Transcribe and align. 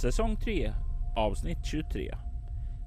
Säsong 0.00 0.36
3 0.36 0.72
avsnitt 1.16 1.58
23. 1.64 2.14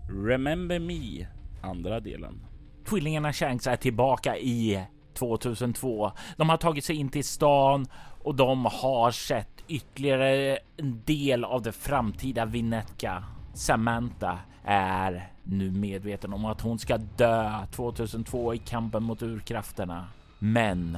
Remember 0.09 0.79
Me 0.79 1.27
andra 1.61 1.99
delen. 1.99 2.45
Tvillingarna 2.89 3.33
Shanks 3.33 3.67
är 3.67 3.75
tillbaka 3.75 4.38
i 4.38 4.86
2002. 5.13 6.11
De 6.38 6.49
har 6.49 6.58
tagit 6.58 6.86
sig 6.86 6.95
in 6.95 7.09
till 7.09 7.23
stan 7.23 7.88
och 8.23 8.36
de 8.36 8.66
har 8.66 9.11
sett 9.11 9.63
ytterligare 9.67 10.58
en 10.77 11.02
del 11.05 11.44
av 11.44 11.61
det 11.61 11.71
framtida 11.71 12.45
Vinetka. 12.45 13.23
Samantha 13.53 14.39
är 14.66 15.31
nu 15.43 15.71
medveten 15.71 16.33
om 16.33 16.45
att 16.45 16.61
hon 16.61 16.80
ska 16.80 16.97
dö 16.97 17.66
2002 17.71 18.53
i 18.53 18.58
kampen 18.58 19.03
mot 19.03 19.21
urkrafterna. 19.21 20.08
Men 20.39 20.97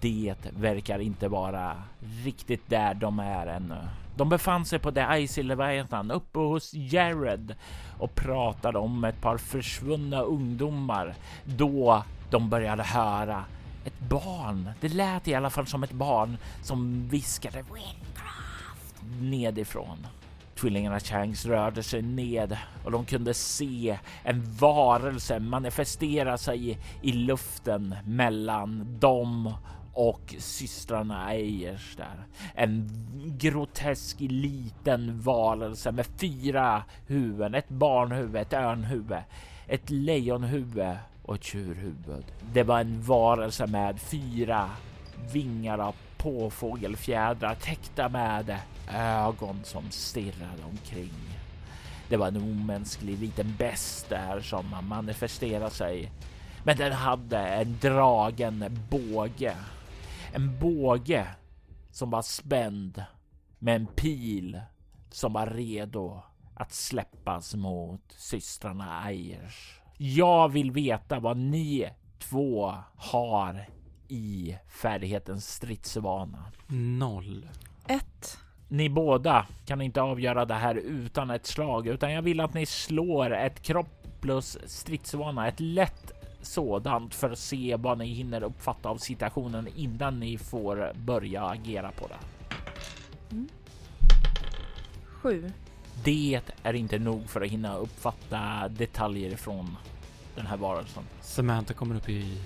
det 0.00 0.36
verkar 0.56 0.98
inte 0.98 1.28
vara 1.28 1.82
riktigt 2.24 2.68
där 2.68 2.94
de 2.94 3.18
är 3.18 3.46
ännu. 3.46 3.78
De 4.16 4.28
befann 4.28 4.64
sig 4.64 4.78
på 4.78 4.92
The 4.92 5.06
Icy 5.12 5.42
Leviathan 5.42 6.10
uppe 6.10 6.38
hos 6.38 6.74
Jared 6.74 7.54
och 7.98 8.14
pratade 8.14 8.78
om 8.78 9.04
ett 9.04 9.20
par 9.20 9.38
försvunna 9.38 10.20
ungdomar 10.20 11.14
då 11.44 12.04
de 12.30 12.50
började 12.50 12.82
höra 12.82 13.44
ett 13.84 14.00
barn. 14.08 14.70
Det 14.80 14.88
lät 14.88 15.28
i 15.28 15.34
alla 15.34 15.50
fall 15.50 15.66
som 15.66 15.82
ett 15.82 15.92
barn 15.92 16.36
som 16.62 17.08
viskade 17.08 17.58
Windcraft 17.58 18.96
nedifrån. 19.20 20.06
Tvillingarna 20.60 21.00
Changs 21.00 21.46
rörde 21.46 21.82
sig 21.82 22.02
ned 22.02 22.58
och 22.84 22.90
de 22.90 23.04
kunde 23.04 23.34
se 23.34 23.98
en 24.22 24.54
varelse 24.54 25.38
manifestera 25.38 26.38
sig 26.38 26.78
i 27.02 27.12
luften 27.12 27.94
mellan 28.04 28.98
dem 28.98 29.54
och 29.92 30.34
systrarna 30.38 31.32
Eyers 31.32 31.96
där. 31.96 32.24
En 32.54 32.90
grotesk 33.38 34.16
liten 34.20 35.20
varelse 35.20 35.92
med 35.92 36.06
fyra 36.06 36.84
huvuden, 37.06 37.54
ett 37.54 37.68
barnhuvud, 37.68 38.36
ett 38.36 38.52
örnhuvud, 38.52 39.18
ett 39.66 39.90
lejonhuvud 39.90 40.96
och 41.22 41.34
ett 41.34 41.44
tjurhuvud. 41.44 42.24
Det 42.52 42.62
var 42.62 42.80
en 42.80 43.02
varelse 43.02 43.66
med 43.66 44.00
fyra 44.00 44.70
vingar 45.32 45.78
av 45.78 45.94
påfågelfjädrar 46.16 47.54
täckta 47.54 48.08
med 48.08 48.58
ögon 48.94 49.60
som 49.64 49.90
stirrade 49.90 50.62
omkring. 50.70 51.12
Det 52.08 52.16
var 52.16 52.28
en 52.28 52.36
omänsklig 52.36 53.18
liten 53.18 53.54
bäst 53.58 54.08
där 54.08 54.40
som 54.40 54.64
manifesterade 54.88 55.70
sig. 55.70 56.10
Men 56.64 56.76
den 56.76 56.92
hade 56.92 57.38
en 57.38 57.78
dragen 57.80 58.78
båge 58.90 59.54
en 60.32 60.58
båge 60.58 61.26
som 61.90 62.10
var 62.10 62.22
spänd 62.22 63.04
med 63.58 63.76
en 63.76 63.86
pil 63.86 64.60
som 65.10 65.32
var 65.32 65.46
redo 65.46 66.22
att 66.54 66.72
släppas 66.72 67.54
mot 67.54 68.02
systrarna 68.08 69.02
Ayers. 69.04 69.80
Jag 69.96 70.48
vill 70.48 70.70
veta 70.70 71.20
vad 71.20 71.36
ni 71.36 71.90
två 72.18 72.74
har 72.96 73.66
i 74.08 74.56
färdigheten 74.68 75.40
stridsvana. 75.40 76.44
Noll. 76.66 77.48
Ett. 77.86 78.38
Ni 78.68 78.88
båda 78.88 79.46
kan 79.66 79.80
inte 79.80 80.02
avgöra 80.02 80.44
det 80.44 80.54
här 80.54 80.74
utan 80.74 81.30
ett 81.30 81.46
slag, 81.46 81.86
utan 81.86 82.12
jag 82.12 82.22
vill 82.22 82.40
att 82.40 82.54
ni 82.54 82.66
slår 82.66 83.34
ett 83.34 83.62
kropp 83.62 84.20
plus 84.20 84.58
stridsvana, 84.66 85.48
ett 85.48 85.60
lätt 85.60 86.19
sådant 86.42 87.14
för 87.14 87.30
att 87.30 87.38
se 87.38 87.76
vad 87.76 87.98
ni 87.98 88.06
hinner 88.06 88.42
uppfatta 88.42 88.88
av 88.88 88.96
situationen 88.96 89.68
innan 89.76 90.20
ni 90.20 90.38
får 90.38 90.92
börja 90.94 91.44
agera 91.44 91.90
på 91.92 92.06
det. 92.06 92.18
Mm. 93.30 93.48
Sju. 95.04 95.52
Det 96.04 96.40
är 96.62 96.74
inte 96.74 96.98
nog 96.98 97.30
för 97.30 97.40
att 97.40 97.50
hinna 97.50 97.76
uppfatta 97.76 98.68
detaljer 98.68 99.36
från 99.36 99.76
den 100.36 100.46
här 100.46 100.56
varelsen. 100.56 101.02
Samantha 101.20 101.74
kommer 101.74 101.96
upp 101.96 102.08
i 102.08 102.38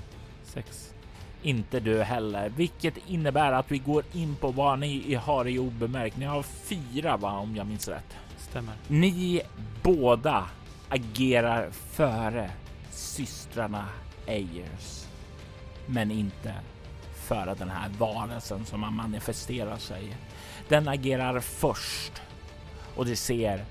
sex. 0.43 0.95
Inte 1.43 1.81
du 1.81 2.03
heller, 2.03 2.49
vilket 2.49 2.95
innebär 3.09 3.53
att 3.53 3.71
vi 3.71 3.79
går 3.79 4.05
in 4.13 4.37
på 4.37 4.51
vad 4.51 4.79
ni 4.79 5.15
har 5.15 5.49
i 5.49 5.59
obemärkt. 5.59 6.17
Ni 6.17 6.25
har 6.25 6.43
fyra 6.43 7.17
va, 7.17 7.39
om 7.39 7.57
jag 7.57 7.67
minns 7.67 7.89
rätt. 7.89 8.17
Stämmer. 8.39 8.75
Ni 8.89 9.41
båda 9.83 10.45
agerar 10.89 11.71
före 11.71 12.51
systrarna 12.95 13.89
Ayers. 14.27 15.07
Men 15.87 16.11
inte 16.11 16.55
före 17.15 17.55
den 17.55 17.71
här 17.71 17.91
varelsen 17.99 18.65
som 18.65 18.83
har 18.83 18.91
manifesterat 18.91 19.81
sig. 19.81 20.17
Den 20.69 20.89
agerar 20.89 21.41
först 21.41 22.23
och 22.97 23.07
de 23.07 23.17
ser 23.17 23.65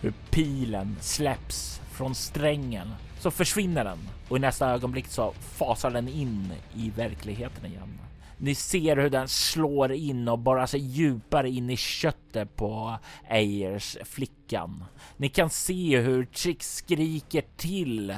hur 0.00 0.12
pilen 0.30 0.96
släpps 1.00 1.80
från 1.92 2.14
strängen 2.14 2.94
så 3.18 3.30
försvinner 3.30 3.84
den 3.84 3.98
och 4.28 4.36
i 4.36 4.40
nästa 4.40 4.70
ögonblick 4.70 5.06
så 5.06 5.32
fasar 5.32 5.90
den 5.90 6.08
in 6.08 6.52
i 6.74 6.90
verkligheten 6.90 7.66
igen. 7.66 7.98
Ni 8.38 8.54
ser 8.54 8.96
hur 8.96 9.10
den 9.10 9.28
slår 9.28 9.92
in 9.92 10.28
och 10.28 10.38
borrar 10.38 10.66
sig 10.66 10.80
djupare 10.80 11.50
in 11.50 11.70
i 11.70 11.76
köttet 11.76 12.56
på 12.56 12.98
Ayers 13.30 13.96
flickan. 14.04 14.84
Ni 15.16 15.28
kan 15.28 15.50
se 15.50 16.00
hur 16.00 16.24
Trix 16.24 16.76
skriker 16.76 17.44
till 17.56 18.16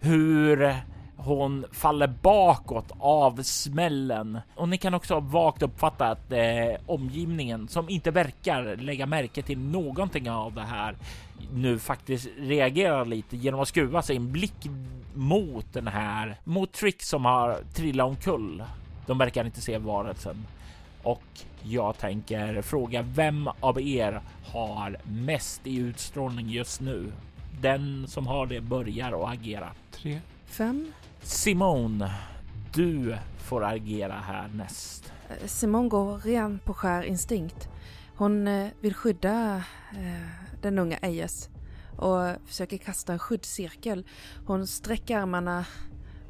hur 0.00 0.74
hon 1.16 1.66
faller 1.72 2.06
bakåt 2.06 2.92
av 2.98 3.42
smällen 3.42 4.38
och 4.54 4.68
ni 4.68 4.78
kan 4.78 4.94
också 4.94 5.20
vagt 5.20 5.62
uppfatta 5.62 6.06
att 6.06 6.32
eh, 6.32 6.80
omgivningen 6.86 7.68
som 7.68 7.88
inte 7.88 8.10
verkar 8.10 8.76
lägga 8.76 9.06
märke 9.06 9.42
till 9.42 9.58
någonting 9.58 10.30
av 10.30 10.54
det 10.54 10.60
här 10.60 10.96
nu 11.52 11.78
faktiskt 11.78 12.28
reagerar 12.38 13.04
lite 13.04 13.36
genom 13.36 13.60
att 13.60 13.68
skruva 13.68 14.02
sin 14.02 14.32
blick 14.32 14.66
mot 15.14 15.72
den 15.72 15.86
här 15.86 16.36
mot 16.44 16.72
Trick 16.72 17.02
som 17.02 17.24
har 17.24 17.58
trillat 17.74 18.06
omkull. 18.06 18.64
De 19.06 19.18
verkar 19.18 19.44
inte 19.44 19.60
se 19.60 19.78
varelsen 19.78 20.46
och 21.02 21.22
jag 21.62 21.98
tänker 21.98 22.62
fråga 22.62 23.02
vem 23.02 23.48
av 23.60 23.80
er 23.80 24.20
har 24.52 24.96
mest 25.04 25.66
i 25.66 25.76
utstrålning 25.76 26.48
just 26.48 26.80
nu? 26.80 27.12
Den 27.60 28.06
som 28.08 28.26
har 28.26 28.46
det 28.46 28.60
börjar 28.60 29.22
att 29.22 29.38
agera. 29.38 29.72
Tre. 29.90 30.20
Fem. 30.46 30.92
Simone, 31.22 32.14
du 32.74 33.16
får 33.38 33.64
agera 33.64 34.12
härnäst. 34.14 35.12
Eh, 35.28 35.46
Simone 35.46 35.88
går 35.88 36.18
ren 36.18 36.58
på 36.64 36.74
skär 36.74 37.02
instinkt. 37.02 37.68
Hon 38.16 38.48
eh, 38.48 38.68
vill 38.80 38.94
skydda 38.94 39.56
eh, 39.92 40.26
den 40.62 40.78
unga 40.78 40.96
Eyes 40.96 41.48
och 41.96 42.36
försöker 42.46 42.76
kasta 42.76 43.12
en 43.12 43.18
skyddscirkel. 43.18 44.06
Hon 44.46 44.66
sträcker 44.66 45.18
armarna 45.18 45.64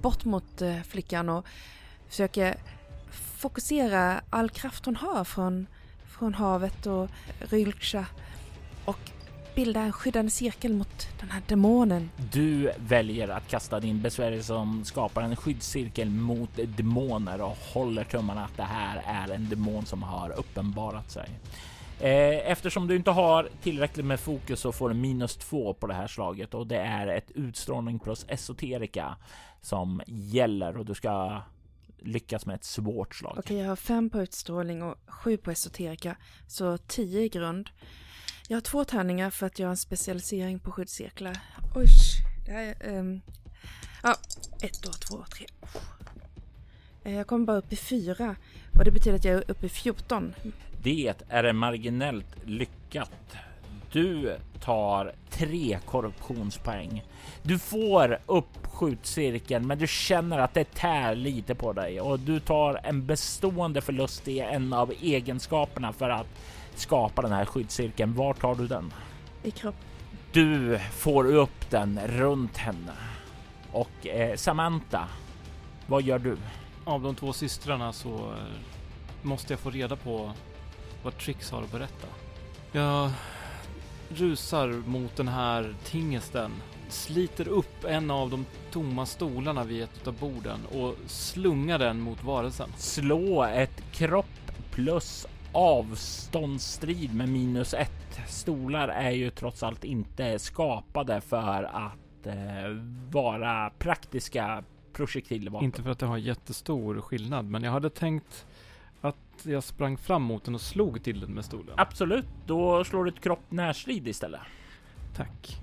bort 0.02 0.24
mot 0.24 0.62
flickan 0.84 1.28
och 1.28 1.46
försöker 2.08 2.56
fokusera 3.40 4.20
all 4.30 4.50
kraft 4.50 4.84
hon 4.84 4.96
har 4.96 5.24
från, 5.24 5.66
från 6.06 6.34
havet 6.34 6.86
och 6.86 7.10
Rylksha 7.38 8.00
och 8.00 8.19
bilda 9.54 9.80
en 9.80 9.92
skyddande 9.92 10.30
cirkel 10.30 10.72
mot 10.72 11.08
den 11.20 11.30
här 11.30 11.42
demonen. 11.46 12.10
Du 12.32 12.72
väljer 12.78 13.28
att 13.28 13.48
kasta 13.48 13.80
din 13.80 14.02
besvärjelse 14.02 14.46
som 14.46 14.84
skapar 14.84 15.22
en 15.22 15.36
skyddscirkel 15.36 16.10
mot 16.10 16.50
demoner 16.76 17.40
och 17.40 17.56
håller 17.74 18.04
tummarna 18.04 18.44
att 18.44 18.56
det 18.56 18.62
här 18.62 19.02
är 19.06 19.34
en 19.34 19.48
demon 19.48 19.86
som 19.86 20.02
har 20.02 20.30
uppenbarat 20.30 21.10
sig. 21.10 21.30
Eh, 22.00 22.50
eftersom 22.50 22.86
du 22.86 22.96
inte 22.96 23.10
har 23.10 23.48
tillräckligt 23.62 24.06
med 24.06 24.20
fokus 24.20 24.60
så 24.60 24.72
får 24.72 24.88
du 24.88 24.94
minus 24.94 25.36
två 25.36 25.74
på 25.74 25.86
det 25.86 25.94
här 25.94 26.06
slaget 26.06 26.54
och 26.54 26.66
det 26.66 26.80
är 26.80 27.06
ett 27.06 27.30
utstrålning 27.30 27.98
plus 27.98 28.24
esoterika 28.28 29.16
som 29.60 30.02
gäller 30.06 30.76
och 30.76 30.86
du 30.86 30.94
ska 30.94 31.42
lyckas 31.98 32.46
med 32.46 32.54
ett 32.54 32.64
svårt 32.64 33.14
slag. 33.14 33.36
Okej, 33.38 33.56
jag 33.58 33.68
har 33.68 33.76
fem 33.76 34.10
på 34.10 34.20
utstrålning 34.20 34.82
och 34.82 34.94
sju 35.06 35.36
på 35.36 35.50
esoterika, 35.50 36.16
så 36.46 36.78
tio 36.78 37.20
i 37.20 37.28
grund. 37.28 37.70
Jag 38.50 38.56
har 38.56 38.60
två 38.60 38.84
tärningar 38.84 39.30
för 39.30 39.46
att 39.46 39.58
jag 39.58 39.66
har 39.66 39.70
en 39.70 39.76
specialisering 39.76 40.58
på 40.58 40.72
skyddscirklar. 40.72 41.36
Oj, 41.74 41.86
det 42.46 42.52
här 42.52 42.74
är... 42.80 42.98
Um, 42.98 43.20
ja, 44.02 44.16
ett, 44.62 44.82
två, 44.82 44.92
två, 44.92 45.24
tre. 45.34 45.46
Eh, 47.04 47.14
Jag 47.14 47.26
kommer 47.26 47.46
bara 47.46 47.56
upp 47.56 47.72
i 47.72 47.76
fyra 47.76 48.36
och 48.78 48.84
det 48.84 48.90
betyder 48.90 49.16
att 49.16 49.24
jag 49.24 49.34
är 49.34 49.50
uppe 49.50 49.66
i 49.66 49.68
14. 49.68 50.34
Det 50.82 51.14
är 51.28 51.52
marginellt 51.52 52.36
lyckat. 52.44 53.36
Du 53.92 54.36
tar 54.60 55.12
tre 55.30 55.78
korruptionspoäng. 55.86 57.04
Du 57.42 57.58
får 57.58 58.18
upp 58.26 58.66
skjutcirkeln, 58.66 59.66
men 59.66 59.78
du 59.78 59.86
känner 59.86 60.38
att 60.38 60.54
det 60.54 60.74
tär 60.74 61.14
lite 61.14 61.54
på 61.54 61.72
dig 61.72 62.00
och 62.00 62.20
du 62.20 62.40
tar 62.40 62.80
en 62.82 63.06
bestående 63.06 63.80
förlust 63.80 64.28
i 64.28 64.40
en 64.40 64.72
av 64.72 64.92
egenskaperna 65.02 65.92
för 65.92 66.10
att 66.10 66.26
skapa 66.74 67.22
den 67.22 67.32
här 67.32 67.44
skyddscirkeln. 67.44 68.14
Var 68.14 68.34
tar 68.34 68.54
du 68.54 68.66
den? 68.66 68.92
I 69.42 69.50
kropp. 69.50 69.74
Du 70.32 70.78
får 70.92 71.34
upp 71.34 71.70
den 71.70 72.00
runt 72.06 72.56
henne 72.56 72.92
och 73.72 74.06
eh, 74.06 74.36
Samantha. 74.36 75.08
Vad 75.86 76.02
gör 76.02 76.18
du? 76.18 76.36
Av 76.84 77.02
de 77.02 77.14
två 77.14 77.32
systrarna 77.32 77.92
så 77.92 78.14
eh, 78.14 79.22
måste 79.22 79.52
jag 79.52 79.60
få 79.60 79.70
reda 79.70 79.96
på 79.96 80.32
vad 81.02 81.18
Trix 81.18 81.50
har 81.50 81.62
att 81.62 81.72
berätta. 81.72 82.06
Jag 82.72 83.10
rusar 84.08 84.68
mot 84.68 85.16
den 85.16 85.28
här 85.28 85.74
tingesten, 85.84 86.50
sliter 86.88 87.48
upp 87.48 87.84
en 87.84 88.10
av 88.10 88.30
de 88.30 88.46
tomma 88.70 89.06
stolarna 89.06 89.64
vid 89.64 89.82
ett 89.82 90.06
av 90.06 90.14
borden 90.14 90.60
och 90.72 90.94
slungar 91.06 91.78
den 91.78 92.00
mot 92.00 92.24
varelsen. 92.24 92.72
Slå 92.76 93.44
ett 93.44 93.82
kropp 93.92 94.26
plus 94.70 95.26
avståndsstrid 95.52 97.14
med 97.14 97.28
minus 97.28 97.74
ett. 97.74 98.20
Stolar 98.26 98.88
är 98.88 99.10
ju 99.10 99.30
trots 99.30 99.62
allt 99.62 99.84
inte 99.84 100.38
skapade 100.38 101.20
för 101.20 101.62
att 101.62 102.26
eh, 102.26 102.34
vara 103.10 103.70
praktiska 103.78 104.64
projektilvapen. 104.92 105.64
Inte 105.64 105.82
för 105.82 105.90
att 105.90 105.98
det 105.98 106.06
har 106.06 106.18
jättestor 106.18 107.00
skillnad, 107.00 107.44
men 107.44 107.62
jag 107.62 107.72
hade 107.72 107.90
tänkt 107.90 108.46
att 109.00 109.16
jag 109.42 109.64
sprang 109.64 109.96
fram 109.96 110.22
mot 110.22 110.44
den 110.44 110.54
och 110.54 110.60
slog 110.60 111.02
till 111.02 111.20
den 111.20 111.30
med 111.30 111.44
stolen. 111.44 111.74
Absolut, 111.76 112.26
då 112.46 112.84
slår 112.84 113.04
du 113.04 113.10
ett 113.10 113.20
kropp 113.20 113.50
närstrid 113.50 114.08
istället. 114.08 114.40
Tack. 115.16 115.56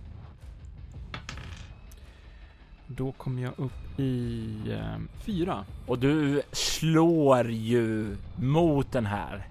Då 2.88 3.12
kommer 3.12 3.42
jag 3.42 3.54
upp 3.57 4.00
i 4.00 4.54
eh, 4.69 4.98
fyra. 5.25 5.66
Och 5.88 6.00
du 6.00 6.42
slår 6.51 7.51
ju 7.51 8.18
mot 8.36 8.92
den 8.92 9.06
här. 9.06 9.48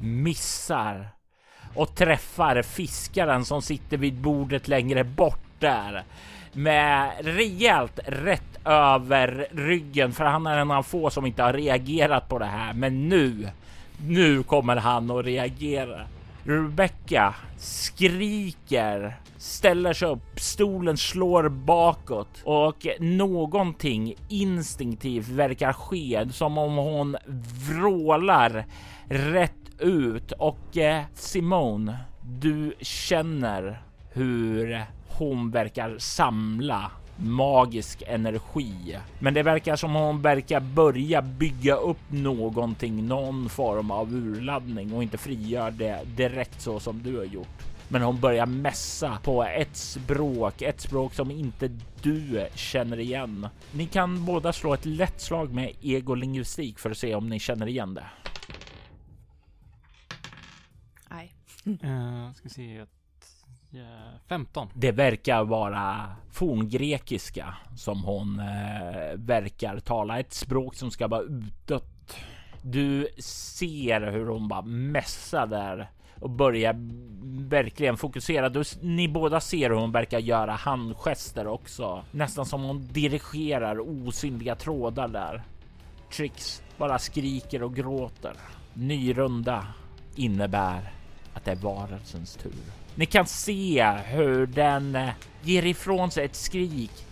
Missar. 0.00 1.08
Och 1.74 1.94
träffar 1.94 2.62
fiskaren 2.62 3.44
som 3.44 3.62
sitter 3.62 3.96
vid 3.96 4.14
bordet 4.14 4.68
längre 4.68 5.04
bort 5.04 5.50
där. 5.58 6.04
Med 6.52 7.12
rejält 7.20 8.00
rätt 8.06 8.66
över 8.66 9.48
ryggen 9.50 10.12
för 10.12 10.24
han 10.24 10.46
är 10.46 10.58
en 10.58 10.70
av 10.70 10.82
få 10.82 11.10
som 11.10 11.26
inte 11.26 11.42
har 11.42 11.52
reagerat 11.52 12.28
på 12.28 12.38
det 12.38 12.44
här. 12.44 12.72
Men 12.72 13.08
nu, 13.08 13.48
nu 14.06 14.42
kommer 14.42 14.76
han 14.76 15.10
att 15.10 15.24
reagera. 15.24 16.06
Rebecca 16.44 17.34
skriker, 17.58 19.16
ställer 19.38 19.92
sig 19.92 20.08
upp, 20.08 20.40
stolen 20.40 20.96
slår 20.96 21.48
bakåt 21.48 22.42
och 22.44 22.86
någonting 23.00 24.14
instinktivt 24.28 25.28
verkar 25.28 25.72
ske 25.72 26.28
som 26.32 26.58
om 26.58 26.76
hon 26.76 27.16
vrålar 27.68 28.64
rätt 29.08 29.69
ut 29.80 30.32
och 30.32 30.76
eh, 30.76 31.02
Simone, 31.14 31.98
du 32.22 32.74
känner 32.80 33.82
hur 34.12 34.84
hon 35.08 35.50
verkar 35.50 35.98
samla 35.98 36.90
magisk 37.16 38.02
energi. 38.06 38.98
Men 39.18 39.34
det 39.34 39.42
verkar 39.42 39.76
som 39.76 39.94
hon 39.94 40.22
verkar 40.22 40.60
börja 40.60 41.22
bygga 41.22 41.74
upp 41.74 42.00
någonting, 42.08 43.06
någon 43.06 43.48
form 43.48 43.90
av 43.90 44.14
urladdning 44.14 44.92
och 44.92 45.02
inte 45.02 45.18
frigör 45.18 45.70
det 45.70 46.00
direkt 46.16 46.60
så 46.60 46.80
som 46.80 47.02
du 47.02 47.16
har 47.16 47.24
gjort. 47.24 47.70
Men 47.88 48.02
hon 48.02 48.20
börjar 48.20 48.46
mässa 48.46 49.18
på 49.22 49.44
ett 49.44 49.76
språk, 49.76 50.62
ett 50.62 50.80
språk 50.80 51.14
som 51.14 51.30
inte 51.30 51.70
du 52.02 52.46
känner 52.54 53.00
igen. 53.00 53.48
Ni 53.72 53.86
kan 53.86 54.24
båda 54.24 54.52
slå 54.52 54.74
ett 54.74 54.86
lätt 54.86 55.20
slag 55.20 55.54
med 55.54 55.72
egolingvistik 55.82 56.78
för 56.78 56.90
att 56.90 56.98
se 56.98 57.14
om 57.14 57.28
ni 57.28 57.38
känner 57.38 57.66
igen 57.66 57.94
det. 57.94 58.04
Uh, 61.84 62.32
ska 62.32 62.48
se. 62.48 62.76
Ett, 62.76 62.88
15. 64.28 64.68
Det 64.74 64.92
verkar 64.92 65.44
vara 65.44 66.06
forngrekiska 66.30 67.54
som 67.76 68.04
hon 68.04 68.38
eh, 68.38 69.16
verkar 69.16 69.78
tala. 69.78 70.20
Ett 70.20 70.32
språk 70.32 70.74
som 70.74 70.90
ska 70.90 71.08
vara 71.08 71.22
utdött. 71.22 72.16
Du 72.62 73.08
ser 73.18 74.00
hur 74.12 74.26
hon 74.26 74.48
bara 74.48 74.62
mässar 74.62 75.46
där 75.46 75.90
och 76.20 76.30
börjar 76.30 76.74
verkligen 77.50 77.96
fokusera. 77.96 78.48
Du, 78.48 78.62
ni 78.80 79.08
båda 79.08 79.40
ser 79.40 79.70
hur 79.70 79.76
hon 79.76 79.92
verkar 79.92 80.18
göra 80.18 80.52
handgester 80.52 81.46
också. 81.46 82.04
Nästan 82.10 82.46
som 82.46 82.62
hon 82.62 82.88
dirigerar 82.92 83.80
osynliga 83.80 84.54
trådar 84.54 85.08
där. 85.08 85.42
Trix 86.12 86.62
bara 86.78 86.98
skriker 86.98 87.62
och 87.62 87.74
gråter. 87.76 88.32
Ny 88.74 89.12
runda 89.12 89.66
innebär 90.16 90.99
att 91.34 91.44
det 91.44 91.50
är 91.50 91.56
varelsens 91.56 92.36
tur. 92.36 92.52
Ni 92.94 93.06
kan 93.06 93.26
se 93.26 93.90
hur 94.06 94.46
den 94.46 94.96
eh, 94.96 95.08
ger 95.42 95.66
ifrån 95.66 96.10
sig 96.10 96.24
ett 96.24 96.36
skrik. 96.36 97.06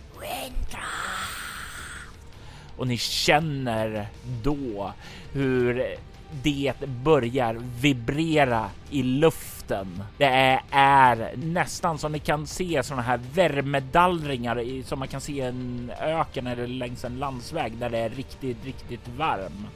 Och 2.77 2.87
ni 2.87 2.97
känner 2.97 4.07
då 4.43 4.93
hur 5.31 5.95
det 6.43 6.73
börjar 7.03 7.53
vibrera 7.81 8.69
i 8.89 9.03
luften. 9.03 10.03
Det 10.17 10.25
är, 10.25 10.61
är 10.71 11.33
nästan 11.35 11.97
som 11.97 12.11
ni 12.11 12.19
kan 12.19 12.47
se 12.47 12.83
sådana 12.83 13.01
här 13.01 13.19
värmedallringar 13.33 14.59
i, 14.59 14.83
som 14.83 14.99
man 14.99 15.07
kan 15.07 15.21
se 15.21 15.33
i 15.33 15.41
en 15.41 15.91
öken 15.99 16.47
eller 16.47 16.67
längs 16.67 17.05
en 17.05 17.19
landsväg 17.19 17.77
där 17.77 17.89
det 17.89 17.97
är 17.97 18.09
riktigt, 18.09 18.65
riktigt 18.65 19.07
varm. 19.17 19.67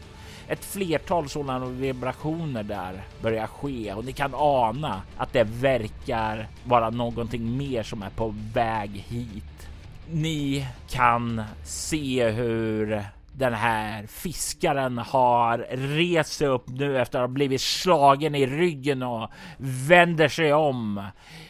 Ett 0.47 0.65
flertal 0.65 1.29
sådana 1.29 1.65
vibrationer 1.65 2.63
där 2.63 3.03
börjar 3.21 3.47
ske 3.47 3.93
och 3.93 4.05
ni 4.05 4.11
kan 4.11 4.31
ana 4.35 5.01
att 5.17 5.33
det 5.33 5.43
verkar 5.43 6.47
vara 6.63 6.89
någonting 6.89 7.57
mer 7.57 7.83
som 7.83 8.03
är 8.03 8.09
på 8.09 8.35
väg 8.53 8.89
hit. 8.89 9.69
Ni 10.11 10.67
kan 10.89 11.43
se 11.63 12.29
hur 12.29 13.03
den 13.37 13.53
här 13.53 14.07
fiskaren 14.07 14.97
har 14.97 15.57
rest 15.97 16.33
sig 16.33 16.47
upp 16.47 16.67
nu 16.67 17.01
efter 17.01 17.19
att 17.19 17.29
ha 17.29 17.33
blivit 17.33 17.61
slagen 17.61 18.35
i 18.35 18.45
ryggen 18.45 19.03
och 19.03 19.29
vänder 19.57 20.27
sig 20.27 20.53
om 20.53 21.03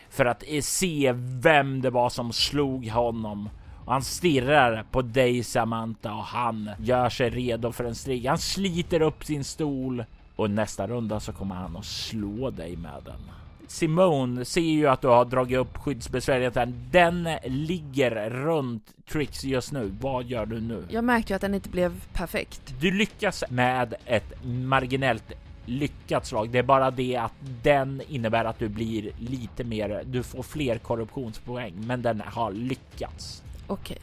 för 0.10 0.26
att 0.26 0.44
se 0.62 1.14
vem 1.16 1.82
det 1.82 1.90
var 1.90 2.10
som 2.10 2.34
slog 2.34 2.88
honom. 2.88 3.50
Och 3.86 3.94
han 3.94 4.04
stirrar 4.04 4.86
på 4.92 5.02
dig 5.02 5.44
Samantha 5.44 6.14
och 6.14 6.24
han 6.24 6.70
gör 6.80 7.10
sig 7.10 7.30
redo 7.30 7.72
för 7.72 7.84
en 7.84 7.96
strid. 7.96 8.26
Han 8.26 8.38
sliter 8.38 9.02
upp 9.02 9.26
sin 9.26 9.44
stol 9.44 10.04
och 10.36 10.50
nästa 10.50 10.88
runda 10.88 11.20
så 11.20 11.34
kommer 11.34 11.56
han 11.56 11.78
att 11.78 11.86
slå 11.86 12.50
dig 12.50 12.76
med 12.76 13.02
den. 13.06 13.20
Simone 13.68 14.46
ser 14.46 14.62
ju 14.62 14.88
att 14.88 15.02
du 15.02 15.08
har 15.08 15.26
dragit 15.26 15.58
upp 15.58 15.78
skyddsbesvärligheten. 15.78 16.90
Den 16.92 17.30
ligger 17.46 18.30
runt 18.30 18.94
Trix 19.12 19.44
just 19.44 19.72
nu. 19.72 19.94
Vad 20.02 20.26
gör 20.26 20.46
du 20.46 20.62
nu? 20.62 20.86
Jag 20.90 21.04
märkte 21.04 21.34
ju 21.34 21.36
att 21.36 21.42
den 21.42 21.54
inte 21.54 21.70
blev 21.70 22.06
perfekt. 22.14 22.74
Du 22.80 22.92
lyckas 22.92 23.44
med 23.50 23.94
ett 24.06 24.46
marginellt 24.46 25.34
lyckat 25.66 26.26
slag. 26.26 26.50
Det 26.50 26.60
är 26.60 26.64
bara 26.64 26.92
det 26.92 27.16
att 27.16 27.34
den 27.64 28.02
innebär 28.10 28.46
att 28.46 28.60
du 28.60 28.70
blir 28.70 29.12
lite 29.20 29.64
mer. 29.64 30.04
Du 30.06 30.24
får 30.24 30.44
fler 30.44 30.78
korruptionspoäng, 30.78 31.74
men 31.78 32.02
den 32.02 32.22
har 32.26 32.52
lyckats. 32.52 33.44
Okej. 33.74 33.98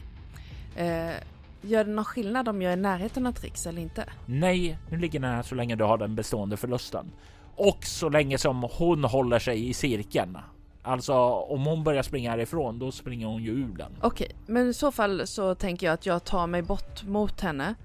Eh, 0.75 1.13
gör 1.61 1.83
det 1.83 1.91
någon 1.91 2.05
skillnad 2.05 2.49
om 2.49 2.61
jag 2.61 2.73
är 2.73 2.77
i 2.77 2.81
närheten 2.81 3.27
av 3.27 3.31
Trix 3.31 3.67
eller 3.67 3.81
inte? 3.81 4.05
Nej, 4.25 4.77
nu 4.89 4.97
ligger 4.97 5.19
den 5.19 5.31
här 5.31 5.43
så 5.43 5.55
länge 5.55 5.75
du 5.75 5.83
har 5.83 5.97
den 5.97 6.15
bestående 6.15 6.57
förlusten 6.57 7.11
och 7.55 7.85
så 7.85 8.09
länge 8.09 8.37
som 8.37 8.67
hon 8.77 9.03
håller 9.03 9.39
sig 9.39 9.69
i 9.69 9.73
cirkeln. 9.73 10.37
Alltså 10.83 11.13
om 11.29 11.65
hon 11.65 11.83
börjar 11.83 12.03
springa 12.03 12.31
härifrån, 12.31 12.79
då 12.79 12.91
springer 12.91 13.27
hon 13.27 13.43
ju 13.43 13.51
ur 13.51 13.77
den. 13.77 13.91
Okej, 14.01 14.31
men 14.45 14.69
i 14.69 14.73
så 14.73 14.91
fall 14.91 15.27
så 15.27 15.55
tänker 15.55 15.87
jag 15.87 15.93
att 15.93 16.05
jag 16.05 16.23
tar 16.23 16.47
mig 16.47 16.61
bort 16.61 17.03
mot 17.03 17.41
henne 17.41 17.75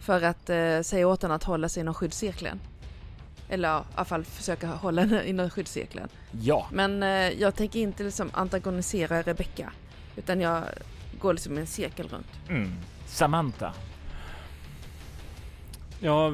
för 0.00 0.22
att 0.22 0.50
eh, 0.50 0.80
säga 0.82 1.08
åt 1.08 1.22
henne 1.22 1.34
att 1.34 1.44
hålla 1.44 1.68
sig 1.68 1.80
inom 1.80 1.94
skyddscirkeln. 1.94 2.60
Eller 3.48 3.68
ja, 3.68 3.80
i 3.80 3.84
alla 3.94 4.04
fall 4.04 4.24
försöka 4.24 4.66
hålla 4.66 5.02
henne 5.02 5.26
inom 5.26 5.50
skyddscirkeln. 5.50 6.08
Ja, 6.40 6.66
Men 6.72 7.02
eh, 7.02 7.08
jag 7.40 7.54
tänker 7.54 7.80
inte 7.80 8.02
liksom 8.02 8.30
antagonisera 8.32 9.22
Rebecca. 9.22 9.72
Utan 10.16 10.40
jag 10.40 10.64
går 11.18 11.32
liksom 11.32 11.58
en 11.58 11.66
cirkel 11.66 12.08
runt. 12.08 12.26
mm. 12.48 12.72
Samantha. 13.06 13.72
Ja, 16.00 16.32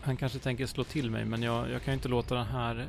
han 0.00 0.16
kanske 0.16 0.38
tänker 0.38 0.66
slå 0.66 0.84
till 0.84 1.10
mig, 1.10 1.24
men 1.24 1.42
jag, 1.42 1.70
jag 1.70 1.82
kan 1.82 1.92
ju 1.92 1.96
inte 1.96 2.08
låta 2.08 2.34
den 2.34 2.46
här 2.46 2.86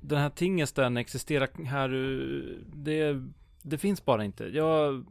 den 0.00 0.18
här 0.18 0.30
tingesten 0.30 0.96
existera 0.96 1.48
här. 1.66 1.88
eh, 1.94 2.56
Det, 2.74 3.22
det 3.68 3.78
finns 3.78 4.04
bara 4.04 4.24
inte. 4.24 4.44
Jag 4.44 5.04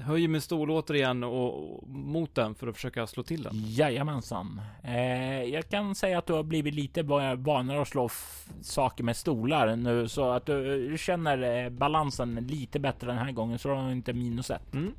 höjer 0.00 0.28
min 0.28 0.40
stol 0.40 0.70
återigen 0.70 1.24
och, 1.24 1.74
och 1.76 1.88
mot 1.88 2.34
den 2.34 2.54
för 2.54 2.66
att 2.66 2.74
försöka 2.74 3.06
slå 3.06 3.22
till 3.22 3.42
den. 3.42 3.52
Jajamensan. 3.54 4.60
Eh, 4.84 5.42
jag 5.44 5.68
kan 5.68 5.94
säga 5.94 6.18
att 6.18 6.26
du 6.26 6.32
har 6.32 6.42
blivit 6.42 6.74
lite 6.74 7.02
va- 7.02 7.34
vanare 7.34 7.82
att 7.82 7.88
slå 7.88 8.08
saker 8.62 9.04
med 9.04 9.16
stolar 9.16 9.76
nu 9.76 10.08
så 10.08 10.30
att 10.30 10.46
du 10.46 10.94
känner 10.98 11.64
eh, 11.64 11.70
balansen 11.70 12.34
lite 12.34 12.78
bättre 12.78 13.06
den 13.06 13.18
här 13.18 13.32
gången 13.32 13.58
så 13.58 13.68
du 13.68 13.74
har 13.74 13.90
inte 13.92 14.12
minus 14.12 14.50
ett. 14.50 14.74
Mm. 14.74 14.92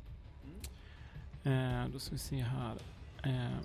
Eh, 1.44 1.88
då 1.92 1.98
ska 1.98 2.12
vi 2.12 2.18
se 2.18 2.42
här. 2.42 2.74
Eh, 3.24 3.56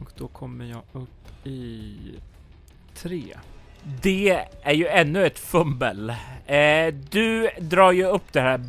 och 0.00 0.10
då 0.18 0.28
kommer 0.28 0.64
jag 0.64 0.82
upp 0.92 1.46
i 1.46 1.96
tre. 2.94 3.22
Det 4.02 4.46
är 4.62 4.72
ju 4.72 4.86
ännu 4.86 5.26
ett 5.26 5.38
fummel. 5.38 6.10
Eh, 6.46 6.94
du 7.10 7.50
drar 7.58 7.92
ju 7.92 8.04
upp 8.04 8.32
det 8.32 8.40
här 8.40 8.60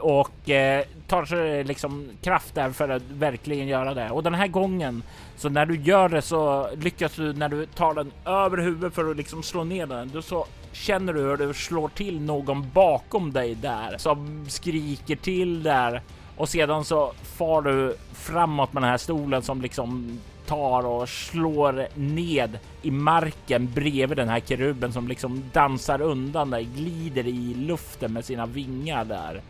och 0.00 0.50
eh, 0.50 0.84
tar 1.06 1.24
sig 1.24 1.64
liksom 1.64 2.08
kraft 2.22 2.54
där 2.54 2.70
för 2.70 2.88
att 2.88 3.02
verkligen 3.02 3.66
göra 3.66 3.94
det. 3.94 4.10
Och 4.10 4.22
den 4.22 4.34
här 4.34 4.46
gången 4.46 5.02
så 5.36 5.48
när 5.48 5.66
du 5.66 5.76
gör 5.76 6.08
det 6.08 6.22
så 6.22 6.68
lyckas 6.76 7.14
du 7.14 7.32
när 7.32 7.48
du 7.48 7.66
tar 7.66 7.94
den 7.94 8.12
över 8.24 8.56
huvudet 8.58 8.94
för 8.94 9.10
att 9.10 9.16
liksom 9.16 9.42
slå 9.42 9.64
ner 9.64 9.86
den. 9.86 10.10
Då 10.14 10.22
så 10.22 10.46
känner 10.72 11.12
du 11.12 11.20
hur 11.20 11.36
du 11.36 11.54
slår 11.54 11.88
till 11.88 12.20
någon 12.20 12.70
bakom 12.70 13.32
dig 13.32 13.54
där 13.54 13.98
som 13.98 14.46
skriker 14.48 15.16
till 15.16 15.62
där 15.62 16.02
och 16.36 16.48
sedan 16.48 16.84
så 16.84 17.12
far 17.22 17.62
du 17.62 17.96
framåt 18.12 18.72
med 18.72 18.82
den 18.82 18.90
här 18.90 18.98
stolen 18.98 19.42
som 19.42 19.62
liksom 19.62 20.20
tar 20.48 20.86
och 20.86 21.08
slår 21.08 21.88
ned 21.94 22.58
i 22.82 22.90
marken 22.90 23.72
bredvid 23.74 24.18
den 24.18 24.28
här 24.28 24.40
keruben 24.40 24.92
som 24.92 25.08
liksom 25.08 25.42
dansar 25.52 26.00
undan 26.00 26.50
där, 26.50 26.60
glider 26.60 27.26
i 27.26 27.54
luften 27.54 28.12
med 28.12 28.24
sina 28.24 28.46
vingar 28.46 29.04
där. 29.04 29.42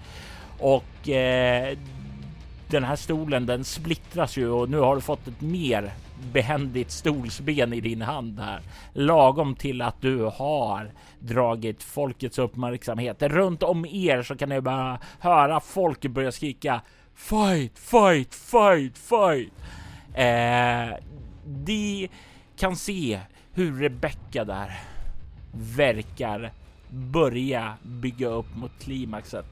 Och 0.58 1.08
eh, 1.08 1.78
den 2.70 2.84
här 2.84 2.96
stolen 2.96 3.46
den 3.46 3.64
splittras 3.64 4.36
ju 4.36 4.48
och 4.48 4.70
nu 4.70 4.78
har 4.78 4.94
du 4.94 5.00
fått 5.00 5.28
ett 5.28 5.40
mer 5.40 5.92
behändigt 6.32 6.90
stolsben 6.90 7.72
i 7.72 7.80
din 7.80 8.02
hand 8.02 8.40
här. 8.40 8.60
Lagom 8.92 9.54
till 9.54 9.82
att 9.82 10.00
du 10.00 10.24
har 10.24 10.90
dragit 11.20 11.82
folkets 11.82 12.38
uppmärksamhet. 12.38 13.22
Runt 13.22 13.62
om 13.62 13.86
er 13.86 14.22
så 14.22 14.36
kan 14.36 14.48
ni 14.48 14.60
bara 14.60 14.98
höra 15.18 15.60
folk 15.60 16.06
börja 16.06 16.32
skrika 16.32 16.80
Fight, 17.14 17.78
fight, 17.78 18.34
fight, 18.34 18.98
fight! 18.98 19.52
Eh, 20.18 20.94
de 21.44 22.08
kan 22.56 22.76
se 22.76 23.20
hur 23.52 23.80
Rebecca 23.80 24.44
där 24.44 24.80
verkar 25.52 26.52
börja 26.90 27.74
bygga 27.82 28.28
upp 28.28 28.56
mot 28.56 28.70
klimaxet. 28.80 29.46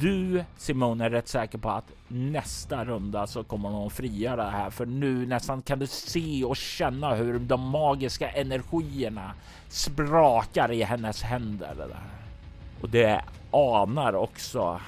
Du 0.00 0.44
Simone 0.56 1.04
är 1.04 1.10
rätt 1.10 1.28
säker 1.28 1.58
på 1.58 1.70
att 1.70 1.92
nästa 2.08 2.84
runda 2.84 3.26
så 3.26 3.44
kommer 3.44 3.68
hon 3.68 3.90
frigöra 3.90 4.44
det 4.44 4.50
här 4.50 4.70
för 4.70 4.86
nu 4.86 5.26
nästan 5.26 5.62
kan 5.62 5.78
du 5.78 5.86
se 5.86 6.44
och 6.44 6.56
känna 6.56 7.14
hur 7.14 7.38
de 7.38 7.60
magiska 7.60 8.30
energierna 8.30 9.32
sprakar 9.68 10.72
i 10.72 10.82
hennes 10.82 11.22
händer. 11.22 11.74
Det 11.76 11.86
där. 11.86 12.02
Och 12.80 12.90
det 12.90 13.24
anar 13.50 14.14
också 14.14 14.80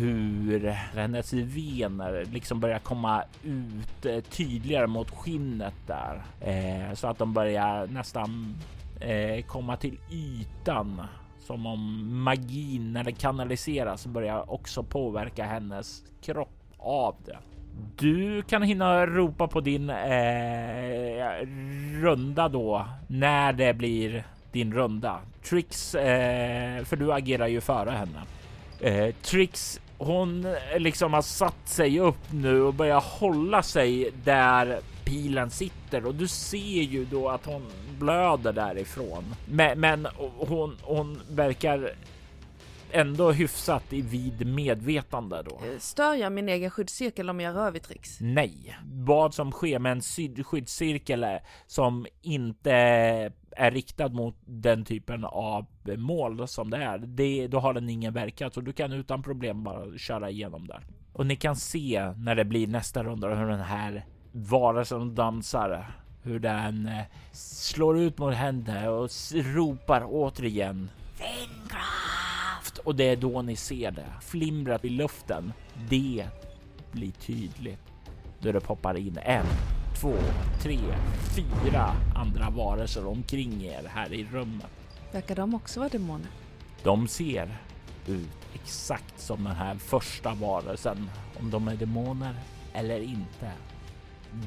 hur 0.00 0.68
hennes 0.70 1.32
vener 1.32 2.24
liksom 2.32 2.60
börjar 2.60 2.78
komma 2.78 3.22
ut 3.44 4.06
eh, 4.06 4.20
tydligare 4.20 4.86
mot 4.86 5.10
skinnet 5.10 5.74
där. 5.86 6.22
Eh, 6.40 6.94
så 6.94 7.06
att 7.08 7.18
de 7.18 7.34
börjar 7.34 7.86
nästan 7.86 8.56
eh, 9.00 9.44
komma 9.44 9.76
till 9.76 9.98
ytan. 10.10 11.02
Som 11.40 11.66
om 11.66 12.08
magin 12.22 12.92
när 12.92 13.04
det 13.04 13.12
kanaliseras 13.12 14.06
börjar 14.06 14.52
också 14.52 14.82
påverka 14.82 15.44
hennes 15.44 16.02
kropp 16.22 16.74
av 16.78 17.16
det. 17.26 17.38
Du 17.96 18.42
kan 18.42 18.62
hinna 18.62 19.06
ropa 19.06 19.48
på 19.48 19.60
din 19.60 19.90
eh, 19.90 21.46
runda 22.00 22.48
då 22.48 22.86
när 23.06 23.52
det 23.52 23.74
blir 23.74 24.24
din 24.52 24.74
runda. 24.74 25.20
Trix, 25.42 25.94
eh, 25.94 26.84
för 26.84 26.96
du 26.96 27.12
agerar 27.12 27.46
ju 27.46 27.60
före 27.60 27.90
henne. 27.90 28.20
Eh, 28.80 29.14
Trix, 29.14 29.80
hon 30.00 30.44
eh, 30.44 30.78
liksom 30.78 31.12
har 31.12 31.22
satt 31.22 31.68
sig 31.68 32.00
upp 32.00 32.32
nu 32.32 32.62
och 32.62 32.74
börjar 32.74 33.00
hålla 33.00 33.62
sig 33.62 34.10
där 34.24 34.80
pilen 35.04 35.50
sitter 35.50 36.06
och 36.06 36.14
du 36.14 36.28
ser 36.28 36.82
ju 36.82 37.04
då 37.04 37.28
att 37.28 37.46
hon 37.46 37.66
blöder 37.98 38.52
därifrån. 38.52 39.24
Men, 39.48 39.80
men 39.80 40.06
hon, 40.38 40.76
hon 40.82 41.20
verkar 41.30 41.94
ändå 42.90 43.32
hyfsat 43.32 43.92
i 43.92 44.02
vid 44.02 44.46
medvetande 44.46 45.42
då. 45.42 45.60
Eh, 45.66 45.78
Stör 45.78 46.14
jag 46.14 46.32
min 46.32 46.48
egen 46.48 46.70
skyddscirkel 46.70 47.30
om 47.30 47.40
jag 47.40 47.56
rör 47.56 47.70
vid 47.70 47.82
Trix? 47.82 48.20
Nej, 48.20 48.76
vad 48.84 49.34
som 49.34 49.52
sker 49.52 49.78
med 49.78 49.92
en 49.92 50.44
skyddscirkel 50.44 51.26
som 51.66 52.06
inte 52.22 53.32
är 53.56 53.70
riktad 53.70 54.08
mot 54.08 54.36
den 54.44 54.84
typen 54.84 55.24
av 55.24 55.66
mål 55.96 56.48
som 56.48 56.70
det 56.70 56.76
är. 56.76 56.98
Det, 56.98 57.48
då 57.48 57.58
har 57.58 57.74
den 57.74 57.88
ingen 57.88 58.12
verkan 58.12 58.50
så 58.50 58.60
du 58.60 58.72
kan 58.72 58.92
utan 58.92 59.22
problem 59.22 59.64
bara 59.64 59.98
köra 59.98 60.30
igenom 60.30 60.66
där. 60.66 60.86
Och 61.12 61.26
ni 61.26 61.36
kan 61.36 61.56
se 61.56 62.12
när 62.16 62.34
det 62.34 62.44
blir 62.44 62.66
nästa 62.66 63.04
runda 63.04 63.34
hur 63.34 63.46
den 63.46 63.60
här 63.60 64.04
varelsen 64.32 65.14
dansar, 65.14 65.90
hur 66.22 66.38
den 66.38 66.86
eh, 66.86 67.04
slår 67.32 67.98
ut 67.98 68.18
mot 68.18 68.34
henne 68.34 68.88
och 68.88 69.10
ropar 69.32 70.04
återigen 70.06 70.90
Vindkraft! 71.18 72.78
Och 72.84 72.94
det 72.94 73.04
är 73.04 73.16
då 73.16 73.42
ni 73.42 73.56
ser 73.56 73.90
det 73.90 74.06
flimrat 74.20 74.84
i 74.84 74.88
luften. 74.88 75.52
Det 75.88 76.26
blir 76.92 77.10
tydligt 77.10 77.80
då 78.38 78.52
det 78.52 78.60
poppar 78.60 78.96
in 78.96 79.18
en, 79.22 79.46
två, 80.00 80.14
tre, 80.62 80.78
fyra 81.36 81.96
andra 82.14 82.50
varelser 82.50 83.06
omkring 83.06 83.64
er 83.64 83.82
här 83.88 84.12
i 84.12 84.26
rummet. 84.32 84.66
Verkar 85.12 85.36
de 85.36 85.54
också 85.54 85.80
vara 85.80 85.88
demoner? 85.88 86.28
De 86.82 87.08
ser 87.08 87.58
ut 88.06 88.28
exakt 88.54 89.20
som 89.20 89.44
den 89.44 89.54
här 89.54 89.74
första 89.74 90.34
varelsen. 90.34 91.10
Om 91.40 91.50
de 91.50 91.68
är 91.68 91.76
demoner 91.76 92.34
eller 92.72 93.00
inte. 93.00 93.52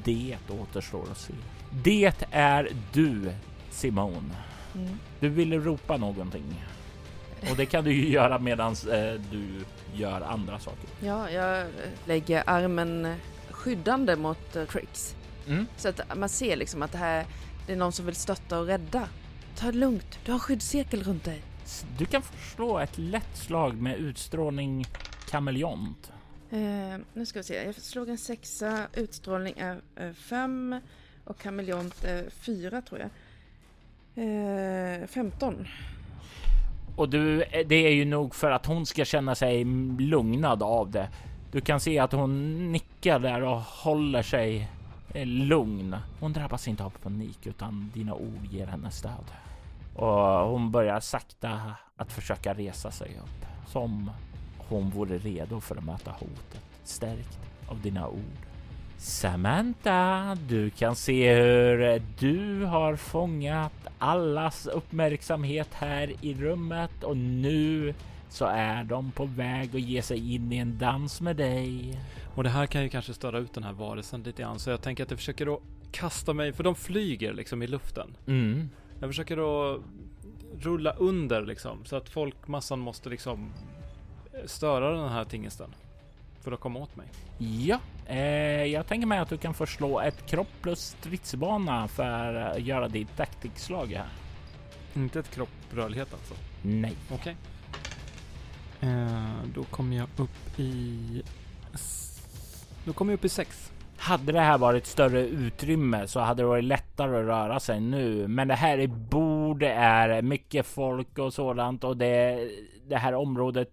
Det 0.04 0.36
återstår 0.48 1.10
att 1.10 1.18
se. 1.18 1.34
Det 1.84 2.26
är 2.30 2.68
du, 2.92 3.32
Simone. 3.70 4.34
Mm. 4.74 4.98
Du 5.20 5.28
ville 5.28 5.58
ropa 5.58 5.96
någonting. 5.96 6.64
Och 7.50 7.56
det 7.56 7.66
kan 7.66 7.84
du 7.84 7.92
ju 7.92 8.08
göra 8.12 8.38
medan 8.38 8.72
eh, 8.72 9.20
du 9.30 9.64
gör 9.94 10.20
andra 10.20 10.58
saker. 10.58 10.88
Ja, 11.00 11.30
jag 11.30 11.66
lägger 12.04 12.42
armen 12.46 13.14
skyddande 13.50 14.16
mot 14.16 14.56
eh, 14.56 14.64
Trix. 14.64 15.16
Mm. 15.48 15.66
Så 15.76 15.88
att 15.88 16.18
man 16.18 16.28
ser 16.28 16.56
liksom 16.56 16.82
att 16.82 16.92
det 16.92 16.98
här 16.98 17.26
det 17.66 17.72
är 17.72 17.76
någon 17.76 17.92
som 17.92 18.06
vill 18.06 18.14
stötta 18.14 18.58
och 18.58 18.66
rädda. 18.66 19.08
Ta 19.56 19.66
det 19.66 19.78
lugnt, 19.78 20.18
du 20.24 20.32
har 20.32 20.38
skyddscirkel 20.38 21.02
runt 21.02 21.24
dig. 21.24 21.42
Du 21.98 22.04
kan 22.04 22.22
förslå 22.22 22.78
ett 22.78 22.98
lätt 22.98 23.36
slag 23.36 23.74
med 23.74 23.96
utstrålning 23.96 24.86
kameleont. 25.30 26.12
Eh, 26.50 26.58
nu 27.12 27.26
ska 27.26 27.38
vi 27.38 27.42
se, 27.42 27.64
jag 27.64 27.74
slog 27.74 28.08
en 28.08 28.18
sexa, 28.18 28.86
utstrålning 28.94 29.54
är 29.58 29.80
eh, 29.96 30.12
fem 30.12 30.80
och 31.24 31.38
kameleont 31.38 32.04
är 32.04 32.30
fyra 32.30 32.82
tror 32.82 33.00
jag. 33.00 33.10
Eh, 34.16 35.06
15. 35.06 35.66
Och 36.96 37.08
du, 37.08 37.44
det 37.66 37.74
är 37.74 37.92
ju 37.92 38.04
nog 38.04 38.34
för 38.34 38.50
att 38.50 38.66
hon 38.66 38.86
ska 38.86 39.04
känna 39.04 39.34
sig 39.34 39.64
lugnad 39.98 40.62
av 40.62 40.90
det. 40.90 41.08
Du 41.52 41.60
kan 41.60 41.80
se 41.80 41.98
att 41.98 42.12
hon 42.12 42.72
nickar 42.72 43.18
där 43.18 43.42
och 43.42 43.60
håller 43.60 44.22
sig 44.22 44.56
eh, 44.58 44.83
Eh, 45.14 45.26
lugn. 45.26 45.96
Hon 46.20 46.32
drabbas 46.32 46.68
inte 46.68 46.84
av 46.84 46.90
panik 46.90 47.46
utan 47.46 47.90
dina 47.94 48.14
ord 48.14 48.46
ger 48.50 48.66
henne 48.66 48.90
stöd. 48.90 49.24
Och 49.94 50.48
hon 50.48 50.70
börjar 50.70 51.00
sakta 51.00 51.60
att 51.96 52.12
försöka 52.12 52.54
resa 52.54 52.90
sig 52.90 53.18
upp. 53.22 53.46
Som 53.68 54.10
hon 54.58 54.90
vore 54.90 55.18
redo 55.18 55.60
för 55.60 55.76
att 55.76 55.84
möta 55.84 56.10
hotet. 56.10 56.64
Stärkt 56.84 57.38
av 57.68 57.80
dina 57.80 58.08
ord. 58.08 58.44
Samantha, 58.98 60.34
du 60.48 60.70
kan 60.70 60.96
se 60.96 61.34
hur 61.34 62.02
du 62.18 62.64
har 62.64 62.96
fångat 62.96 63.86
allas 63.98 64.66
uppmärksamhet 64.66 65.68
här 65.72 66.12
i 66.20 66.34
rummet 66.34 67.04
och 67.04 67.16
nu 67.16 67.94
så 68.28 68.44
är 68.44 68.84
de 68.84 69.10
på 69.10 69.24
väg 69.24 69.76
att 69.76 69.80
ge 69.80 70.02
sig 70.02 70.34
in 70.34 70.52
i 70.52 70.56
en 70.56 70.78
dans 70.78 71.20
med 71.20 71.36
dig. 71.36 71.98
Och 72.34 72.44
det 72.44 72.50
här 72.50 72.66
kan 72.66 72.82
ju 72.82 72.88
kanske 72.88 73.14
störa 73.14 73.38
ut 73.38 73.54
den 73.54 73.64
här 73.64 73.72
varelsen 73.72 74.22
lite 74.22 74.42
grann, 74.42 74.58
så 74.58 74.70
jag 74.70 74.82
tänker 74.82 75.02
att 75.02 75.10
jag 75.10 75.18
försöker 75.18 75.54
att 75.54 75.60
kasta 75.90 76.32
mig, 76.32 76.52
för 76.52 76.64
de 76.64 76.74
flyger 76.74 77.32
liksom 77.32 77.62
i 77.62 77.66
luften. 77.66 78.16
Mm. 78.26 78.70
Jag 79.00 79.10
försöker 79.10 79.36
då 79.36 79.80
rulla 80.60 80.92
under 80.92 81.46
liksom, 81.46 81.84
så 81.84 81.96
att 81.96 82.08
folkmassan 82.08 82.78
måste 82.78 83.08
liksom 83.08 83.52
störa 84.46 84.92
den 85.02 85.08
här 85.08 85.24
tingesten. 85.24 85.74
För 86.40 86.52
att 86.52 86.60
komma 86.60 86.78
åt 86.78 86.96
mig. 86.96 87.06
Ja, 87.38 87.80
eh, 88.06 88.64
jag 88.64 88.86
tänker 88.86 89.06
mig 89.06 89.18
att 89.18 89.28
du 89.28 89.38
kan 89.38 89.54
förslå 89.54 90.00
ett 90.00 90.26
kropp 90.26 90.48
plus 90.62 90.80
stridsbana 90.80 91.88
för 91.88 92.34
att 92.34 92.62
göra 92.62 92.88
ditt 92.88 93.16
taktikslag 93.16 93.86
här. 93.86 94.08
Inte 94.94 95.18
ett 95.18 95.30
kropp 95.30 95.48
rörlighet 95.70 96.14
alltså. 96.14 96.34
Nej. 96.62 96.96
Okej. 97.12 97.36
Eh, 98.80 99.44
då 99.54 99.64
kommer 99.64 99.96
jag 99.96 100.08
upp 100.16 100.58
i... 100.58 101.22
Nu 102.84 102.92
Då 102.92 102.92
kommer 102.92 103.12
jag 103.12 103.18
upp 103.18 103.24
i 103.24 103.28
sex. 103.28 103.72
Hade 103.96 104.32
det 104.32 104.40
här 104.40 104.58
varit 104.58 104.86
större 104.86 105.20
utrymme 105.20 106.06
så 106.06 106.20
hade 106.20 106.42
det 106.42 106.46
varit 106.46 106.64
lättare 106.64 107.20
att 107.20 107.26
röra 107.26 107.60
sig 107.60 107.80
nu. 107.80 108.28
Men 108.28 108.48
det 108.48 108.54
här 108.54 108.78
är 108.78 108.86
bord, 108.86 109.60
det 109.60 109.72
är 109.72 110.22
mycket 110.22 110.66
folk 110.66 111.18
och 111.18 111.34
sådant 111.34 111.84
och 111.84 111.96
det, 111.96 112.48
det 112.88 112.96
här 112.96 113.14
området 113.14 113.68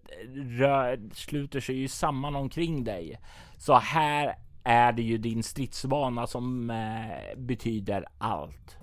rör, 0.59 0.99
sluter 1.13 1.59
sig 1.59 1.75
ju 1.75 1.87
samman 1.87 2.35
omkring 2.35 2.83
dig. 2.83 3.19
Så 3.57 3.73
här 3.75 4.35
är 4.63 4.91
det 4.91 5.01
ju 5.01 5.17
din 5.17 5.43
stridsvana 5.43 6.27
som 6.27 6.69
eh, 6.69 7.37
betyder 7.37 8.05
allt. 8.17 8.77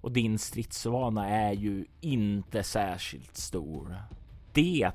Och 0.00 0.12
din 0.12 0.38
stridsvana 0.38 1.28
är 1.28 1.52
ju 1.52 1.84
inte 2.00 2.62
särskilt 2.62 3.36
stor. 3.36 3.96
Det 4.52 4.90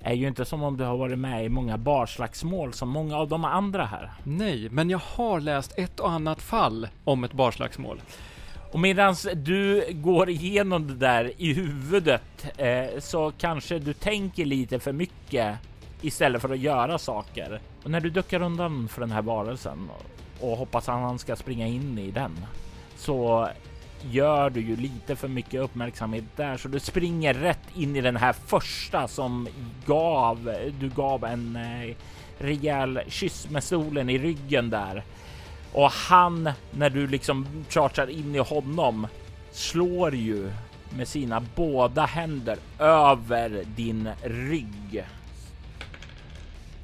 är 0.00 0.14
ju 0.14 0.28
inte 0.28 0.44
som 0.44 0.62
om 0.62 0.76
du 0.76 0.84
har 0.84 0.96
varit 0.96 1.18
med 1.18 1.44
i 1.44 1.48
många 1.48 1.78
barslagsmål 1.78 2.72
som 2.72 2.88
många 2.88 3.16
av 3.16 3.28
de 3.28 3.44
andra 3.44 3.84
här. 3.84 4.10
Nej, 4.22 4.68
men 4.70 4.90
jag 4.90 4.98
har 4.98 5.40
läst 5.40 5.78
ett 5.78 6.00
och 6.00 6.10
annat 6.10 6.42
fall 6.42 6.88
om 7.04 7.24
ett 7.24 7.32
barslagsmål. 7.32 8.00
Och 8.72 8.80
medan 8.80 9.16
du 9.34 9.84
går 9.92 10.30
igenom 10.30 10.86
det 10.86 10.94
där 10.94 11.32
i 11.36 11.52
huvudet 11.52 12.46
eh, 12.56 12.98
så 12.98 13.32
kanske 13.38 13.78
du 13.78 13.92
tänker 13.92 14.44
lite 14.44 14.78
för 14.78 14.92
mycket 14.92 15.56
istället 16.00 16.42
för 16.42 16.52
att 16.52 16.58
göra 16.58 16.98
saker. 16.98 17.60
Och 17.84 17.90
när 17.90 18.00
du 18.00 18.10
duckar 18.10 18.42
undan 18.42 18.88
för 18.88 19.00
den 19.00 19.10
här 19.10 19.22
varelsen 19.22 19.90
och, 20.40 20.56
hoppas 20.56 20.88
att 20.88 21.00
han 21.00 21.18
ska 21.18 21.36
springa 21.36 21.66
in 21.66 21.98
i 21.98 22.10
den 22.10 22.32
så 22.96 23.48
gör 24.02 24.50
du 24.50 24.60
ju 24.60 24.76
lite 24.76 25.16
för 25.16 25.28
mycket 25.28 25.60
uppmärksamhet 25.60 26.24
där 26.36 26.56
så 26.56 26.68
du 26.68 26.80
springer 26.80 27.34
rätt 27.34 27.76
in 27.76 27.96
i 27.96 28.00
den 28.00 28.16
här 28.16 28.32
första 28.32 29.08
som 29.08 29.48
gav 29.86 30.54
du 30.80 30.88
gav 30.88 31.24
en 31.24 31.56
eh, 31.56 31.96
rejäl 32.38 33.00
kyss 33.08 33.50
med 33.50 33.64
solen 33.64 34.10
i 34.10 34.18
ryggen 34.18 34.70
där. 34.70 35.02
Och 35.72 35.90
han, 35.90 36.50
när 36.70 36.90
du 36.90 37.06
liksom 37.06 37.46
chartrar 37.68 38.10
in 38.10 38.34
i 38.34 38.38
honom, 38.38 39.06
slår 39.52 40.14
ju 40.14 40.50
med 40.96 41.08
sina 41.08 41.42
båda 41.54 42.06
händer 42.06 42.58
över 42.78 43.64
din 43.76 44.08
rygg. 44.22 45.04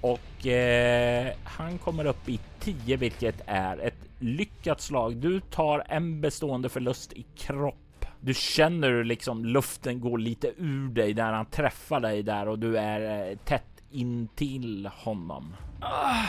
Och 0.00 0.46
eh, 0.46 1.32
han 1.44 1.78
kommer 1.78 2.04
upp 2.04 2.28
i 2.28 2.40
10, 2.60 2.96
vilket 2.96 3.40
är 3.46 3.78
ett 3.78 4.11
lyckat 4.22 4.80
slag. 4.80 5.16
Du 5.16 5.40
tar 5.40 5.84
en 5.88 6.20
bestående 6.20 6.68
förlust 6.68 7.12
i 7.12 7.26
kropp. 7.36 8.06
Du 8.20 8.34
känner 8.34 9.04
liksom 9.04 9.44
luften 9.44 10.00
går 10.00 10.18
lite 10.18 10.52
ur 10.56 10.88
dig 10.88 11.14
när 11.14 11.32
han 11.32 11.46
träffar 11.46 12.00
dig 12.00 12.22
där 12.22 12.48
och 12.48 12.58
du 12.58 12.78
är 12.78 13.30
eh, 13.30 13.36
tätt 13.36 13.82
in 13.90 14.28
till 14.34 14.90
honom. 14.94 15.56
Ah, 15.80 16.26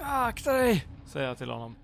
akta 0.00 0.52
dig! 0.52 0.86
Säger 1.06 1.28
jag 1.28 1.38
till 1.38 1.50
honom. 1.50 1.74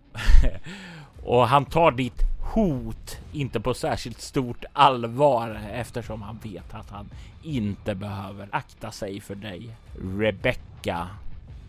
Och 1.25 1.49
han 1.49 1.65
tar 1.65 1.91
ditt 1.93 2.23
hot 2.55 3.19
inte 3.33 3.61
på 3.61 3.75
särskilt 3.75 4.21
stort 4.21 4.65
allvar 4.73 5.61
eftersom 5.73 6.23
han 6.23 6.39
vet 6.43 6.75
att 6.75 6.91
han 6.91 7.11
inte 7.43 7.95
behöver 7.95 8.49
akta 8.53 8.91
sig 8.91 9.21
för 9.21 9.35
dig. 9.35 9.77
Rebecca 10.19 11.09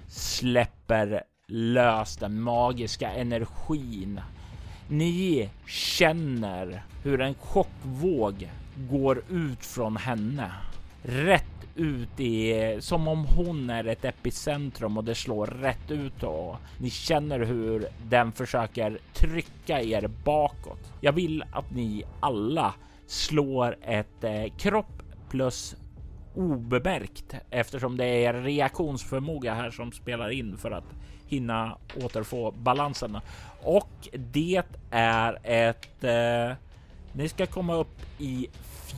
släpper 0.08 1.24
lös 1.48 2.18
den 2.18 2.42
magiska 2.42 3.12
energin. 3.12 4.22
Ni 4.88 5.50
känner 5.68 6.84
hur 7.04 7.22
en 7.22 7.36
chockvåg 7.36 8.50
går 8.90 9.24
ut 9.30 9.66
från 9.66 9.98
henne. 9.98 10.52
Rätt 11.04 11.46
ut 11.76 12.20
i 12.20 12.78
som 12.80 13.08
om 13.08 13.26
hon 13.26 13.70
är 13.70 13.88
ett 13.88 14.06
epicentrum 14.06 14.98
och 14.98 15.04
det 15.04 15.16
slår 15.16 15.48
rätt 15.48 15.92
ut 15.92 16.24
och 16.24 16.56
ni 16.80 16.90
känner 16.90 17.40
hur 17.40 17.88
den 18.10 18.32
försöker 18.32 19.00
trycka 19.14 19.82
er 19.82 20.10
bakåt. 20.24 20.94
Jag 21.02 21.14
vill 21.14 21.44
att 21.52 21.72
ni 21.72 22.04
alla 22.20 22.74
slår 23.08 23.78
ett 23.82 24.24
eh, 24.24 24.46
kropp 24.58 25.04
plus 25.30 25.76
obemärkt 26.36 27.36
eftersom 27.50 27.98
det 27.98 28.26
är 28.26 28.34
reaktionsförmåga 28.34 29.54
här 29.54 29.72
som 29.72 29.92
spelar 29.92 30.30
in 30.30 30.58
för 30.58 30.72
att 30.72 31.03
hinna 31.34 31.78
återfå 32.04 32.52
balansen. 32.52 33.20
Och 33.64 34.10
det 34.14 34.64
är 34.92 35.40
ett... 35.44 36.04
Eh, 36.04 36.58
ni 37.14 37.30
ska 37.30 37.46
komma 37.46 37.76
upp 37.76 38.02
i 38.20 38.48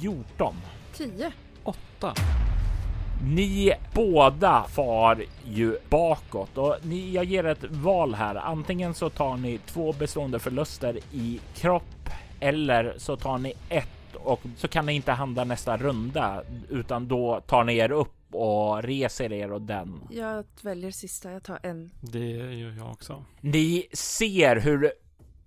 14. 0.01 0.55
10. 0.93 1.31
Åtta. 1.63 2.13
Ni 3.23 3.73
båda 3.93 4.63
far 4.63 5.23
ju 5.45 5.77
bakåt 5.89 6.57
och 6.57 6.75
ni, 6.81 7.11
jag 7.11 7.25
ger 7.25 7.45
ett 7.45 7.63
val 7.63 8.15
här. 8.15 8.35
Antingen 8.35 8.93
så 8.93 9.09
tar 9.09 9.37
ni 9.37 9.57
två 9.57 9.93
bestående 9.93 10.39
förluster 10.39 10.99
i 11.11 11.39
kropp 11.55 12.09
eller 12.39 12.93
så 12.97 13.15
tar 13.15 13.37
ni 13.37 13.53
ett 13.69 13.94
och 14.15 14.41
så 14.57 14.67
kan 14.67 14.85
ni 14.85 14.93
inte 14.93 15.11
handla 15.11 15.43
nästa 15.43 15.77
runda 15.77 16.41
utan 16.69 17.07
då 17.07 17.41
tar 17.47 17.63
ni 17.63 17.77
er 17.77 17.91
upp 17.91 18.11
och 18.31 18.83
reser 18.83 19.33
er 19.33 19.51
och 19.51 19.61
den. 19.61 20.01
Jag 20.09 20.45
väljer 20.61 20.91
sista. 20.91 21.31
Jag 21.31 21.43
tar 21.43 21.59
en. 21.63 21.91
Det 22.01 22.29
gör 22.29 22.71
jag 22.77 22.91
också. 22.91 23.25
Ni 23.41 23.87
ser 23.93 24.55
hur 24.55 24.91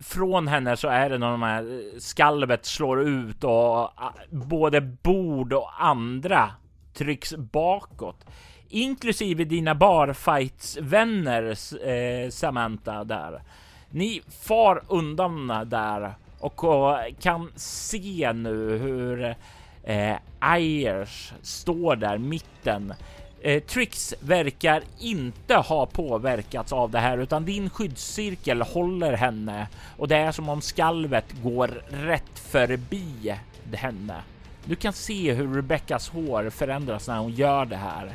från 0.00 0.48
henne 0.48 0.76
så 0.76 0.88
är 0.88 1.10
det 1.10 1.18
när 1.18 1.30
de 1.30 1.42
här 1.42 1.82
skalvet 1.98 2.66
slår 2.66 3.00
ut 3.02 3.44
och 3.44 3.52
ah, 3.52 4.14
både 4.30 4.80
bord 4.80 5.52
och 5.52 5.82
andra 5.84 6.50
trycks 6.94 7.34
bakåt. 7.36 8.24
Inklusive 8.68 9.44
dina 9.44 9.74
barfights-vänner 9.74 11.44
eh, 11.88 12.30
Samantha 12.30 13.04
där. 13.04 13.42
Ni 13.90 14.22
far 14.28 14.82
undan 14.88 15.46
där 15.66 16.14
och 16.38 16.64
och 16.64 16.96
kan 17.20 17.52
se 17.56 18.32
nu 18.32 18.78
hur 18.78 19.34
eh, 19.82 20.16
Ayers 20.38 21.32
står 21.42 21.96
där 21.96 22.18
mitten. 22.18 22.94
Eh, 23.40 23.62
Trix 23.62 24.14
verkar 24.20 24.82
inte 24.98 25.54
ha 25.54 25.86
påverkats 25.86 26.72
av 26.72 26.90
det 26.90 26.98
här 26.98 27.18
utan 27.18 27.44
din 27.44 27.70
skyddscirkel 27.70 28.62
håller 28.62 29.12
henne 29.12 29.68
och 29.96 30.08
det 30.08 30.16
är 30.16 30.32
som 30.32 30.48
om 30.48 30.60
skalvet 30.60 31.42
går 31.42 31.68
rätt 31.88 32.38
förbi 32.38 33.34
henne. 33.72 34.22
Du 34.64 34.76
kan 34.76 34.92
se 34.92 35.32
hur 35.32 35.54
Rebeckas 35.54 36.08
hår 36.08 36.50
förändras 36.50 37.08
när 37.08 37.18
hon 37.18 37.32
gör 37.32 37.64
det 37.64 37.76
här. 37.76 38.12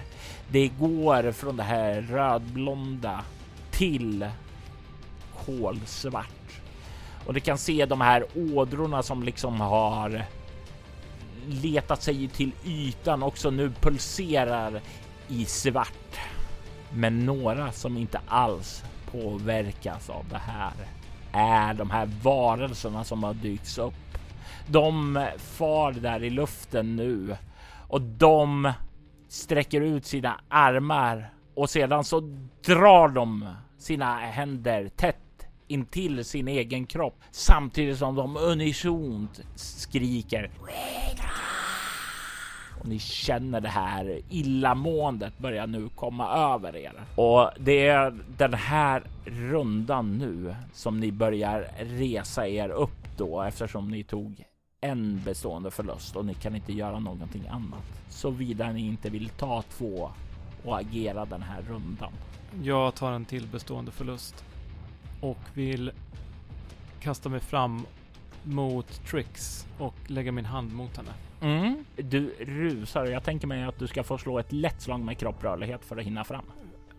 Det 0.50 0.68
går 0.68 1.32
från 1.32 1.58
det 1.58 1.64
här 1.64 2.02
rödblonda 2.02 3.22
till 3.72 4.28
kolsvart. 5.46 6.43
Och 7.26 7.34
du 7.34 7.40
kan 7.40 7.58
se 7.58 7.86
de 7.86 8.02
här 8.02 8.26
ådrorna 8.36 9.04
som 9.04 9.24
liksom 9.24 9.62
har 9.62 10.26
letat 11.48 12.04
sig 12.04 12.28
till 12.28 12.52
ytan 12.66 13.24
också 13.24 13.50
nu 13.50 13.72
pulserar 13.82 14.82
i 15.28 15.46
svart. 15.46 16.20
Men 16.90 17.26
några 17.26 17.72
som 17.72 17.98
inte 17.98 18.20
alls 18.28 18.84
påverkas 19.12 20.10
av 20.10 20.26
det 20.30 20.38
här 20.38 20.74
är 21.32 21.74
de 21.74 21.90
här 21.90 22.10
varelserna 22.24 23.04
som 23.04 23.24
har 23.24 23.34
dykts 23.34 23.78
upp. 23.78 23.94
De 24.68 25.26
far 25.38 25.92
där 25.92 26.24
i 26.24 26.30
luften 26.30 26.96
nu 26.96 27.38
och 27.88 28.02
de 28.02 28.72
sträcker 29.28 29.82
ut 29.82 30.06
sina 30.06 30.40
armar 30.50 31.30
och 31.56 31.70
sedan 31.70 32.04
så 32.04 32.20
drar 32.66 33.08
de 33.08 33.50
sina 33.78 34.18
händer 34.18 34.90
tätt 34.90 35.23
intill 35.74 36.26
sin 36.26 36.48
egen 36.48 36.86
kropp 36.86 37.20
samtidigt 37.32 37.98
som 37.98 38.16
de 38.16 38.38
unisont 38.38 39.42
skriker. 39.56 40.52
Och 42.80 42.90
ni 42.90 43.00
känner 43.00 43.62
det 43.62 43.70
här 43.70 44.22
illamåendet 44.30 45.40
börjar 45.40 45.68
nu 45.68 45.90
komma 45.90 46.54
över 46.54 46.76
er. 46.76 46.94
Och 47.16 47.50
det 47.60 47.88
är 47.88 48.20
den 48.38 48.54
här 48.54 49.04
rundan 49.26 50.18
nu 50.18 50.56
som 50.74 51.00
ni 51.00 51.12
börjar 51.12 51.68
resa 51.80 52.48
er 52.48 52.70
upp 52.70 53.18
då 53.18 53.42
eftersom 53.42 53.92
ni 53.92 54.04
tog 54.04 54.44
en 54.82 55.22
bestående 55.26 55.72
förlust 55.72 56.16
och 56.16 56.26
ni 56.26 56.34
kan 56.34 56.56
inte 56.56 56.74
göra 56.74 57.00
någonting 57.00 57.48
annat. 57.48 58.02
Såvida 58.10 58.72
ni 58.72 58.82
inte 58.82 59.10
vill 59.10 59.30
ta 59.30 59.62
två 59.62 60.10
och 60.64 60.78
agera 60.78 61.26
den 61.26 61.42
här 61.42 61.62
rundan. 61.62 62.14
Jag 62.64 62.96
tar 62.96 63.12
en 63.12 63.26
till 63.26 63.48
bestående 63.48 63.92
förlust. 63.92 64.46
Och 65.24 65.38
vill 65.54 65.92
kasta 67.00 67.30
mig 67.30 67.40
fram 67.40 67.86
mot 68.44 69.06
Trix 69.06 69.66
och 69.78 69.96
lägga 70.08 70.32
min 70.32 70.46
hand 70.46 70.74
mot 70.74 70.98
henne. 70.98 71.12
Mm. 71.42 71.86
Du 71.96 72.36
rusar. 72.40 73.06
Jag 73.06 73.24
tänker 73.24 73.48
mig 73.48 73.64
att 73.64 73.80
du 73.80 73.88
ska 73.88 74.04
få 74.04 74.18
slå 74.18 74.40
ett 74.40 74.52
lätt 74.52 74.82
slag 74.82 75.00
med 75.00 75.18
kropprörlighet 75.18 75.86
för 75.86 75.98
att 75.98 76.04
hinna 76.04 76.24
fram. 76.24 76.46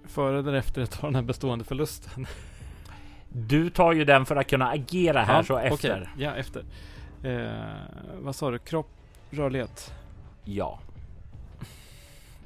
Före 0.04 0.38
eller 0.38 0.54
efter 0.54 0.80
jag 0.80 0.90
tar 0.90 1.08
den 1.08 1.14
här 1.14 1.22
bestående 1.22 1.64
förlusten? 1.64 2.26
Du 3.28 3.70
tar 3.70 3.92
ju 3.92 4.04
den 4.04 4.26
för 4.26 4.36
att 4.36 4.46
kunna 4.46 4.70
agera 4.70 5.22
här, 5.22 5.42
så 5.42 5.54
okej. 5.54 5.68
efter. 5.72 6.10
Ja, 6.18 6.34
efter. 6.34 6.64
Eh, 7.22 7.52
vad 8.20 8.36
sa 8.36 8.50
du? 8.50 8.58
Kropp, 8.58 8.90
rörlighet? 9.30 9.94
Ja. 10.44 10.78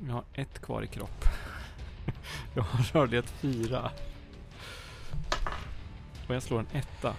Jag 0.07 0.15
har 0.15 0.25
ett 0.35 0.59
kvar 0.59 0.83
i 0.83 0.87
kropp. 0.87 1.25
Jag 2.55 2.63
har 2.63 2.85
rörlighet 2.93 3.31
fyra. 3.31 3.91
Och 6.29 6.35
jag 6.35 6.43
slår 6.43 6.59
en 6.59 6.67
etta. 6.73 7.15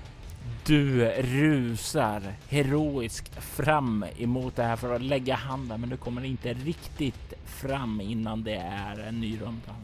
Du 0.66 1.06
rusar 1.10 2.22
heroiskt 2.50 3.44
fram 3.44 4.06
emot 4.18 4.56
det 4.56 4.64
här 4.64 4.76
för 4.76 4.96
att 4.96 5.02
lägga 5.02 5.36
handen, 5.36 5.82
men 5.82 5.90
du 5.90 5.98
kommer 5.98 6.24
inte 6.26 6.54
riktigt 6.54 7.34
fram 7.46 8.02
innan 8.02 8.44
det 8.44 8.56
är 8.56 9.00
en 9.00 9.20
ny 9.20 9.42
runda 9.42 9.76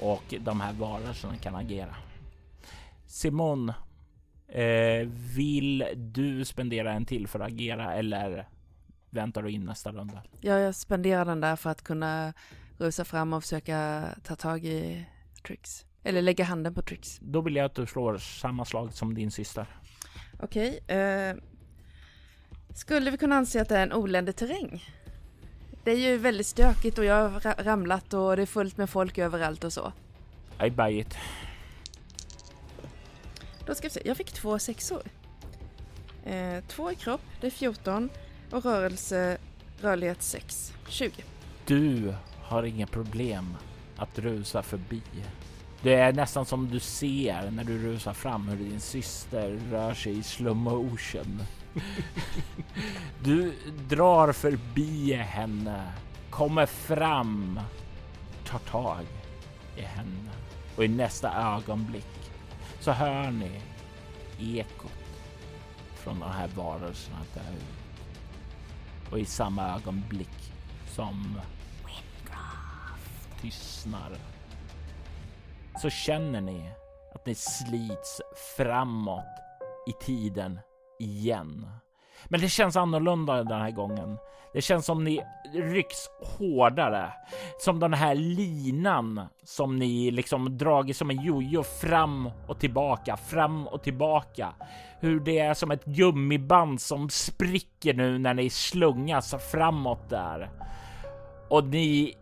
och 0.00 0.34
de 0.40 0.60
här 0.60 0.72
varelserna 0.72 1.36
kan 1.36 1.54
agera. 1.54 1.96
Simon, 3.06 3.72
eh, 4.48 5.08
vill 5.36 5.84
du 5.96 6.44
spendera 6.44 6.92
en 6.92 7.06
till 7.06 7.28
för 7.28 7.40
att 7.40 7.48
agera 7.48 7.94
eller 7.94 8.48
väntar 9.10 9.42
du 9.42 9.50
in 9.50 9.64
nästa 9.64 9.92
runda? 9.92 10.22
Ja, 10.40 10.58
jag 10.58 10.74
spenderar 10.74 11.24
den 11.24 11.40
där 11.40 11.56
för 11.56 11.70
att 11.70 11.82
kunna 11.82 12.32
rusa 12.78 13.04
fram 13.04 13.32
och 13.32 13.42
försöka 13.42 14.08
ta 14.22 14.36
tag 14.36 14.64
i 14.64 15.06
Trix. 15.46 15.86
Eller 16.04 16.22
lägga 16.22 16.44
handen 16.44 16.74
på 16.74 16.82
Trix. 16.82 17.18
Då 17.22 17.40
vill 17.40 17.56
jag 17.56 17.64
att 17.64 17.74
du 17.74 17.86
slår 17.86 18.18
samma 18.18 18.64
slag 18.64 18.92
som 18.92 19.14
din 19.14 19.30
syster. 19.30 19.66
Okej. 20.40 20.78
eh, 20.86 21.36
skulle 22.74 23.10
vi 23.10 23.18
kunna 23.18 23.36
anse 23.36 23.62
att 23.62 23.68
det 23.68 23.76
är 23.78 23.82
en 23.82 23.92
oländig 23.92 24.36
terräng? 24.36 24.84
Det 25.84 25.90
är 25.90 25.96
ju 25.96 26.16
väldigt 26.16 26.46
stökigt 26.46 26.98
och 26.98 27.04
jag 27.04 27.28
har 27.28 27.40
ra- 27.40 27.62
ramlat 27.64 28.14
och 28.14 28.36
det 28.36 28.42
är 28.42 28.46
fullt 28.46 28.76
med 28.76 28.90
folk 28.90 29.18
överallt 29.18 29.64
och 29.64 29.72
så. 29.72 29.92
I 30.66 30.70
buy 30.70 31.00
it. 31.00 31.14
Då 33.66 33.74
ska 33.74 33.86
vi 33.88 33.90
se, 33.90 34.02
jag 34.04 34.16
fick 34.16 34.32
två 34.32 34.58
sexor. 34.58 35.02
Eh, 36.24 36.64
två 36.68 36.92
i 36.92 36.94
kropp, 36.94 37.20
det 37.40 37.46
är 37.46 37.50
14 37.50 38.08
och 38.50 38.64
rörelse, 38.64 39.38
rörlighet 39.80 40.22
6, 40.22 40.72
20. 40.88 41.24
Du 41.66 42.14
har 42.42 42.62
inga 42.62 42.86
problem 42.86 43.56
att 43.96 44.18
rusa 44.18 44.62
förbi. 44.62 45.02
Det 45.84 45.94
är 45.94 46.12
nästan 46.12 46.46
som 46.46 46.70
du 46.70 46.80
ser 46.80 47.50
när 47.50 47.64
du 47.64 47.78
rusar 47.78 48.12
fram 48.12 48.48
hur 48.48 48.56
din 48.56 48.80
syster 48.80 49.60
rör 49.70 49.94
sig 49.94 50.18
i 50.18 50.22
slow 50.22 50.56
motion. 50.56 51.42
Du 53.24 53.54
drar 53.88 54.32
förbi 54.32 55.12
henne, 55.12 55.92
kommer 56.30 56.66
fram, 56.66 57.60
tar 58.46 58.58
tag 58.58 59.06
i 59.76 59.82
henne 59.82 60.30
och 60.76 60.84
i 60.84 60.88
nästa 60.88 61.56
ögonblick 61.56 62.30
så 62.80 62.92
hör 62.92 63.30
ni 63.30 63.60
ekot 64.38 64.92
från 65.94 66.20
de 66.20 66.30
här 66.30 66.48
varelserna 66.56 67.18
där 67.34 67.52
ute. 67.56 69.10
Och 69.10 69.18
i 69.18 69.24
samma 69.24 69.74
ögonblick 69.74 70.52
som 70.86 71.40
tystnar 73.40 74.10
så 75.76 75.90
känner 75.90 76.40
ni 76.40 76.70
att 77.14 77.26
ni 77.26 77.34
slits 77.34 78.20
framåt 78.56 79.24
i 79.86 79.92
tiden 80.04 80.60
igen. 80.98 81.66
Men 82.24 82.40
det 82.40 82.48
känns 82.48 82.76
annorlunda 82.76 83.44
den 83.44 83.60
här 83.60 83.70
gången. 83.70 84.18
Det 84.52 84.60
känns 84.60 84.86
som 84.86 85.04
ni 85.04 85.20
rycks 85.52 86.10
hårdare. 86.38 87.12
Som 87.58 87.80
den 87.80 87.94
här 87.94 88.14
linan 88.14 89.20
som 89.44 89.78
ni 89.78 90.10
liksom 90.10 90.58
dragit 90.58 90.96
som 90.96 91.10
en 91.10 91.22
jojo 91.22 91.62
fram 91.62 92.30
och 92.48 92.60
tillbaka, 92.60 93.16
fram 93.16 93.66
och 93.66 93.82
tillbaka. 93.82 94.54
Hur 95.00 95.20
det 95.20 95.38
är 95.38 95.54
som 95.54 95.70
ett 95.70 95.84
gummiband 95.84 96.80
som 96.80 97.08
spricker 97.08 97.94
nu 97.94 98.18
när 98.18 98.34
ni 98.34 98.50
slungas 98.50 99.34
framåt 99.52 100.10
där. 100.10 100.50
Och 101.50 101.64
ni 101.64 102.14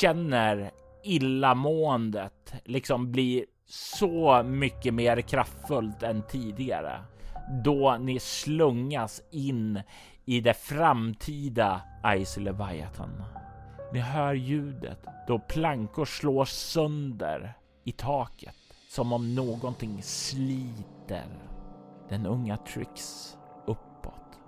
känner 0.00 0.70
illamåendet 1.06 2.54
liksom 2.64 3.12
blir 3.12 3.44
så 3.68 4.42
mycket 4.42 4.94
mer 4.94 5.20
kraftfullt 5.20 6.02
än 6.02 6.22
tidigare 6.22 7.00
då 7.64 7.96
ni 8.00 8.18
slungas 8.18 9.22
in 9.30 9.80
i 10.24 10.40
det 10.40 10.54
framtida 10.54 11.80
Ice 12.24 12.36
Leviathan. 12.36 13.22
Ni 13.92 13.98
hör 13.98 14.34
ljudet 14.34 15.06
då 15.26 15.38
plankor 15.38 16.04
slås 16.04 16.50
sönder 16.50 17.54
i 17.84 17.92
taket 17.92 18.54
som 18.88 19.12
om 19.12 19.34
någonting 19.34 20.02
sliter 20.02 21.26
den 22.08 22.26
unga 22.26 22.56
Trix 22.56 23.32
uppåt. 23.66 24.40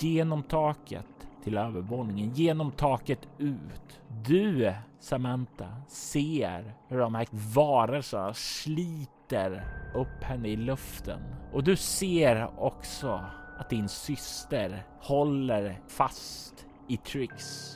Genom 0.00 0.42
taket 0.42 1.06
till 1.44 1.58
övervåningen, 1.58 2.34
genom 2.34 2.70
taket 2.72 3.28
ut. 3.38 4.00
Du, 4.24 4.74
Samantha, 5.06 5.82
ser 5.88 6.74
hur 6.88 6.98
de 6.98 7.14
här 7.14 7.26
varelserna 7.54 8.34
sliter 8.34 9.64
upp 9.94 10.22
henne 10.22 10.48
i 10.48 10.56
luften. 10.56 11.20
Och 11.52 11.64
du 11.64 11.76
ser 11.76 12.60
också 12.60 13.24
att 13.58 13.70
din 13.70 13.88
syster 13.88 14.86
håller 15.00 15.80
fast 15.88 16.66
i 16.88 16.96
Trix 16.96 17.72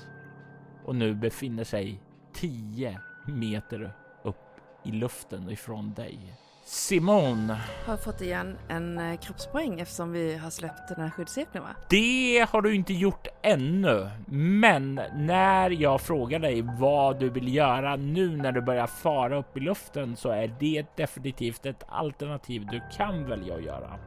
och 0.84 0.96
nu 0.96 1.14
befinner 1.14 1.64
sig 1.64 2.02
10 2.32 3.00
meter 3.26 3.92
upp 4.24 4.60
i 4.84 4.92
luften 4.92 5.50
ifrån 5.50 5.94
dig. 5.94 6.34
Simon, 6.74 7.52
Har 7.86 7.96
fått 7.96 8.20
igen 8.20 8.58
en 8.68 8.98
eh, 8.98 9.18
kroppspoäng 9.18 9.80
eftersom 9.80 10.12
vi 10.12 10.36
har 10.36 10.50
släppt 10.50 10.88
den 10.88 11.00
här 11.00 11.10
skyddscirkeln 11.10 11.64
va? 11.64 11.70
det 11.88 12.46
har 12.50 12.62
du 12.62 12.74
inte 12.74 12.92
gjort 12.94 13.26
ännu. 13.42 14.10
Men 14.26 15.00
när 15.14 15.70
jag 15.70 16.00
frågar 16.00 16.38
dig 16.38 16.62
vad 16.78 17.20
du 17.20 17.30
vill 17.30 17.54
göra 17.54 17.96
nu 17.96 18.36
när 18.36 18.52
du 18.52 18.60
börjar 18.60 18.86
fara 18.86 19.38
upp 19.38 19.56
i 19.56 19.60
luften 19.60 20.16
så 20.16 20.28
är 20.30 20.56
det 20.60 20.86
definitivt 20.96 21.66
ett 21.66 21.84
alternativ 21.88 22.66
du 22.66 22.80
kan 22.96 23.26
välja 23.26 23.54
att 23.54 23.64
göra. 23.64 23.98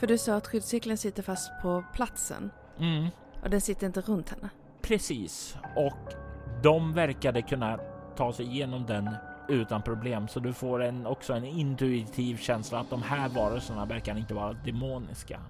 För 0.00 0.06
du 0.06 0.18
sa 0.18 0.34
att 0.34 0.46
skyddscirkeln 0.46 0.96
sitter 0.96 1.22
fast 1.22 1.50
på 1.62 1.84
platsen 1.94 2.50
Mm. 2.78 3.08
och 3.42 3.50
den 3.50 3.60
sitter 3.60 3.86
inte 3.86 4.00
runt 4.00 4.28
henne. 4.30 4.48
Precis, 4.82 5.56
och 5.76 6.12
de 6.62 6.92
verkade 6.92 7.42
kunna 7.42 7.78
ta 8.16 8.32
sig 8.32 8.46
igenom 8.46 8.86
den 8.86 9.10
utan 9.48 9.82
problem, 9.82 10.28
så 10.28 10.40
du 10.40 10.52
får 10.52 10.82
en, 10.82 11.06
också 11.06 11.32
en 11.32 11.44
intuitiv 11.44 12.36
känsla 12.36 12.78
att 12.78 12.90
de 12.90 13.02
här 13.02 13.28
varelserna 13.28 13.84
verkar 13.84 14.18
inte 14.18 14.34
vara 14.34 14.52
demoniska. 14.52 15.40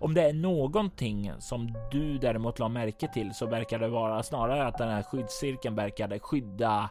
Om 0.00 0.14
det 0.14 0.22
är 0.22 0.32
någonting 0.32 1.32
som 1.38 1.74
du 1.90 2.18
däremot 2.18 2.58
la 2.58 2.68
märke 2.68 3.08
till 3.08 3.34
så 3.34 3.46
verkar 3.46 3.78
det 3.78 3.88
vara 3.88 4.22
snarare 4.22 4.66
att 4.66 4.78
den 4.78 4.88
här 4.88 5.02
skyddscirkeln 5.02 5.74
verkade 5.74 6.18
skydda 6.18 6.90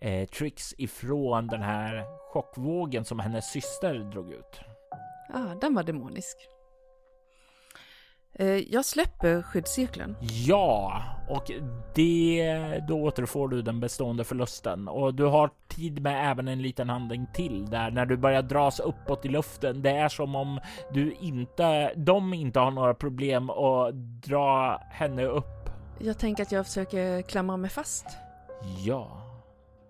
eh, 0.00 0.28
Trix 0.28 0.74
ifrån 0.78 1.46
den 1.46 1.62
här 1.62 2.04
chockvågen 2.32 3.04
som 3.04 3.18
hennes 3.18 3.50
syster 3.50 3.98
drog 3.98 4.32
ut. 4.32 4.60
Ja, 5.28 5.38
ah, 5.38 5.54
den 5.60 5.74
var 5.74 5.82
demonisk. 5.82 6.36
Eh, 8.34 8.46
jag 8.46 8.84
släpper 8.84 9.42
skyddscirkeln. 9.42 10.16
Ja, 10.20 11.02
och 11.28 11.50
det 11.94 12.80
då 12.88 13.02
återfår 13.02 13.48
du 13.48 13.62
den 13.62 13.80
bestående 13.80 14.24
förlusten 14.24 14.88
och 14.88 15.14
du 15.14 15.24
har 15.24 15.50
tid 15.68 16.02
med 16.02 16.30
även 16.30 16.48
en 16.48 16.62
liten 16.62 16.88
handling 16.88 17.26
till 17.34 17.66
där 17.70 17.90
när 17.90 18.06
du 18.06 18.16
börjar 18.16 18.42
dras 18.42 18.80
uppåt 18.80 19.24
i 19.24 19.28
luften. 19.28 19.82
Det 19.82 19.90
är 19.90 20.08
som 20.08 20.34
om 20.34 20.60
du 20.92 21.12
inte, 21.20 21.94
de 21.94 22.34
inte 22.34 22.60
har 22.60 22.70
några 22.70 22.94
problem 22.94 23.50
att 23.50 23.94
dra 24.22 24.82
henne 24.90 25.24
upp. 25.24 25.70
Jag 25.98 26.18
tänker 26.18 26.42
att 26.42 26.52
jag 26.52 26.66
försöker 26.66 27.22
klamra 27.22 27.56
mig 27.56 27.70
fast. 27.70 28.06
Ja, 28.84 29.22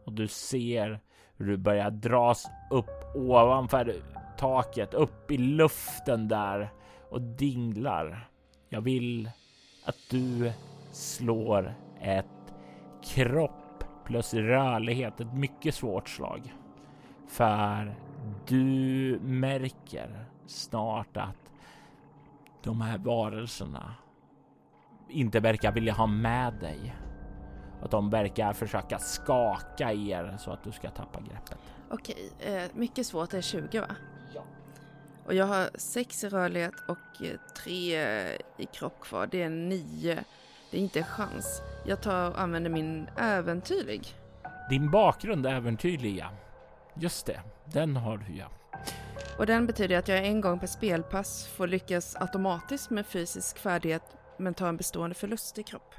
och 0.04 0.12
du 0.12 0.28
ser 0.28 1.00
hur 1.37 1.46
du 1.46 1.57
börjar 1.57 1.90
dras 1.90 2.46
upp 2.70 3.16
ovanför 3.16 3.94
taket, 4.38 4.94
upp 4.94 5.30
i 5.30 5.38
luften 5.38 6.28
där 6.28 6.72
och 7.11 7.20
dinglar. 7.20 8.28
Jag 8.74 8.80
vill 8.80 9.30
att 9.84 9.98
du 10.10 10.52
slår 10.92 11.74
ett 12.00 12.54
kropp 13.04 13.84
plus 14.04 14.34
rörlighet, 14.34 15.20
ett 15.20 15.34
mycket 15.34 15.74
svårt 15.74 16.08
slag. 16.08 16.54
För 17.28 17.94
du 18.46 19.18
märker 19.22 20.24
snart 20.46 21.16
att 21.16 21.52
de 22.62 22.80
här 22.80 22.98
varelserna 22.98 23.94
inte 25.08 25.40
verkar 25.40 25.72
vilja 25.72 25.92
ha 25.92 26.06
med 26.06 26.54
dig. 26.54 26.96
Att 27.82 27.90
de 27.90 28.10
verkar 28.10 28.52
försöka 28.52 28.98
skaka 28.98 29.92
er 29.92 30.37
så 30.38 30.50
att 30.50 30.64
du 30.64 30.72
ska 30.72 30.90
tappa 30.90 31.20
greppet. 31.20 31.58
Okej, 31.90 32.32
eh, 32.38 32.62
mycket 32.74 33.06
svårt 33.06 33.34
är 33.34 33.40
20 33.40 33.80
va? 33.80 33.96
Och 35.26 35.34
jag 35.34 35.46
har 35.46 35.70
sex 35.74 36.24
i 36.24 36.28
rörlighet 36.28 36.74
och 36.88 37.24
eh, 37.24 37.37
tre 37.56 37.98
i 38.56 38.66
kropp 38.72 39.00
kvar. 39.00 39.28
Det 39.30 39.42
är 39.42 39.48
nio. 39.48 40.24
Det 40.70 40.76
är 40.76 40.80
inte 40.80 40.98
en 40.98 41.04
chans. 41.04 41.62
Jag 41.87 42.00
tar 42.00 42.30
och 42.30 42.40
använder 42.40 42.70
min 42.70 43.08
äventyrlig. 43.18 44.14
Din 44.70 44.90
bakgrund 44.90 45.46
är 45.46 45.54
äventyrlig, 45.54 46.18
ja. 46.18 46.30
Just 46.96 47.26
det, 47.26 47.40
den 47.64 47.96
har 47.96 48.18
du 48.18 48.37
ja. 48.37 48.46
Och 49.38 49.46
den 49.46 49.66
betyder 49.66 49.98
att 49.98 50.08
jag 50.08 50.26
en 50.26 50.40
gång 50.40 50.58
per 50.58 50.66
spelpass 50.66 51.46
får 51.46 51.66
lyckas 51.66 52.16
automatiskt 52.16 52.90
med 52.90 53.06
fysisk 53.06 53.58
färdighet 53.58 54.02
men 54.38 54.54
tar 54.54 54.68
en 54.68 54.76
bestående 54.76 55.14
förlust 55.14 55.58
i 55.58 55.62
kropp. 55.62 55.94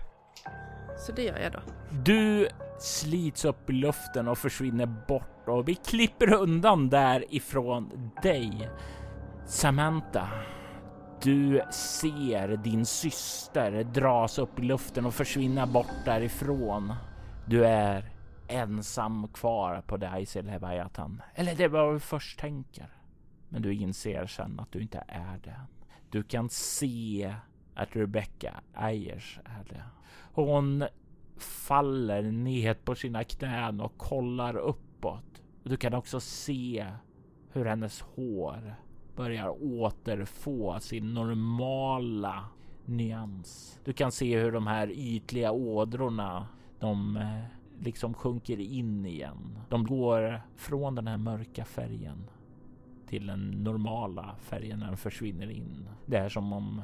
Så 0.97 1.11
det 1.11 1.23
gör 1.23 1.39
jag 1.39 1.51
då. 1.51 1.59
Du 2.03 2.47
slits 2.79 3.45
upp 3.45 3.69
i 3.69 3.73
luften 3.73 4.27
och 4.27 4.37
försvinner 4.37 4.85
bort 5.07 5.47
och 5.47 5.67
vi 5.67 5.75
klipper 5.75 6.33
undan 6.33 6.89
därifrån 6.89 8.11
dig. 8.23 8.69
Samantha, 9.47 10.29
du 11.21 11.61
ser 11.71 12.57
din 12.57 12.85
syster 12.85 13.83
dras 13.83 14.39
upp 14.39 14.59
i 14.59 14.61
luften 14.61 15.05
och 15.05 15.13
försvinna 15.13 15.67
bort 15.67 16.05
därifrån. 16.05 16.93
Du 17.47 17.65
är 17.65 18.09
ensam 18.47 19.27
kvar 19.27 19.83
på 19.87 19.97
Daisy 19.97 20.41
Leviathan. 20.41 21.21
Eller 21.35 21.55
det 21.55 21.63
är 21.63 21.69
vad 21.69 21.93
du 21.93 21.99
först 21.99 22.39
tänker. 22.39 22.89
Men 23.49 23.61
du 23.61 23.73
inser 23.73 24.25
sen 24.25 24.59
att 24.59 24.71
du 24.71 24.81
inte 24.81 25.03
är 25.07 25.37
det. 25.43 25.61
Du 26.09 26.23
kan 26.23 26.49
se 26.49 27.35
att 27.75 27.95
Rebecca 27.95 28.61
Ayers 28.73 29.39
är 29.45 29.73
det. 29.73 29.83
Hon 30.33 30.85
faller 31.37 32.21
ned 32.21 32.85
på 32.85 32.95
sina 32.95 33.23
knän 33.23 33.81
och 33.81 33.97
kollar 33.97 34.57
uppåt. 34.57 35.41
Du 35.63 35.77
kan 35.77 35.93
också 35.93 36.19
se 36.19 36.87
hur 37.51 37.65
hennes 37.65 38.01
hår 38.01 38.75
börjar 39.15 39.63
återfå 39.63 40.79
sin 40.79 41.13
normala 41.13 42.45
nyans. 42.85 43.79
Du 43.83 43.93
kan 43.93 44.11
se 44.11 44.39
hur 44.39 44.51
de 44.51 44.67
här 44.67 44.91
ytliga 44.91 45.51
ådrorna, 45.51 46.47
de 46.79 47.17
eh, 47.17 47.43
liksom 47.83 48.13
sjunker 48.13 48.59
in 48.59 49.05
igen. 49.05 49.59
De 49.69 49.83
går 49.83 50.41
från 50.55 50.95
den 50.95 51.07
här 51.07 51.17
mörka 51.17 51.65
färgen 51.65 52.29
till 53.07 53.27
den 53.27 53.51
normala 53.51 54.35
färgen 54.41 54.79
när 54.79 54.87
den 54.87 54.97
försvinner 54.97 55.49
in. 55.49 55.89
Det 56.05 56.17
är 56.17 56.29
som 56.29 56.53
om 56.53 56.81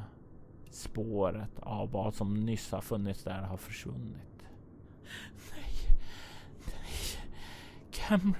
spåret 0.69 1.59
av 1.59 1.91
vad 1.91 2.13
som 2.13 2.45
nyss 2.45 2.71
har 2.71 2.81
funnits 2.81 3.23
där 3.23 3.41
har 3.41 3.57
försvunnit. 3.57 4.45
Nej, 5.51 5.97
nej, 6.65 7.29
Cameron, 7.91 8.35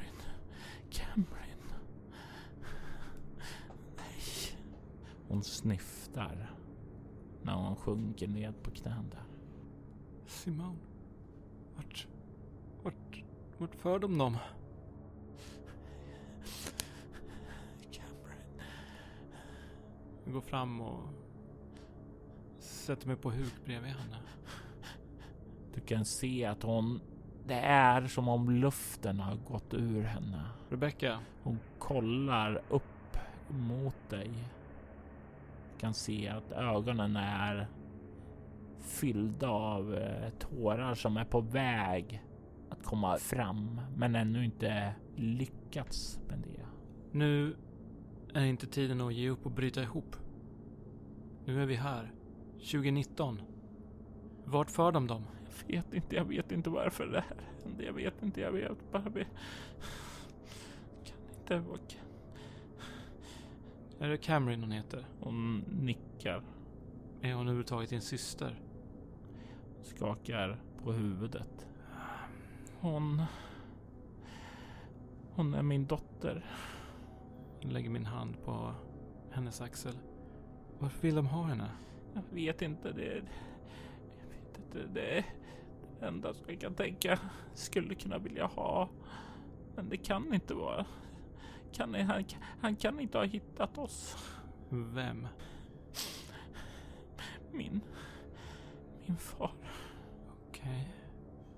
Cameron. 0.89 1.37
Nej. 3.97 4.57
Hon 5.31 5.43
snyftar 5.43 6.51
när 7.41 7.53
hon 7.53 7.75
sjunker 7.75 8.27
ned 8.27 8.63
på 8.63 8.71
knän 8.71 9.09
där. 9.09 9.23
Simone. 10.25 10.77
Vart... 11.75 12.07
Vart... 12.83 13.23
Vart 13.57 13.75
för 13.75 13.99
de 13.99 14.17
dem? 14.17 14.37
Cameron. 17.91 18.41
Jag 20.23 20.33
går 20.33 20.41
fram 20.41 20.81
och 20.81 21.03
sätter 22.59 23.07
mig 23.07 23.15
på 23.15 23.31
huk 23.31 23.65
bredvid 23.65 23.91
henne. 23.91 24.17
Du 25.73 25.81
kan 25.81 26.05
se 26.05 26.45
att 26.45 26.63
hon... 26.63 27.01
Det 27.47 27.59
är 27.59 28.07
som 28.07 28.27
om 28.27 28.49
luften 28.49 29.19
har 29.19 29.35
gått 29.35 29.73
ur 29.73 30.01
henne. 30.01 30.45
Rebecca, 30.69 31.19
Hon 31.43 31.59
kollar 31.79 32.61
upp 32.69 33.17
mot 33.47 34.09
dig. 34.09 34.31
Kan 35.81 35.93
se 35.93 36.27
att 36.27 36.51
ögonen 36.51 37.15
är 37.15 37.67
fyllda 38.79 39.49
av 39.49 39.95
eh, 39.95 40.29
tårar 40.29 40.93
som 40.95 41.17
är 41.17 41.25
på 41.25 41.41
väg 41.41 42.23
att 42.69 42.83
komma 42.83 43.17
fram, 43.17 43.81
men 43.95 44.15
ännu 44.15 44.45
inte 44.45 44.95
lyckats 45.15 46.19
med 46.27 46.39
det. 46.39 46.65
nu 47.11 47.55
är 48.33 48.45
inte 48.45 48.67
tiden 48.67 49.01
att 49.01 49.13
ge 49.13 49.29
upp 49.29 49.45
och 49.45 49.51
bryta 49.51 49.83
ihop. 49.83 50.15
Nu 51.45 51.61
är 51.61 51.65
vi 51.65 51.75
här. 51.75 52.11
2019. 52.53 53.41
Vart 54.45 54.71
för 54.71 54.91
de 54.91 55.07
dem? 55.07 55.23
Jag 55.67 55.83
vet 55.83 55.93
inte, 55.93 56.15
jag 56.15 56.25
vet 56.25 56.51
inte 56.51 56.69
varför 56.69 57.05
det 57.05 57.23
här 57.29 57.37
hände. 57.63 57.83
Jag 57.83 57.93
vet 57.93 58.23
inte, 58.23 58.41
jag 58.41 58.51
vet 58.51 58.91
bara... 58.91 59.09
Vi... 59.09 59.23
Kan 61.05 61.17
inte... 61.39 61.57
vara- 61.57 61.79
Är 64.01 64.09
det 64.09 64.17
Cameron 64.17 64.61
hon 64.61 64.71
heter? 64.71 65.05
Hon 65.19 65.59
nickar, 65.59 66.43
Är 67.21 67.33
hon 67.33 67.41
överhuvudtaget 67.41 67.89
din 67.89 68.01
syster? 68.01 68.59
skakar 69.81 70.61
på 70.83 70.91
huvudet. 70.91 71.67
Hon... 72.79 73.21
Hon 75.35 75.53
är 75.53 75.61
min 75.61 75.85
dotter. 75.85 76.45
Jag 77.59 77.71
lägger 77.71 77.89
min 77.89 78.05
hand 78.05 78.43
på 78.45 78.73
hennes 79.31 79.61
axel. 79.61 79.93
Varför 80.79 81.01
vill 81.01 81.15
de 81.15 81.25
ha 81.25 81.43
henne? 81.43 81.71
Jag 82.13 82.23
vet 82.29 82.61
inte, 82.61 82.91
det... 82.91 83.15
Jag 84.21 84.29
vet 84.29 84.57
inte, 84.57 84.87
det 84.93 85.17
är 85.17 85.25
det 85.99 86.05
enda 86.05 86.33
som 86.33 86.45
jag 86.47 86.61
kan 86.61 86.73
tänka 86.73 87.19
skulle 87.53 87.95
kunna 87.95 88.17
vilja 88.17 88.45
ha. 88.45 88.89
Men 89.75 89.89
det 89.89 89.97
kan 89.97 90.33
inte 90.33 90.53
vara. 90.53 90.85
Kan, 91.73 91.93
han, 91.95 92.23
han 92.61 92.75
kan 92.75 92.99
inte 92.99 93.17
ha 93.17 93.25
hittat 93.25 93.77
oss. 93.77 94.17
Vem? 94.69 95.27
Min... 97.51 97.81
Min 99.05 99.17
far. 99.17 99.51
Okej. 100.47 100.93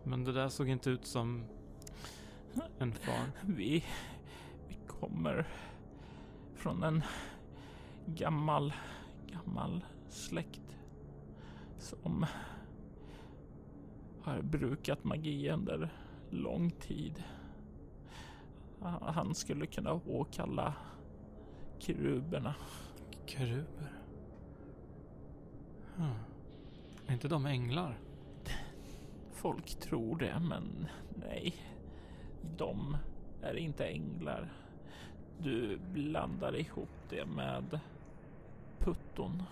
Men 0.03 0.23
det 0.23 0.31
där 0.31 0.49
såg 0.49 0.69
inte 0.69 0.89
ut 0.89 1.05
som 1.05 1.45
en 2.79 2.93
far. 2.93 3.31
Vi... 3.41 3.85
Vi 4.67 4.77
kommer 4.87 5.47
från 6.55 6.83
en 6.83 7.03
gammal, 8.05 8.73
gammal 9.27 9.85
släkt 10.09 10.77
som 11.77 12.25
har 14.21 14.41
brukat 14.41 15.03
magi 15.03 15.49
under 15.49 15.93
lång 16.29 16.71
tid. 16.71 17.23
Han 19.01 19.35
skulle 19.35 19.65
kunna 19.65 19.93
åkalla 19.93 20.73
keruberna. 21.79 22.55
Keruber. 23.25 23.93
Hmm. 25.95 26.13
Är 27.07 27.13
inte 27.13 27.27
de 27.27 27.45
änglar? 27.45 27.97
Folk 29.31 29.65
tror 29.79 30.17
det, 30.17 30.39
men 30.39 30.87
nej. 31.15 31.53
De 32.57 32.97
är 33.41 33.55
inte 33.57 33.85
änglar. 33.87 34.53
Du 35.39 35.77
blandar 35.93 36.55
ihop 36.55 36.89
det 37.09 37.25
med 37.25 37.79
putton. 38.79 39.43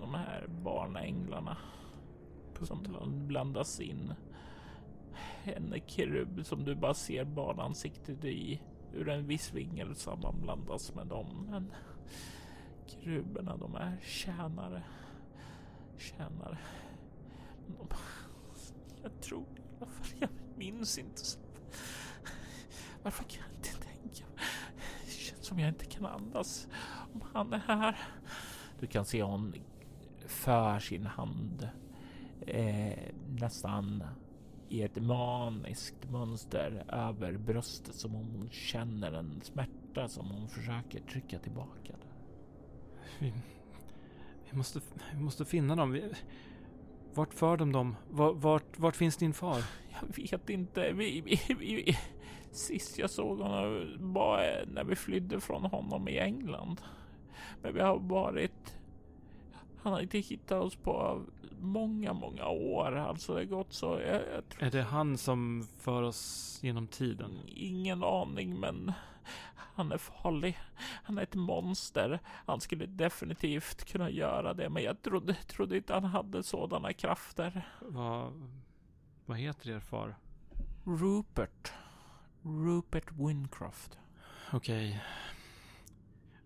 De 0.00 0.14
här 0.14 0.46
barnänglarna 0.64 1.56
som 2.62 2.82
bland- 2.82 3.26
blandas 3.26 3.80
in. 3.80 4.14
En 5.44 5.74
kerub 5.86 6.46
som 6.46 6.64
du 6.64 6.74
bara 6.74 6.94
ser 6.94 7.24
barnansiktet 7.24 8.24
i 8.24 8.60
ur 8.92 9.08
en 9.08 9.26
viss 9.26 9.52
vingel 9.52 9.96
sammanblandas 9.96 10.94
med 10.94 11.06
dem. 11.06 11.46
Men 11.50 11.72
keruberna, 12.86 13.56
de 13.56 13.74
är 13.74 13.98
tjänare. 14.02 14.82
Tjänare. 15.98 16.58
De, 17.66 17.88
jag 19.02 19.20
tror 19.20 19.42
i 19.42 19.60
alla 19.78 19.90
fall, 19.90 20.18
jag 20.20 20.30
minns 20.56 20.98
inte. 20.98 21.24
Så. 21.24 21.38
Varför 23.02 23.24
kan 23.24 23.42
jag 23.48 23.56
inte 23.56 23.86
tänka? 23.86 24.24
Det 25.04 25.10
känns 25.10 25.46
som 25.46 25.58
jag 25.58 25.68
inte 25.68 25.84
kan 25.84 26.06
andas 26.06 26.68
om 27.14 27.24
han 27.32 27.52
är 27.52 27.58
här. 27.58 27.98
Du 28.80 28.86
kan 28.86 29.04
se 29.04 29.22
hon 29.22 29.54
för 30.26 30.78
sin 30.78 31.06
hand 31.06 31.68
eh, 32.46 32.98
nästan 33.28 34.04
i 34.70 34.82
ett 34.82 35.02
maniskt 35.02 36.10
mönster 36.10 36.84
över 36.88 37.36
bröstet 37.36 37.94
som 37.94 38.16
om 38.16 38.26
hon 38.26 38.50
känner 38.50 39.12
en 39.12 39.40
smärta 39.42 40.08
som 40.08 40.26
hon 40.30 40.48
försöker 40.48 41.00
trycka 41.00 41.38
tillbaka. 41.38 41.94
Vi, 43.18 43.32
vi, 44.50 44.56
måste, 44.56 44.80
vi 45.12 45.20
måste 45.20 45.44
finna 45.44 45.76
dem. 45.76 45.92
Vi, 45.92 46.12
vart 47.14 47.34
för 47.34 47.56
de 47.56 47.72
dem? 47.72 47.96
Vart, 48.10 48.36
vart, 48.36 48.78
vart 48.78 48.96
finns 48.96 49.16
din 49.16 49.32
far? 49.32 49.64
Jag 50.00 50.16
vet 50.16 50.50
inte. 50.50 50.92
Vi, 50.92 51.20
vi, 51.20 51.54
vi, 51.58 51.98
sist 52.50 52.98
jag 52.98 53.10
såg 53.10 53.38
honom 53.38 53.96
var 53.98 54.64
när 54.66 54.84
vi 54.84 54.96
flydde 54.96 55.40
från 55.40 55.64
honom 55.64 56.08
i 56.08 56.18
England. 56.18 56.80
Men 57.62 57.74
vi 57.74 57.80
har 57.80 57.98
varit... 57.98 58.76
Han 59.82 59.92
har 59.92 60.00
inte 60.00 60.18
hittat 60.18 60.62
oss 60.62 60.76
på 60.76 61.22
många, 61.60 62.12
många 62.12 62.46
år. 62.46 62.96
Alltså 62.96 63.34
det 63.34 63.40
har 63.40 63.44
gått 63.44 63.72
så. 63.72 64.00
Jag, 64.00 64.22
jag 64.34 64.48
tror 64.48 64.62
Är 64.66 64.70
det 64.70 64.82
han 64.82 65.18
som 65.18 65.66
för 65.78 66.02
oss 66.02 66.58
genom 66.62 66.86
tiden? 66.86 67.38
ingen 67.46 68.04
aning, 68.04 68.60
men 68.60 68.92
Han 69.74 69.92
är 69.92 69.98
farlig. 69.98 70.58
Han 71.04 71.18
är 71.18 71.22
ett 71.22 71.34
monster. 71.34 72.18
Han 72.46 72.60
skulle 72.60 72.86
definitivt 72.86 73.84
kunna 73.84 74.10
göra 74.10 74.54
det, 74.54 74.68
men 74.70 74.82
jag 74.82 75.02
trodde, 75.02 75.34
trodde 75.34 75.76
inte 75.76 75.94
han 75.94 76.04
hade 76.04 76.42
sådana 76.42 76.92
krafter. 76.92 77.68
Vad, 77.80 78.32
vad 79.26 79.36
heter 79.38 79.70
er 79.70 79.80
far? 79.80 80.16
Rupert. 80.84 81.72
Rupert 82.42 83.12
Wincroft. 83.12 83.98
Okej. 84.52 85.02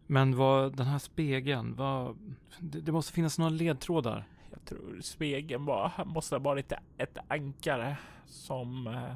Men 0.06 0.36
vad, 0.36 0.76
den 0.76 0.86
här 0.86 0.98
spegeln, 0.98 1.74
vad, 1.74 2.18
det, 2.58 2.80
det 2.80 2.92
måste 2.92 3.12
finnas 3.12 3.38
några 3.38 3.50
ledtrådar. 3.50 4.28
Jag 4.50 4.64
tror 4.64 5.00
spegeln 5.00 5.64
var, 5.64 6.04
måste 6.04 6.34
ha 6.34 6.40
varit 6.40 6.72
ett 6.98 7.18
ankare 7.28 7.96
som 8.26 8.86
eh, 8.86 9.14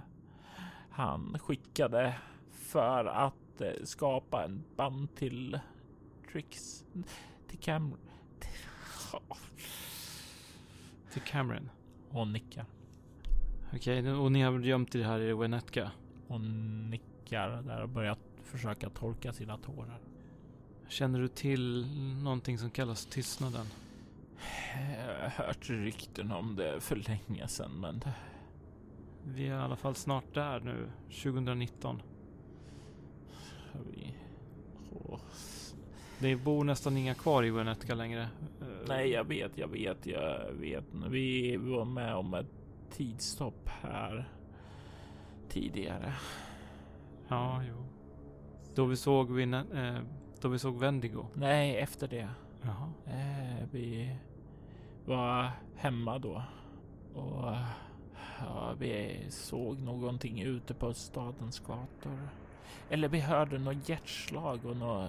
han 0.91 1.39
skickade 1.39 2.15
för 2.53 3.05
att 3.05 3.61
eh, 3.61 3.71
skapa 3.85 4.45
en 4.45 4.65
band 4.77 5.15
till 5.15 5.59
Trix. 6.33 6.85
Till 7.49 7.59
Cam... 7.59 7.95
Till 11.13 11.23
Cameron. 11.23 11.71
Hon 12.11 12.33
nickar. 12.33 12.65
Okej, 13.75 14.13
och 14.13 14.33
ni 14.33 14.43
har 14.43 14.61
gömt 14.61 14.95
er 14.95 15.03
här 15.03 15.21
i 15.21 15.33
Wenetka? 15.33 15.91
Hon 16.29 16.91
nickar 16.91 17.63
där 17.63 17.83
och 17.83 17.89
börjar 17.89 18.17
försöka 18.43 18.91
torka 18.91 19.33
sina 19.33 19.59
tårar. 19.59 20.01
Känner 20.89 21.19
du 21.21 21.29
till 21.29 21.87
någonting 22.23 22.59
som 22.59 22.71
kallas 22.71 23.07
tystnaden? 23.07 23.67
Jag 25.07 25.31
har 25.31 25.45
hört 25.47 25.71
rykten 25.71 26.33
om 26.33 26.57
det 26.57 26.81
för 26.81 26.97
länge 26.97 27.49
sedan, 27.49 27.71
men 27.81 27.99
det, 27.99 28.13
Vi 29.25 29.47
är 29.49 29.55
i 29.59 29.63
alla 29.63 29.77
fall 29.77 29.95
snart 29.95 30.35
där 30.35 30.61
nu, 30.61 30.91
2019. 31.23 32.03
vi... 33.95 34.15
Åh. 35.05 35.21
Det 36.19 36.37
bor 36.37 36.65
nästan 36.65 36.97
inga 36.97 37.15
kvar 37.15 37.43
i 37.45 37.51
Wenetka 37.51 37.95
längre. 37.95 38.29
Nej, 38.89 39.11
jag 39.11 39.25
vet, 39.25 39.59
jag 39.59 39.69
vet, 39.69 40.07
jag 40.07 40.53
vet. 40.53 40.85
Vi 41.11 41.57
var 41.57 41.85
med 41.85 42.15
om 42.15 42.35
ett 42.35 42.47
tidstopp 42.93 43.69
här 43.69 44.29
tidigare. 45.49 46.13
Ja, 47.29 47.63
jo. 47.69 47.85
Då 48.75 48.85
vi 48.85 48.97
såg, 48.97 49.31
Win- 49.31 49.95
eh, 49.97 50.03
då 50.41 50.49
vi 50.49 50.59
såg 50.59 50.79
Wendigo. 50.79 51.27
Nej, 51.35 51.77
efter 51.77 52.09
det. 52.09 52.29
Jaha. 52.63 52.93
Eh, 53.07 53.67
vi 53.71 54.17
var 55.05 55.51
hemma 55.77 56.19
då 56.19 56.43
och 57.15 57.55
ja, 58.39 58.75
vi 58.79 59.27
såg 59.29 59.81
någonting 59.81 60.43
ute 60.43 60.75
på 60.75 60.95
stadens 60.95 61.59
gator. 61.61 62.29
Eller 62.91 63.09
vi 63.09 63.21
hörde 63.21 63.59
något 63.59 63.89
hjärtslag 63.89 64.65
och 64.65 64.77
nå 64.77 65.09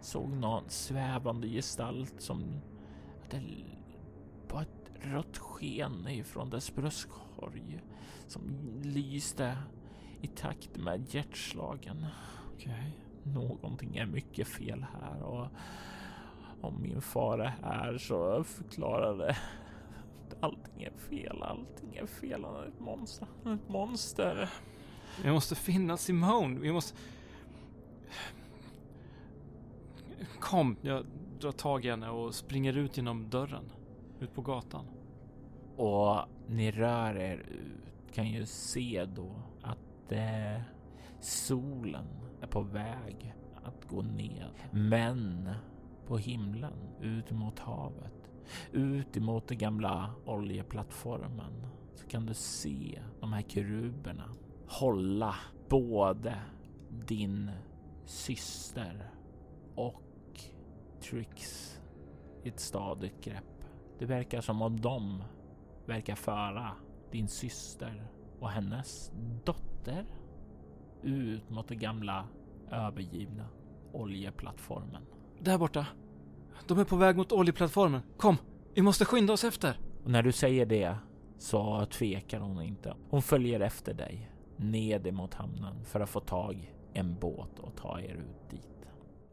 såg 0.00 0.28
någon 0.28 0.64
svävande 0.68 1.48
gestalt 1.48 2.14
som 2.18 2.60
det 3.30 3.42
var 4.48 4.62
ett 4.62 4.90
rött 5.00 5.38
sken 5.38 6.08
ifrån 6.08 6.50
dess 6.50 6.74
bröstkorg 6.74 7.80
som 8.26 8.42
lyste 8.82 9.58
i 10.20 10.26
takt 10.26 10.76
med 10.76 11.14
hjärtslagen. 11.14 12.06
Okej. 12.54 12.98
Någonting 13.24 13.96
är 13.96 14.06
mycket 14.06 14.48
fel 14.48 14.86
här 14.92 15.22
och 15.22 15.46
om 16.60 16.82
min 16.82 17.00
far 17.00 17.38
är 17.38 17.54
här 17.62 17.98
så 17.98 18.44
förklarar 18.44 19.16
det 19.18 19.36
att 20.26 20.36
allting 20.40 20.82
är 20.82 20.92
fel. 20.92 21.42
Allting 21.42 21.96
är 21.96 22.06
fel. 22.06 22.44
Han 22.44 22.56
är 22.56 22.68
ett 22.68 22.80
monster. 22.80 23.28
Han 23.42 23.52
är 23.52 23.56
ett 23.56 23.68
monster. 23.68 24.50
Vi 25.22 25.30
måste 25.30 25.54
finna 25.54 25.96
Simone. 25.96 26.60
Vi 26.60 26.72
måste... 26.72 26.98
Kom, 30.40 30.76
jag 30.82 31.06
drar 31.40 31.52
tag 31.52 31.84
i 31.84 31.90
henne 31.90 32.10
och 32.10 32.34
springer 32.34 32.76
ut 32.76 32.96
genom 32.96 33.30
dörren. 33.30 33.72
Ut 34.20 34.34
på 34.34 34.42
gatan. 34.42 34.86
Och 35.76 36.18
ni 36.48 36.70
rör 36.70 37.16
er 37.16 37.36
ut. 37.36 38.12
Kan 38.12 38.28
ju 38.28 38.46
se 38.46 39.04
då 39.04 39.42
att 39.62 40.12
eh, 40.12 40.60
solen 41.24 42.06
är 42.40 42.46
på 42.46 42.60
väg 42.60 43.34
att 43.62 43.88
gå 43.88 44.02
ner. 44.02 44.52
Men 44.70 45.50
på 46.06 46.18
himlen 46.18 46.72
ut 47.00 47.30
mot 47.30 47.58
havet, 47.58 48.30
ut 48.72 49.16
emot 49.16 49.48
den 49.48 49.58
gamla 49.58 50.14
oljeplattformen 50.26 51.66
så 51.94 52.06
kan 52.06 52.26
du 52.26 52.34
se 52.34 53.02
de 53.20 53.32
här 53.32 53.42
keruberna 53.42 54.34
hålla 54.66 55.34
både 55.68 56.38
din 56.90 57.50
syster 58.04 59.10
och 59.74 60.40
Trix 61.00 61.70
i 62.42 62.48
ett 62.48 62.60
stadigt 62.60 63.24
grepp. 63.24 63.64
Det 63.98 64.06
verkar 64.06 64.40
som 64.40 64.62
om 64.62 64.80
de 64.80 65.22
verkar 65.86 66.14
föra 66.14 66.70
din 67.10 67.28
syster 67.28 68.08
och 68.40 68.50
hennes 68.50 69.12
dotter 69.44 70.06
ut 71.04 71.50
mot 71.50 71.68
den 71.68 71.78
gamla 71.78 72.28
övergivna 72.70 73.44
oljeplattformen. 73.92 75.02
Där 75.38 75.58
borta. 75.58 75.86
De 76.66 76.78
är 76.78 76.84
på 76.84 76.96
väg 76.96 77.16
mot 77.16 77.32
oljeplattformen. 77.32 78.00
Kom, 78.16 78.36
vi 78.74 78.82
måste 78.82 79.04
skynda 79.04 79.32
oss 79.32 79.44
efter. 79.44 79.80
Och 80.04 80.10
när 80.10 80.22
du 80.22 80.32
säger 80.32 80.66
det 80.66 80.96
så 81.38 81.86
tvekar 81.86 82.40
hon 82.40 82.62
inte. 82.62 82.94
Hon 83.10 83.22
följer 83.22 83.60
efter 83.60 83.94
dig 83.94 84.30
ned 84.56 85.06
emot 85.06 85.34
hamnen 85.34 85.84
för 85.84 86.00
att 86.00 86.10
få 86.10 86.20
tag 86.20 86.74
en 86.92 87.18
båt 87.18 87.58
och 87.58 87.76
ta 87.76 88.00
er 88.00 88.14
ut 88.14 88.50
dit. 88.50 88.68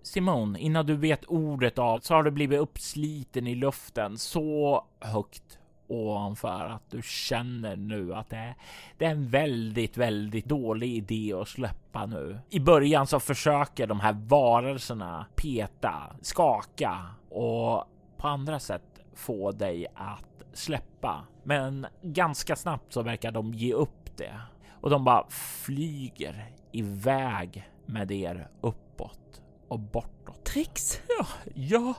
Simon, 0.04 0.56
innan 0.56 0.86
du 0.86 0.96
vet 0.96 1.26
ordet 1.26 1.80
av 1.80 2.00
så 2.00 2.14
har 2.14 2.24
du 2.24 2.32
blivit 2.32 2.60
uppsliten 2.60 3.48
i 3.48 3.56
luften 3.56 4.18
så 4.18 4.86
högt 5.00 5.60
ovanför 5.92 6.70
att 6.70 6.92
du 6.92 7.02
känner 7.02 7.76
nu 7.76 8.14
att 8.14 8.30
det 8.30 8.36
är, 8.36 8.56
det 8.98 9.06
är 9.06 9.12
en 9.12 9.30
väldigt, 9.30 9.98
väldigt 9.98 10.46
dålig 10.46 10.90
idé 10.90 11.34
att 11.34 11.48
släppa 11.48 12.06
nu. 12.06 12.40
I 12.50 12.60
början 12.60 13.08
så 13.08 13.20
försöker 13.20 13.88
de 13.88 14.00
här 14.00 14.14
varelserna 14.14 15.26
peta, 15.36 16.16
skaka 16.22 17.06
och 17.30 17.86
på 18.18 18.28
andra 18.28 18.60
sätt 18.60 19.00
få 19.16 19.52
dig 19.52 19.88
att 19.96 20.44
släppa. 20.54 21.24
Men 21.44 21.88
ganska 22.02 22.56
snabbt 22.56 22.94
så 22.94 23.02
verkar 23.02 23.32
de 23.32 23.54
ge 23.54 23.74
upp 23.74 24.18
det 24.18 24.40
och 24.82 24.90
de 24.90 25.04
bara 25.04 25.26
flyger 25.30 26.52
iväg 26.72 27.70
med 27.86 28.12
er 28.12 28.48
uppåt 28.62 29.42
och 29.68 29.80
bortåt. 29.80 30.46
Trix, 30.46 31.02
Ja, 31.18 31.28
ja, 31.54 31.96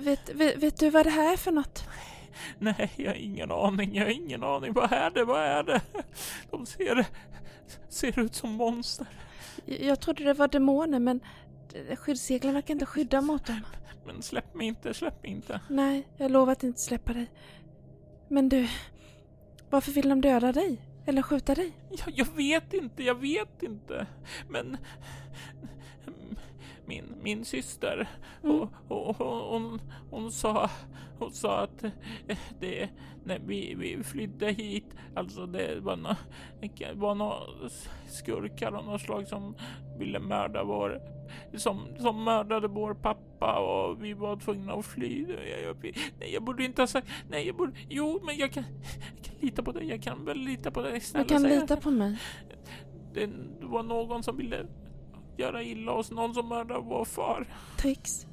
vet, 0.00 0.30
vet, 0.34 0.62
vet 0.62 0.76
du 0.76 0.90
vad 0.90 1.06
det 1.06 1.10
här 1.10 1.32
är 1.32 1.36
för 1.36 1.52
något? 1.52 1.84
nej, 2.58 2.92
jag 2.96 3.10
har 3.10 3.16
ingen 3.16 3.50
aning. 3.50 3.94
Jag 3.94 4.04
har 4.04 4.10
ingen 4.10 4.42
aning. 4.42 4.72
Vad 4.72 4.92
är 4.92 5.10
det? 5.10 5.24
Vad 5.24 5.42
är 5.42 5.62
det? 5.62 5.80
De 6.50 6.66
ser, 6.66 7.06
ser 7.88 8.18
ut 8.18 8.34
som 8.34 8.52
monster. 8.52 9.06
Jag, 9.64 10.00
trodde 10.00 10.24
det 10.24 10.34
var 10.34 10.48
demoner 10.48 10.98
men 10.98 11.20
skyddsreglerna 11.96 12.62
kan 12.62 12.74
inte 12.74 12.86
skydda 12.86 13.20
mot 13.20 13.46
dem. 13.46 13.60
Men 14.06 14.22
släpp 14.22 14.54
mig 14.54 14.66
inte, 14.66 14.94
släpp 14.94 15.22
mig 15.22 15.32
inte. 15.32 15.60
Nej, 15.68 16.08
jag 16.16 16.30
lovar 16.30 16.52
att 16.52 16.64
inte 16.64 16.80
släppa 16.80 17.12
dig. 17.12 17.30
Men 18.28 18.48
du, 18.48 18.68
varför 19.70 19.92
vill 19.92 20.08
de 20.08 20.20
döda 20.20 20.52
dig? 20.52 20.80
Eller 21.06 21.22
skjuta 21.22 21.54
dig? 21.54 21.72
Jag, 21.90 22.18
jag 22.18 22.36
vet 22.36 22.74
inte, 22.74 23.02
jag 23.02 23.14
vet 23.14 23.62
inte. 23.62 24.06
Men 24.48 24.76
min, 26.88 27.14
min 27.22 27.44
syster, 27.44 28.08
Mm. 28.44 28.56
och, 28.60 28.68
och, 28.88 29.20
och, 29.20 29.60
hon, 29.60 29.80
hon, 30.10 30.32
sa, 30.32 30.70
hon 31.18 31.30
sa 31.32 31.60
att 31.60 31.84
eh, 31.84 32.38
det, 32.60 32.88
när 33.24 33.38
vi, 33.38 33.74
vi 33.74 34.02
flydde 34.04 34.50
hit, 34.52 34.84
alltså 35.14 35.46
det 35.46 35.80
var 35.80 35.96
några 35.96 36.16
var 36.94 37.14
nå 37.14 37.46
skurkar 38.08 38.72
av 38.72 38.84
något 38.84 39.00
slag 39.00 39.28
som 39.28 39.54
ville 39.98 40.18
mörda 40.18 40.64
vår, 40.64 41.00
som, 41.56 41.80
som 41.98 42.24
mördade 42.24 42.68
vår 42.68 42.94
pappa 42.94 43.58
och 43.58 44.04
vi 44.04 44.12
var 44.12 44.36
tvungna 44.36 44.72
att 44.72 44.86
fly. 44.86 45.26
Jag, 45.28 45.62
jag, 45.62 45.76
nej, 46.18 46.32
jag 46.34 46.42
borde 46.42 46.64
inte 46.64 46.82
ha 46.82 46.86
sagt, 46.86 47.08
nej, 47.30 47.46
jag 47.46 47.56
borde, 47.56 47.72
jo, 47.88 48.20
men 48.24 48.36
jag 48.36 48.52
kan, 48.52 48.64
jag 49.16 49.24
kan 49.24 49.34
lita 49.40 49.62
på 49.62 49.72
dig, 49.72 49.88
jag 49.88 50.02
kan 50.02 50.24
väl 50.24 50.38
lita 50.38 50.70
på 50.70 50.82
dig. 50.82 50.92
Du 50.92 51.00
Snälla, 51.00 51.24
kan 51.28 51.40
säg 51.40 51.60
lita 51.60 51.76
på 51.76 51.90
mig. 51.90 52.16
det, 53.14 53.26
det 53.60 53.66
var 53.66 53.82
någon 53.82 54.22
som 54.22 54.36
ville 54.36 54.66
göra 55.38 55.62
illa 55.62 55.92
oss, 55.92 56.10
någon 56.10 56.34
som 56.34 56.48
mördade 56.48 56.80
vår 56.80 57.04
far. 57.04 57.46
Trix, 57.78 58.26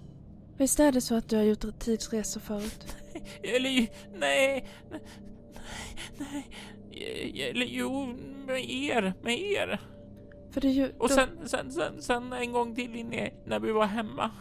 visst 0.58 0.80
är 0.80 0.92
det 0.92 1.02
så 1.02 1.16
att 1.16 1.30
du 1.30 1.36
har 1.36 1.44
gjort 1.44 1.80
tidsresor 1.80 2.42
förut? 2.42 2.96
Eller 3.44 3.70
nej, 4.20 4.68
nej, 4.92 5.02
nej. 6.18 7.50
Eller 7.50 7.66
jo, 7.66 8.06
med 8.48 8.70
er, 8.70 9.14
med 9.24 9.40
er. 9.42 9.80
För 10.52 10.62
det 10.62 10.68
är 10.68 10.72
ju... 10.72 10.86
Och 11.00 11.10
då- 11.10 11.16
sen, 11.16 11.30
sen, 11.46 11.72
sen, 11.72 12.02
sen 12.02 12.34
en 12.34 12.52
gång 12.52 12.76
till 12.76 12.96
inne 12.96 13.32
när 13.46 13.60
vi 13.60 13.72
var 13.72 13.86
hemma. 13.86 14.32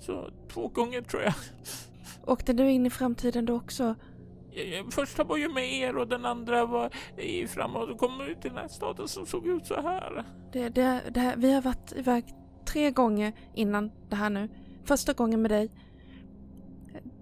Så 0.00 0.30
två 0.48 0.68
gånger 0.68 1.02
tror 1.02 1.22
jag. 1.22 1.34
Åkte 2.26 2.52
du 2.52 2.70
in 2.70 2.86
i 2.86 2.90
framtiden 2.90 3.46
då 3.46 3.54
också? 3.54 3.94
Eh, 4.52 4.88
Första 4.90 5.24
var 5.24 5.36
ju 5.36 5.48
med 5.48 5.72
er 5.72 5.96
och 5.96 6.08
den 6.08 6.24
andra 6.24 6.66
var 6.66 6.90
i 7.16 7.46
framåt 7.46 7.90
och 7.90 7.98
kom 7.98 8.20
ut 8.20 8.40
till 8.40 8.50
den 8.50 8.58
här 8.58 8.68
staden 8.68 9.08
som 9.08 9.26
såg 9.26 9.46
ut 9.46 9.66
så 9.66 9.80
här. 9.80 10.24
Det, 10.52 10.68
det, 10.68 11.02
det 11.10 11.20
här, 11.20 11.36
vi 11.36 11.52
har 11.52 11.62
varit 11.62 11.92
iväg 11.96 12.24
tre 12.64 12.90
gånger 12.90 13.32
innan 13.54 13.90
det 14.08 14.16
här 14.16 14.30
nu. 14.30 14.48
Första 14.84 15.12
gången 15.12 15.42
med 15.42 15.50
dig. 15.50 15.70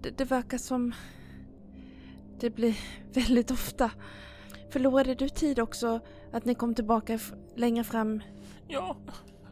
Det, 0.01 0.17
det 0.17 0.25
verkar 0.25 0.57
som... 0.57 0.93
Det 2.39 2.49
blir 2.49 2.75
väldigt 3.13 3.51
ofta. 3.51 3.91
Förlorade 4.71 5.15
du 5.15 5.29
tid 5.29 5.59
också 5.59 5.99
att 6.31 6.45
ni 6.45 6.55
kom 6.55 6.75
tillbaka 6.75 7.19
längre 7.55 7.83
fram? 7.83 8.21
Ja, 8.67 8.97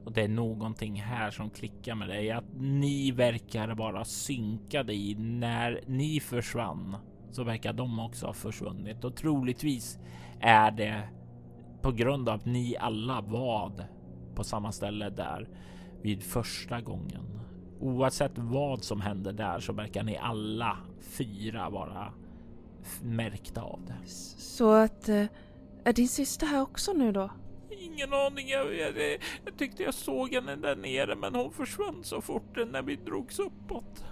och 0.05 0.11
det 0.11 0.21
är 0.21 0.27
någonting 0.27 1.01
här 1.01 1.31
som 1.31 1.49
klickar 1.49 1.95
med 1.95 2.07
dig. 2.07 2.31
Att 2.31 2.53
ni 2.53 3.11
verkar 3.11 3.75
vara 3.75 4.05
synkade 4.05 4.93
i 4.93 5.15
när 5.19 5.81
ni 5.87 6.19
försvann 6.19 6.95
så 7.37 7.43
verkar 7.43 7.73
de 7.73 7.99
också 7.99 8.25
ha 8.25 8.33
försvunnit 8.33 9.03
och 9.03 9.15
troligtvis 9.15 9.99
är 10.39 10.71
det 10.71 11.09
på 11.81 11.91
grund 11.91 12.29
av 12.29 12.35
att 12.35 12.45
ni 12.45 12.77
alla 12.79 13.21
var 13.21 13.71
på 14.35 14.43
samma 14.43 14.71
ställe 14.71 15.09
där 15.09 15.49
vid 16.01 16.23
första 16.23 16.81
gången. 16.81 17.39
Oavsett 17.79 18.31
vad 18.35 18.83
som 18.83 19.01
hände 19.01 19.31
där 19.31 19.59
så 19.59 19.73
verkar 19.73 20.03
ni 20.03 20.17
alla 20.17 20.77
fyra 20.99 21.69
vara 21.69 22.13
märkta 23.03 23.61
av 23.61 23.79
det. 23.87 24.07
Så 24.37 24.71
att... 24.71 25.09
eh, 25.09 25.25
Är 25.83 25.93
din 25.93 26.07
syster 26.09 26.47
här 26.47 26.61
också 26.61 26.93
nu 26.93 27.11
då? 27.11 27.29
Ingen 27.79 28.13
aning. 28.13 28.47
Jag, 28.49 28.75
jag, 28.75 28.97
jag 29.45 29.57
tyckte 29.57 29.83
jag 29.83 29.93
såg 29.93 30.33
henne 30.33 30.55
där 30.55 30.75
nere, 30.75 31.15
men 31.15 31.35
hon 31.35 31.51
försvann 31.51 32.03
så 32.03 32.21
fort 32.21 32.57
när 32.71 32.81
vi 32.81 32.95
drogs 32.95 33.39
uppåt. 33.39 34.05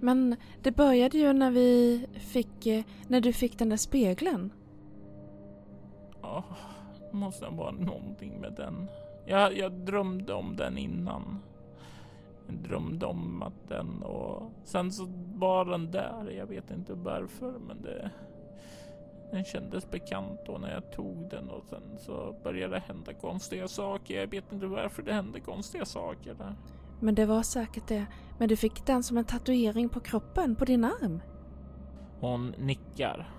Men 0.00 0.36
det 0.62 0.72
började 0.72 1.18
ju 1.18 1.32
när 1.32 1.50
vi 1.50 2.06
fick... 2.14 2.66
Eh, 2.66 2.84
när 3.08 3.20
du 3.20 3.32
fick 3.32 3.58
den 3.58 3.68
där 3.68 3.76
spegeln. 3.76 4.52
Ja, 6.22 6.44
det 7.10 7.16
måste 7.16 7.46
vara 7.48 7.70
någonting 7.70 8.40
med 8.40 8.52
den. 8.52 8.88
Jag, 9.26 9.58
jag 9.58 9.72
drömde 9.72 10.34
om 10.34 10.56
den 10.56 10.78
innan. 10.78 11.38
Jag 12.46 12.56
drömde 12.56 13.06
om 13.06 13.42
att 13.42 13.68
den 13.68 14.02
och 14.02 14.52
sen 14.64 14.92
så 14.92 15.06
var 15.34 15.64
den 15.64 15.90
där. 15.90 16.30
Jag 16.30 16.46
vet 16.46 16.70
inte 16.70 16.94
varför, 16.94 17.54
men 17.66 17.82
det. 17.82 18.10
Den 19.30 19.44
kändes 19.44 19.90
bekant 19.90 20.40
då 20.46 20.58
när 20.58 20.74
jag 20.74 20.92
tog 20.92 21.30
den 21.30 21.50
och 21.50 21.64
sen 21.64 21.98
så 21.98 22.34
började 22.44 22.74
det 22.74 22.80
hända 22.80 23.12
konstiga 23.12 23.68
saker. 23.68 24.20
Jag 24.20 24.26
vet 24.26 24.52
inte 24.52 24.66
varför 24.66 25.02
det 25.02 25.12
hände 25.12 25.40
konstiga 25.40 25.84
saker 25.84 26.34
där. 26.34 26.54
Men 27.00 27.14
det 27.14 27.26
var 27.26 27.42
säkert 27.42 27.86
det. 27.86 28.06
Men 28.38 28.48
du 28.48 28.56
fick 28.56 28.86
den 28.86 29.02
som 29.02 29.16
en 29.18 29.24
tatuering 29.24 29.88
på 29.88 30.00
kroppen, 30.00 30.56
på 30.56 30.64
din 30.64 30.84
arm. 30.84 31.20
Hon 32.20 32.54
nickar. 32.58 33.34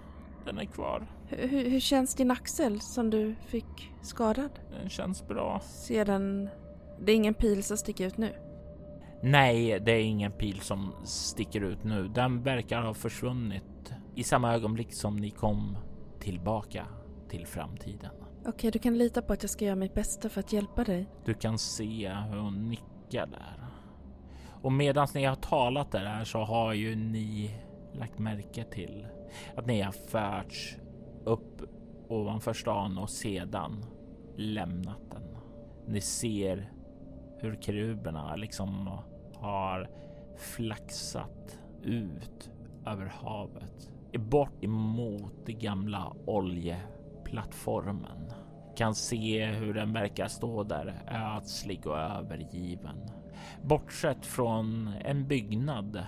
Den 0.46 0.58
är 0.58 0.66
kvar. 0.66 1.08
Hur, 1.28 1.48
hur, 1.48 1.70
hur 1.70 1.80
känns 1.80 2.16
din 2.16 2.32
axel 2.32 2.82
som 2.82 3.10
du 3.10 3.36
fick 3.48 3.92
skadad? 4.02 4.60
Den 4.80 4.90
känns 4.90 5.28
bra. 5.28 5.60
Ser 5.60 6.06
den... 6.06 6.50
Det 7.02 7.12
är 7.12 7.16
ingen 7.16 7.34
pil 7.34 7.64
som 7.64 7.78
sticker 7.78 8.08
ut 8.08 8.18
nu. 8.18 8.34
Nej, 9.24 9.80
det 9.80 9.92
är 9.92 10.02
ingen 10.02 10.32
pil 10.32 10.60
som 10.60 10.94
sticker 11.04 11.62
ut 11.62 11.84
nu. 11.84 12.08
Den 12.08 12.44
verkar 12.44 12.82
ha 12.82 12.94
försvunnit 12.94 13.94
i 14.16 14.24
samma 14.24 14.54
ögonblick 14.54 14.94
som 14.94 15.16
ni 15.16 15.30
kom 15.30 15.78
tillbaka 16.20 16.86
till 17.30 17.46
framtiden. 17.48 18.12
Okej, 18.46 18.72
du 18.72 18.80
kan 18.80 18.98
lita 18.98 19.22
på 19.22 19.34
att 19.34 19.44
jag 19.44 19.50
ska 19.50 19.66
göra 19.66 19.76
mitt 19.76 19.94
bästa 19.94 20.30
för 20.30 20.40
att 20.40 20.54
hjälpa 20.54 20.84
dig. 20.84 21.08
Du 21.26 21.34
kan 21.34 21.58
se 21.58 22.10
hur 22.10 22.38
hon 22.38 22.70
nickar 22.70 22.89
där. 23.12 23.66
Och 24.62 24.72
medan 24.72 25.08
ni 25.14 25.26
har 25.26 25.36
talat 25.36 25.92
där 25.92 26.06
här 26.06 26.24
så 26.24 26.40
har 26.40 26.74
ju 26.74 26.96
ni 26.96 27.56
lagt 27.94 28.20
märke 28.20 28.64
till 28.64 29.08
att 29.56 29.66
ni 29.66 29.82
har 29.82 29.92
förts 29.92 30.78
upp 31.26 31.62
ovanför 32.08 32.54
stan 32.54 32.98
och 32.98 33.10
sedan 33.10 33.86
lämnat 34.36 35.12
den. 35.12 35.24
Ni 35.88 36.02
ser 36.02 36.72
hur 37.38 37.56
keruberna 37.56 38.36
liksom 38.36 38.90
har 39.36 39.90
flaxat 40.38 41.60
ut 41.84 42.52
över 42.86 43.06
havet. 43.06 43.92
Bort 44.14 44.64
emot 44.64 45.46
den 45.46 45.60
gamla 45.60 46.14
oljeplattformen. 46.26 48.32
Kan 48.80 48.96
se 48.96 49.46
hur 49.46 49.74
den 49.74 49.94
verkar 49.94 50.28
stå 50.28 50.64
där 50.64 50.94
ödslig 51.08 51.88
och 51.88 51.98
övergiven. 51.98 52.98
Bortsett 53.62 54.26
från 54.26 54.94
en 55.06 55.28
byggnad 55.28 56.04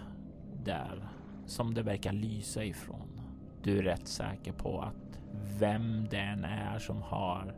där 0.64 1.10
som 1.46 1.74
det 1.74 1.82
verkar 1.82 2.14
lysa 2.14 2.64
ifrån. 2.64 3.22
Du 3.64 3.78
är 3.78 3.84
rätt 3.84 4.08
säker 4.08 4.54
på 4.54 4.82
att 4.82 5.20
vem 5.60 6.08
den 6.10 6.46
är 6.46 6.80
som 6.80 7.02
har 7.02 7.56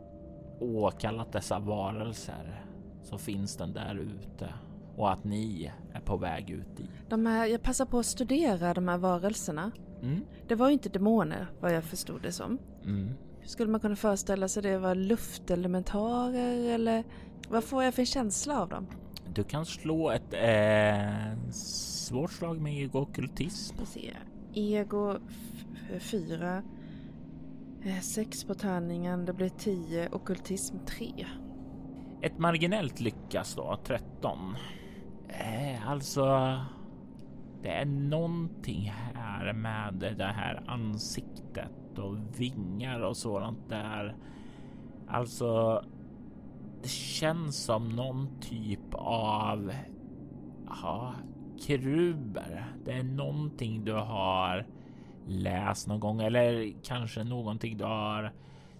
åkallat 0.60 1.32
dessa 1.32 1.58
varelser 1.58 2.64
så 3.02 3.18
finns 3.18 3.56
den 3.56 3.72
där 3.72 3.94
ute 3.94 4.54
och 4.96 5.12
att 5.12 5.24
ni 5.24 5.72
är 5.92 6.00
på 6.00 6.16
väg 6.16 6.50
ut 6.50 6.76
dit. 6.76 6.90
De 7.08 7.26
här, 7.26 7.46
jag 7.46 7.62
passar 7.62 7.86
på 7.86 7.98
att 7.98 8.06
studera 8.06 8.74
de 8.74 8.88
här 8.88 8.98
varelserna. 8.98 9.70
Mm. 10.02 10.24
Det 10.48 10.54
var 10.54 10.68
ju 10.68 10.72
inte 10.72 10.88
demoner, 10.88 11.46
vad 11.60 11.74
jag 11.74 11.84
förstod 11.84 12.22
det 12.22 12.32
som. 12.32 12.58
Mm. 12.84 13.14
Skulle 13.44 13.70
man 13.70 13.80
kunna 13.80 13.96
föreställa 13.96 14.48
sig 14.48 14.62
det 14.62 14.78
var 14.78 14.94
luftelementarer 14.94 16.70
eller 16.74 17.04
vad 17.48 17.64
får 17.64 17.82
jag 17.84 17.94
för 17.94 18.04
känsla 18.04 18.60
av 18.62 18.68
dem? 18.68 18.86
Du 19.34 19.44
kan 19.44 19.66
slå 19.66 20.10
ett 20.10 20.32
eh, 20.34 21.50
svårt 21.52 22.32
slag 22.32 22.60
med 22.60 22.72
ser. 23.86 24.18
Ego 24.54 25.16
f- 25.28 26.02
fyra. 26.02 26.62
Eh, 27.84 28.00
Sex 28.00 28.44
på 28.44 28.54
tärningen, 28.54 29.24
det 29.24 29.32
blir 29.32 29.48
10. 29.48 30.08
Okultism 30.12 30.76
3. 30.86 31.26
Ett 32.22 32.38
marginellt 32.38 33.00
lyckas 33.00 33.54
då, 33.54 33.78
13. 33.84 34.56
Eh, 35.28 35.88
alltså, 35.90 36.24
det 37.62 37.68
är 37.68 37.84
någonting 37.84 38.92
här 39.14 39.52
med 39.52 40.14
det 40.18 40.24
här 40.24 40.62
ansiktet 40.66 41.70
och 41.98 42.16
vingar 42.36 43.00
och 43.00 43.16
sådant 43.16 43.68
där. 43.68 44.16
Alltså, 45.08 45.82
det 46.82 46.88
känns 46.88 47.64
som 47.64 47.88
någon 47.88 48.40
typ 48.40 48.94
av 48.94 49.72
ja, 50.66 51.14
kruber. 51.66 52.74
Det 52.84 52.92
är 52.92 53.02
någonting 53.02 53.84
du 53.84 53.92
har 53.92 54.66
läst 55.26 55.88
någon 55.88 56.00
gång 56.00 56.20
eller 56.20 56.72
kanske 56.82 57.24
någonting 57.24 57.78
du 57.78 57.84
har 57.84 58.32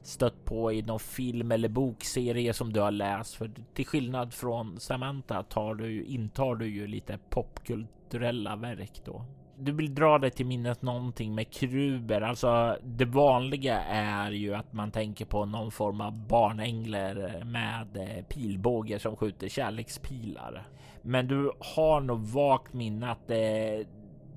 stött 0.02 0.44
på 0.44 0.72
i 0.72 0.82
någon 0.82 1.00
film 1.00 1.52
eller 1.52 1.68
bokserie 1.68 2.52
som 2.52 2.72
du 2.72 2.80
har 2.80 2.90
läst. 2.90 3.34
För 3.34 3.50
till 3.74 3.86
skillnad 3.86 4.32
från 4.34 4.80
Samantha 4.80 5.42
tar 5.42 5.74
du, 5.74 6.04
intar 6.04 6.54
du 6.54 6.66
ju 6.66 6.86
lite 6.86 7.18
popkulturella 7.30 8.56
verk 8.56 9.00
då. 9.04 9.24
Du 9.56 9.72
vill 9.72 9.94
dra 9.94 10.18
dig 10.18 10.30
till 10.30 10.46
minnet 10.46 10.82
någonting 10.82 11.34
med 11.34 11.50
kruber. 11.50 12.20
Alltså 12.20 12.76
det 12.82 13.04
vanliga 13.04 13.80
är 13.82 14.30
ju 14.30 14.54
att 14.54 14.72
man 14.72 14.90
tänker 14.90 15.24
på 15.24 15.44
någon 15.44 15.70
form 15.70 16.00
av 16.00 16.26
barnänglar 16.26 17.44
med 17.44 17.96
eh, 17.96 18.24
pilbåge 18.24 18.98
som 18.98 19.16
skjuter 19.16 19.48
kärlekspilar. 19.48 20.66
Men 21.02 21.28
du 21.28 21.52
har 21.76 22.00
nog 22.00 22.20
vagt 22.20 22.72
minne 22.72 23.10
att 23.10 23.26
det, 23.28 23.84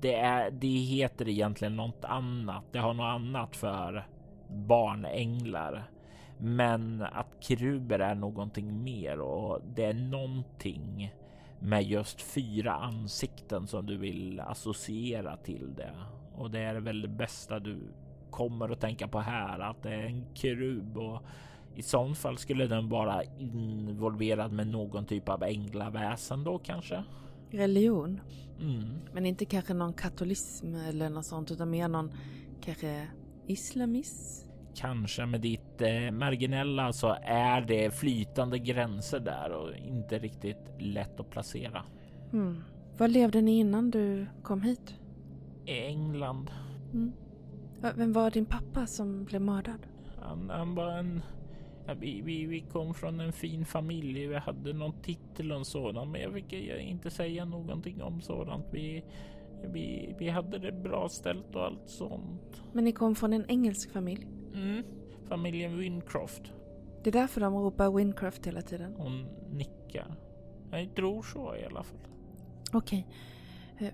det, 0.00 0.14
är, 0.14 0.50
det 0.50 0.66
heter 0.66 1.28
egentligen 1.28 1.76
något 1.76 2.04
annat. 2.04 2.64
Det 2.72 2.78
har 2.78 2.94
något 2.94 3.14
annat 3.14 3.56
för 3.56 4.06
barnänglar. 4.48 5.90
Men 6.38 7.02
att 7.02 7.42
Kruber 7.42 7.98
är 7.98 8.14
någonting 8.14 8.82
mer 8.82 9.20
och 9.20 9.60
det 9.74 9.84
är 9.84 9.94
någonting 9.94 11.12
med 11.60 11.82
just 11.82 12.22
fyra 12.22 12.72
ansikten 12.74 13.66
som 13.66 13.86
du 13.86 13.96
vill 13.96 14.40
associera 14.40 15.36
till 15.36 15.74
det. 15.76 15.94
Och 16.34 16.50
det 16.50 16.60
är 16.60 16.74
väl 16.74 17.02
det 17.02 17.08
bästa 17.08 17.58
du 17.58 17.78
kommer 18.30 18.68
att 18.68 18.80
tänka 18.80 19.08
på 19.08 19.20
här, 19.20 19.58
att 19.58 19.82
det 19.82 19.94
är 19.94 20.02
en 20.02 20.24
kerub 20.34 20.98
och 20.98 21.22
i 21.74 21.82
sånt 21.82 22.18
fall 22.18 22.38
skulle 22.38 22.66
den 22.66 22.88
vara 22.88 23.22
involverad 23.24 24.52
med 24.52 24.66
någon 24.66 25.04
typ 25.04 25.28
av 25.28 25.42
änglaväsen 25.42 26.44
då 26.44 26.58
kanske? 26.58 27.04
Religion. 27.50 28.20
Mm. 28.60 28.98
Men 29.12 29.26
inte 29.26 29.44
kanske 29.44 29.74
någon 29.74 29.92
katolism 29.92 30.74
eller 30.74 31.10
något 31.10 31.26
sånt 31.26 31.50
utan 31.50 31.70
mer 31.70 31.88
någon 31.88 32.12
kanske 32.60 33.08
islamism. 33.46 34.47
Kanske 34.80 35.26
med 35.26 35.40
ditt 35.40 35.80
eh, 35.80 36.10
marginella 36.10 36.92
så 36.92 37.16
är 37.22 37.60
det 37.60 37.90
flytande 37.90 38.58
gränser 38.58 39.20
där 39.20 39.52
och 39.52 39.76
inte 39.76 40.18
riktigt 40.18 40.70
lätt 40.78 41.20
att 41.20 41.30
placera. 41.30 41.84
Hmm. 42.30 42.64
Var 42.98 43.08
levde 43.08 43.40
ni 43.40 43.58
innan 43.58 43.90
du 43.90 44.26
kom 44.42 44.62
hit? 44.62 44.94
England. 45.66 46.50
Mm. 46.92 47.12
Vem 47.96 48.12
var 48.12 48.30
din 48.30 48.46
pappa 48.46 48.86
som 48.86 49.24
blev 49.24 49.42
mördad? 49.42 49.86
Han, 50.18 50.50
han 50.50 50.74
var 50.74 50.90
en... 50.90 51.22
Ja, 51.86 51.94
vi, 51.94 52.20
vi, 52.20 52.46
vi 52.46 52.60
kom 52.60 52.94
från 52.94 53.20
en 53.20 53.32
fin 53.32 53.64
familj. 53.64 54.26
Vi 54.26 54.36
hade 54.36 54.72
någon 54.72 55.02
titel 55.02 55.52
och 55.52 55.58
en 55.58 55.64
sådan, 55.64 56.10
men 56.10 56.20
jag 56.20 56.32
fick 56.32 56.52
inte 56.52 57.10
säga 57.10 57.44
någonting 57.44 58.02
om 58.02 58.20
sådant. 58.20 58.66
Vi, 58.72 59.04
Vi, 59.64 60.14
vi 60.18 60.28
hade 60.28 60.58
det 60.58 60.72
bra 60.72 61.08
ställt 61.08 61.54
och 61.56 61.64
allt 61.64 61.88
sånt. 61.90 62.62
Men 62.72 62.84
ni 62.84 62.92
kom 62.92 63.14
från 63.14 63.32
en 63.32 63.44
engelsk 63.50 63.90
familj. 63.92 64.26
Mm. 64.54 64.82
Familjen 65.24 65.78
Wincroft. 65.78 66.52
Det 67.04 67.10
är 67.10 67.12
därför 67.12 67.40
de 67.40 67.54
ropar 67.54 67.90
Wincraft 67.96 68.46
hela 68.46 68.62
tiden. 68.62 68.94
Hon 68.96 69.26
nickar. 69.52 70.14
Jag 70.70 70.94
tror 70.94 71.22
så 71.22 71.56
i 71.56 71.64
alla 71.64 71.82
fall. 71.82 71.98
Okej. 72.72 73.06
Eh, 73.78 73.92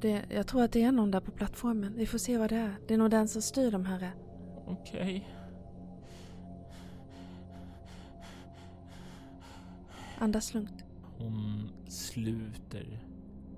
det- 0.00 0.22
Jag 0.30 0.46
tror 0.46 0.62
att 0.62 0.72
det 0.72 0.82
är 0.82 0.92
någon 0.92 1.10
där 1.10 1.20
på 1.20 1.30
plattformen. 1.30 1.94
Vi 1.96 2.06
får 2.06 2.18
se 2.18 2.38
vad 2.38 2.50
det 2.50 2.56
är. 2.56 2.74
Det 2.88 2.94
är 2.94 2.98
nog 2.98 3.10
den 3.10 3.28
som 3.28 3.42
styr 3.42 3.70
de 3.70 3.84
här. 3.84 4.10
Okej. 4.66 5.28
Andas 10.18 10.54
lugnt. 10.54 10.84
Hon 11.18 11.70
sluter 11.88 12.98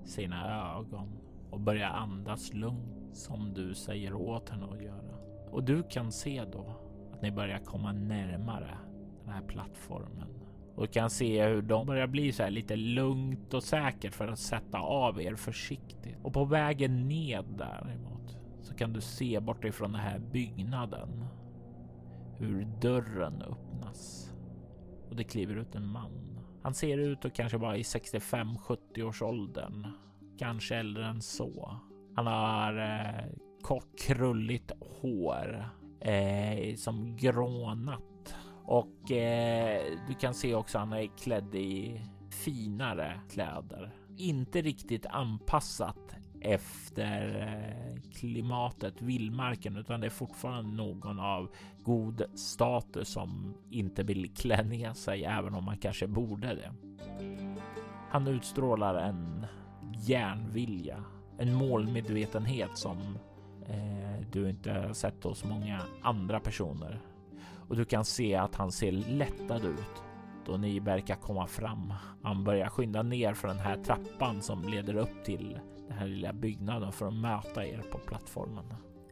sina 0.05 0.69
ögon 0.77 1.07
och 1.49 1.59
börjar 1.59 1.89
andas 1.89 2.53
lugnt 2.53 3.15
som 3.15 3.53
du 3.53 3.75
säger 3.75 4.13
åt 4.13 4.49
henne 4.49 4.65
att 4.65 4.83
göra. 4.83 5.17
Och 5.51 5.63
du 5.63 5.83
kan 5.83 6.11
se 6.11 6.43
då 6.51 6.75
att 7.13 7.21
ni 7.21 7.31
börjar 7.31 7.59
komma 7.59 7.91
närmare 7.91 8.77
den 9.23 9.33
här 9.33 9.41
plattformen. 9.41 10.27
Och 10.75 10.93
kan 10.93 11.09
se 11.09 11.47
hur 11.47 11.61
de 11.61 11.87
börjar 11.87 12.07
bli 12.07 12.31
så 12.31 12.43
här 12.43 12.51
lite 12.51 12.75
lugnt 12.75 13.53
och 13.53 13.63
säkert 13.63 14.13
för 14.13 14.27
att 14.27 14.39
sätta 14.39 14.79
av 14.79 15.21
er 15.21 15.35
försiktigt. 15.35 16.17
Och 16.23 16.33
på 16.33 16.45
vägen 16.45 17.07
ned 17.07 17.45
däremot 17.57 18.37
så 18.61 18.75
kan 18.75 18.93
du 18.93 19.01
se 19.01 19.39
bort 19.39 19.65
ifrån 19.65 19.91
den 19.91 20.01
här 20.01 20.19
byggnaden 20.19 21.25
hur 22.37 22.67
dörren 22.81 23.41
öppnas 23.41 24.33
och 25.09 25.15
det 25.15 25.23
kliver 25.23 25.55
ut 25.55 25.75
en 25.75 25.87
man. 25.87 26.39
Han 26.63 26.73
ser 26.73 26.97
ut 26.97 27.25
att 27.25 27.33
kanske 27.33 27.57
vara 27.57 27.77
i 27.77 27.81
65-70 27.81 29.03
års 29.03 29.21
åldern, 29.21 29.87
kanske 30.39 30.75
äldre 30.75 31.05
än 31.05 31.21
så. 31.21 31.79
Han 32.15 32.27
har 32.27 32.77
eh, 32.77 33.25
kort 33.61 33.99
krulligt 33.99 34.71
hår 35.01 35.69
eh, 36.01 36.75
som 36.75 37.15
grånat 37.15 38.35
och 38.65 39.11
eh, 39.11 39.81
du 40.07 40.13
kan 40.13 40.33
se 40.33 40.55
också 40.55 40.77
han 40.77 40.93
är 40.93 41.17
klädd 41.17 41.55
i 41.55 42.01
finare 42.29 43.21
kläder. 43.29 43.91
Inte 44.17 44.61
riktigt 44.61 45.05
anpassat 45.05 46.15
efter 46.41 47.39
eh, 47.47 48.01
klimatet, 48.11 49.01
vildmarken, 49.01 49.77
utan 49.77 50.01
det 50.01 50.07
är 50.07 50.11
fortfarande 50.11 50.75
någon 50.75 51.19
av 51.19 51.49
god 51.83 52.23
status 52.35 53.09
som 53.09 53.57
inte 53.69 54.03
vill 54.03 54.33
klä 54.35 54.63
ner 54.63 54.93
sig, 54.93 55.23
även 55.23 55.53
om 55.53 55.65
man 55.65 55.77
kanske 55.77 56.07
borde 56.07 56.47
det. 56.47 56.73
Han 58.09 58.27
utstrålar 58.27 58.95
en 58.95 59.45
järnvilja, 59.99 61.03
en 61.37 61.53
målmedvetenhet 61.53 62.77
som 62.77 62.97
eh, 63.65 64.27
du 64.31 64.49
inte 64.49 64.93
sett 64.93 65.23
hos 65.23 65.43
många 65.43 65.81
andra 66.01 66.39
personer. 66.39 67.01
Och 67.67 67.75
du 67.75 67.85
kan 67.85 68.05
se 68.05 68.35
att 68.35 68.55
han 68.55 68.71
ser 68.71 68.91
lättad 68.91 69.65
ut 69.65 70.03
då 70.45 70.57
ni 70.57 70.79
verkar 70.79 71.15
komma 71.15 71.47
fram. 71.47 71.93
Han 72.23 72.43
börjar 72.43 72.69
skynda 72.69 73.03
ner 73.03 73.33
för 73.33 73.47
den 73.47 73.57
här 73.57 73.83
trappan 73.83 74.41
som 74.41 74.63
leder 74.63 74.95
upp 74.95 75.23
till 75.25 75.59
den 75.87 75.97
här 75.97 76.07
lilla 76.07 76.33
byggnaden 76.33 76.91
för 76.91 77.07
att 77.07 77.13
möta 77.13 77.65
er 77.65 77.81
på 77.91 77.97
plattformen. 77.97 78.65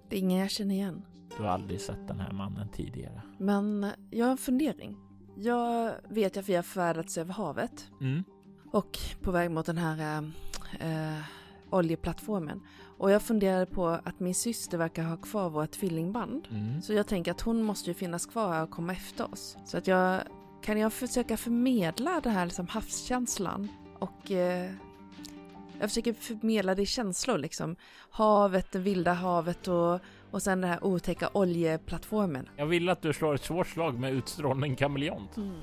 Det 0.10 0.16
är 0.16 0.20
ingen 0.20 0.40
jag 0.40 0.52
känner 0.52 0.76
igen. 0.76 1.02
Du 1.38 1.44
har 1.44 1.50
aldrig 1.50 1.82
sett 1.82 2.08
den 2.08 2.20
här 2.20 2.32
mannen 2.32 2.70
tidigare. 2.70 3.22
Men 3.38 3.88
jag 4.10 4.26
har 4.26 4.32
en 4.32 4.38
fundering. 4.38 4.98
Jag 5.36 5.92
vet 6.10 6.38
att 6.38 6.50
vi 6.50 6.56
har 6.56 6.64
färdats 6.64 7.18
över 7.18 7.34
havet 7.34 7.88
Mm. 8.02 8.24
Och 8.76 9.00
på 9.22 9.32
väg 9.32 9.52
mot 9.52 9.66
den 9.66 9.78
här 9.78 10.24
eh, 10.80 11.14
eh, 11.14 11.24
oljeplattformen. 11.70 12.62
Och 12.98 13.12
jag 13.12 13.22
funderade 13.22 13.66
på 13.66 13.88
att 13.88 14.20
min 14.20 14.36
syster 14.36 14.78
verkar 14.78 15.04
ha 15.04 15.18
kvar 15.18 15.50
våra 15.50 15.68
tvillingband. 15.68 16.48
Mm. 16.52 16.82
Så 16.82 16.94
jag 16.94 17.08
tänker 17.08 17.32
att 17.32 17.42
hon 17.42 17.64
måste 17.64 17.90
ju 17.90 17.94
finnas 17.94 18.26
kvar 18.26 18.54
här 18.54 18.64
och 18.64 18.70
komma 18.70 18.94
efter 18.94 19.32
oss. 19.34 19.58
Så 19.66 19.78
att 19.78 19.88
jag, 19.88 20.22
kan 20.62 20.80
jag 20.80 20.94
försöka 20.94 21.38
förmedla 21.38 22.22
den 22.24 22.34
här 22.34 22.46
liksom 22.46 22.68
havskänslan 22.68 23.70
och 24.00 24.32
eh, 24.32 24.72
jag 25.80 25.90
försöker 25.90 26.14
förmedla 26.14 26.76
det 26.76 26.82
i 26.82 26.86
känslor 26.86 27.38
liksom. 27.38 27.76
Havet, 28.10 28.72
det 28.72 28.80
vilda 28.80 29.14
havet 29.14 29.68
och, 29.68 30.00
och 30.32 30.42
sen 30.42 30.62
den 30.62 30.70
här 30.70 30.84
otäcka 30.84 31.30
oljeplattformen. 31.34 32.50
Jag 32.56 32.66
vill 32.66 32.90
att 32.90 33.02
du 33.02 33.14
slår 33.14 33.36
ett 33.36 33.44
svårt 33.44 33.68
slag 33.68 34.00
med 34.00 34.14
utstrålning 34.14 34.76
kameleont. 34.76 35.38
Mm. 35.38 35.62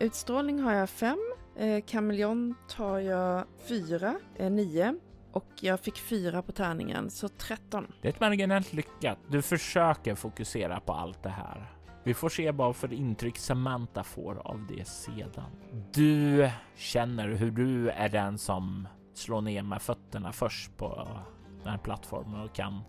Utstrålning 0.00 0.60
har 0.60 0.72
jag 0.72 0.90
fem. 0.90 1.35
Eh, 1.58 1.84
kameleon 1.84 1.86
kameleont 1.86 2.72
har 2.72 2.98
jag 2.98 3.44
fyra. 3.68 4.14
Eh, 4.36 4.50
nio. 4.50 4.94
Och 5.32 5.52
jag 5.60 5.80
fick 5.80 5.98
fyra 5.98 6.42
på 6.42 6.52
tärningen, 6.52 7.10
så 7.10 7.28
13. 7.28 7.92
Det 8.02 8.08
är 8.08 8.12
ett 8.12 8.20
marginellt 8.20 8.72
lyckat. 8.72 9.18
Du 9.28 9.42
försöker 9.42 10.14
fokusera 10.14 10.80
på 10.80 10.92
allt 10.92 11.22
det 11.22 11.28
här. 11.28 11.72
Vi 12.04 12.14
får 12.14 12.28
se 12.28 12.50
vad 12.50 12.76
för 12.76 12.92
intryck 12.92 13.38
Samantha 13.38 14.04
får 14.04 14.40
av 14.44 14.66
det 14.68 14.88
sedan. 14.88 15.50
Du 15.92 16.50
känner 16.76 17.28
hur 17.28 17.50
du 17.50 17.90
är 17.90 18.08
den 18.08 18.38
som 18.38 18.88
slår 19.14 19.40
ner 19.40 19.62
med 19.62 19.82
fötterna 19.82 20.32
först 20.32 20.76
på 20.76 21.08
den 21.62 21.68
här 21.72 21.78
plattformen 21.78 22.40
och 22.40 22.54
kan 22.54 22.80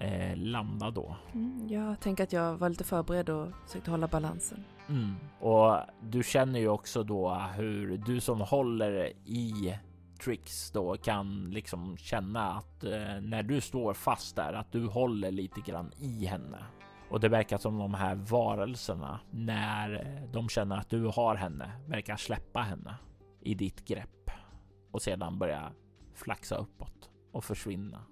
eh, 0.00 0.36
landa 0.36 0.90
då. 0.90 1.16
Mm, 1.34 1.68
jag 1.68 2.00
tänker 2.00 2.24
att 2.24 2.32
jag 2.32 2.56
var 2.56 2.68
lite 2.68 2.84
förberedd 2.84 3.28
och 3.28 3.48
försökte 3.66 3.90
hålla 3.90 4.08
balansen. 4.08 4.64
Mm. 4.88 5.14
Och 5.40 5.76
du 6.02 6.22
känner 6.22 6.60
ju 6.60 6.68
också 6.68 7.02
då 7.02 7.34
hur 7.56 7.96
du 8.06 8.20
som 8.20 8.40
håller 8.40 9.12
i 9.24 9.78
Trix 10.24 10.70
då 10.70 10.96
kan 10.96 11.50
liksom 11.50 11.96
känna 11.96 12.52
att 12.52 12.84
eh, 12.84 13.20
när 13.20 13.42
du 13.42 13.60
står 13.60 13.94
fast 13.94 14.36
där 14.36 14.52
att 14.52 14.72
du 14.72 14.86
håller 14.86 15.30
lite 15.30 15.60
grann 15.60 15.92
i 15.98 16.24
henne. 16.26 16.58
Och 17.10 17.20
det 17.20 17.28
verkar 17.28 17.58
som 17.58 17.78
de 17.78 17.94
här 17.94 18.14
varelserna 18.14 19.20
när 19.30 19.94
eh, 19.94 20.30
de 20.32 20.48
känner 20.48 20.76
att 20.76 20.90
du 20.90 21.06
har 21.06 21.34
henne 21.34 21.72
verkar 21.86 22.16
släppa 22.16 22.60
henne 22.60 22.94
i 23.40 23.54
ditt 23.54 23.84
grepp 23.84 24.30
och 24.90 25.02
sedan 25.02 25.38
börja 25.38 25.72
flaxa 26.14 26.56
uppåt 26.56 27.10
och 27.32 27.44
försvinna. 27.44 28.02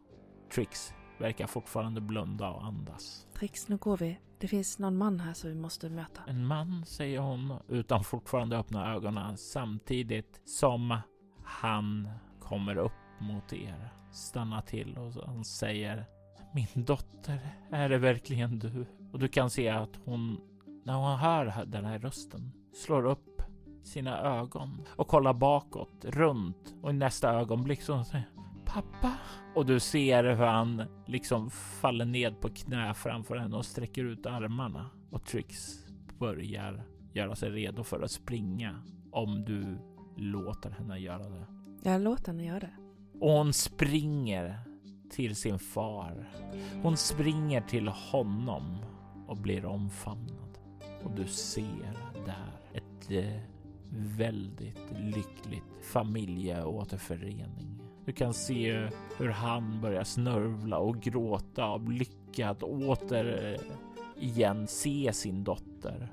Trix 0.54 0.92
verkar 1.20 1.46
fortfarande 1.46 2.00
blunda 2.00 2.48
och 2.48 2.64
andas. 2.64 3.26
Trix, 3.38 3.68
nu 3.68 3.76
går 3.76 3.96
vi. 3.96 4.18
Det 4.38 4.48
finns 4.48 4.78
någon 4.78 4.96
man 4.96 5.20
här 5.20 5.32
som 5.32 5.50
vi 5.50 5.56
måste 5.56 5.90
möta. 5.90 6.20
En 6.26 6.46
man, 6.46 6.84
säger 6.86 7.20
hon 7.20 7.54
utan 7.68 8.04
fortfarande 8.04 8.58
öppna 8.58 8.94
ögonen 8.94 9.38
samtidigt 9.38 10.40
som 10.44 10.98
han 11.44 12.08
kommer 12.40 12.76
upp 12.76 12.92
mot 13.20 13.52
er, 13.52 13.92
stannar 14.12 14.60
till 14.60 14.98
och 14.98 15.12
han 15.26 15.44
säger 15.44 16.04
Min 16.52 16.84
dotter, 16.84 17.40
är 17.70 17.88
det 17.88 17.98
verkligen 17.98 18.58
du? 18.58 18.86
Och 19.12 19.18
du 19.18 19.28
kan 19.28 19.50
se 19.50 19.68
att 19.68 19.96
hon, 20.04 20.40
när 20.84 20.94
hon 20.94 21.18
hör 21.18 21.64
den 21.66 21.84
här 21.84 21.98
rösten, 21.98 22.52
slår 22.84 23.06
upp 23.06 23.42
sina 23.84 24.18
ögon 24.18 24.86
och 24.96 25.08
kollar 25.08 25.32
bakåt, 25.32 26.04
runt 26.04 26.74
och 26.82 26.90
i 26.90 26.92
nästa 26.92 27.32
ögonblick 27.32 27.82
så 27.82 28.04
säger 28.04 28.28
Pappa? 28.68 29.12
Och 29.54 29.66
du 29.66 29.80
ser 29.80 30.24
hur 30.24 30.44
han 30.44 30.82
liksom 31.06 31.50
faller 31.50 32.04
ned 32.04 32.40
på 32.40 32.48
knä 32.48 32.94
framför 32.94 33.36
henne 33.36 33.56
och 33.56 33.64
sträcker 33.64 34.04
ut 34.04 34.26
armarna. 34.26 34.90
Och 35.10 35.24
Trix 35.24 35.78
börjar 36.18 36.82
göra 37.12 37.36
sig 37.36 37.50
redo 37.50 37.84
för 37.84 38.00
att 38.02 38.10
springa 38.10 38.82
om 39.12 39.44
du 39.44 39.78
låter 40.16 40.70
henne 40.70 40.98
göra 40.98 41.28
det. 41.28 41.46
Jag 41.82 42.00
låter 42.00 42.26
henne 42.32 42.44
göra 42.44 42.60
det. 42.60 42.76
Och 43.20 43.30
hon 43.30 43.52
springer 43.52 44.60
till 45.10 45.36
sin 45.36 45.58
far. 45.58 46.28
Hon 46.82 46.96
springer 46.96 47.60
till 47.60 47.88
honom 47.88 48.78
och 49.26 49.36
blir 49.36 49.64
omfamnad. 49.64 50.58
Och 51.04 51.10
du 51.10 51.26
ser 51.26 51.98
där 52.26 52.60
ett 52.72 53.10
eh, 53.10 53.40
väldigt 53.90 54.92
lyckligt 54.98 55.64
familjeåterförening. 55.92 57.77
Du 58.08 58.12
kan 58.12 58.34
se 58.34 58.88
hur 59.16 59.28
han 59.28 59.80
börjar 59.80 60.04
snörvla 60.04 60.78
och 60.78 61.00
gråta 61.00 61.64
av 61.64 61.90
lycka 61.90 62.50
att 62.50 62.62
åter 62.62 63.54
eh, 63.54 63.60
igen 64.24 64.66
se 64.66 65.12
sin 65.12 65.44
dotter. 65.44 66.12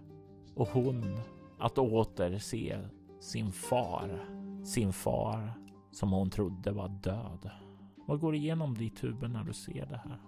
Och 0.56 0.68
hon 0.68 1.20
att 1.60 1.78
åter 1.78 2.38
se 2.38 2.78
sin 3.20 3.52
far. 3.52 4.26
Sin 4.66 4.94
far 4.94 5.54
som 5.92 6.12
hon 6.12 6.30
trodde 6.30 6.72
var 6.72 6.88
död. 6.90 7.50
Vad 8.08 8.20
går 8.20 8.36
igenom 8.36 8.78
ditt 8.78 9.04
huvud 9.04 9.32
när 9.32 9.44
du 9.44 9.54
ser 9.54 9.86
det 9.86 10.02
här? 10.06 10.22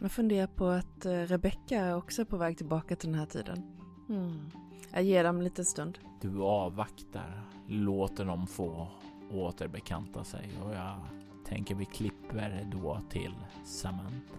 Jag 0.00 0.12
funderar 0.12 0.46
på 0.46 0.66
att 0.66 1.06
eh, 1.06 1.12
Rebecca 1.12 1.76
är 1.76 1.96
också 1.96 2.24
på 2.24 2.36
väg 2.36 2.56
tillbaka 2.56 2.96
till 2.96 3.10
den 3.10 3.18
här 3.18 3.26
tiden. 3.26 3.62
Mm. 4.08 4.50
Jag 4.92 5.02
ger 5.02 5.24
dem 5.24 5.36
en 5.36 5.44
liten 5.44 5.64
stund. 5.64 5.98
Du 6.20 6.42
avvaktar, 6.42 7.42
låter 7.66 8.24
dem 8.24 8.46
få 8.46 8.88
återbekanta 9.30 10.24
sig 10.24 10.50
och 10.64 10.74
jag 10.74 11.00
tänker 11.44 11.74
vi 11.74 11.84
klipper 11.84 12.66
då 12.72 13.00
till 13.10 13.34
Samantha. 13.64 14.36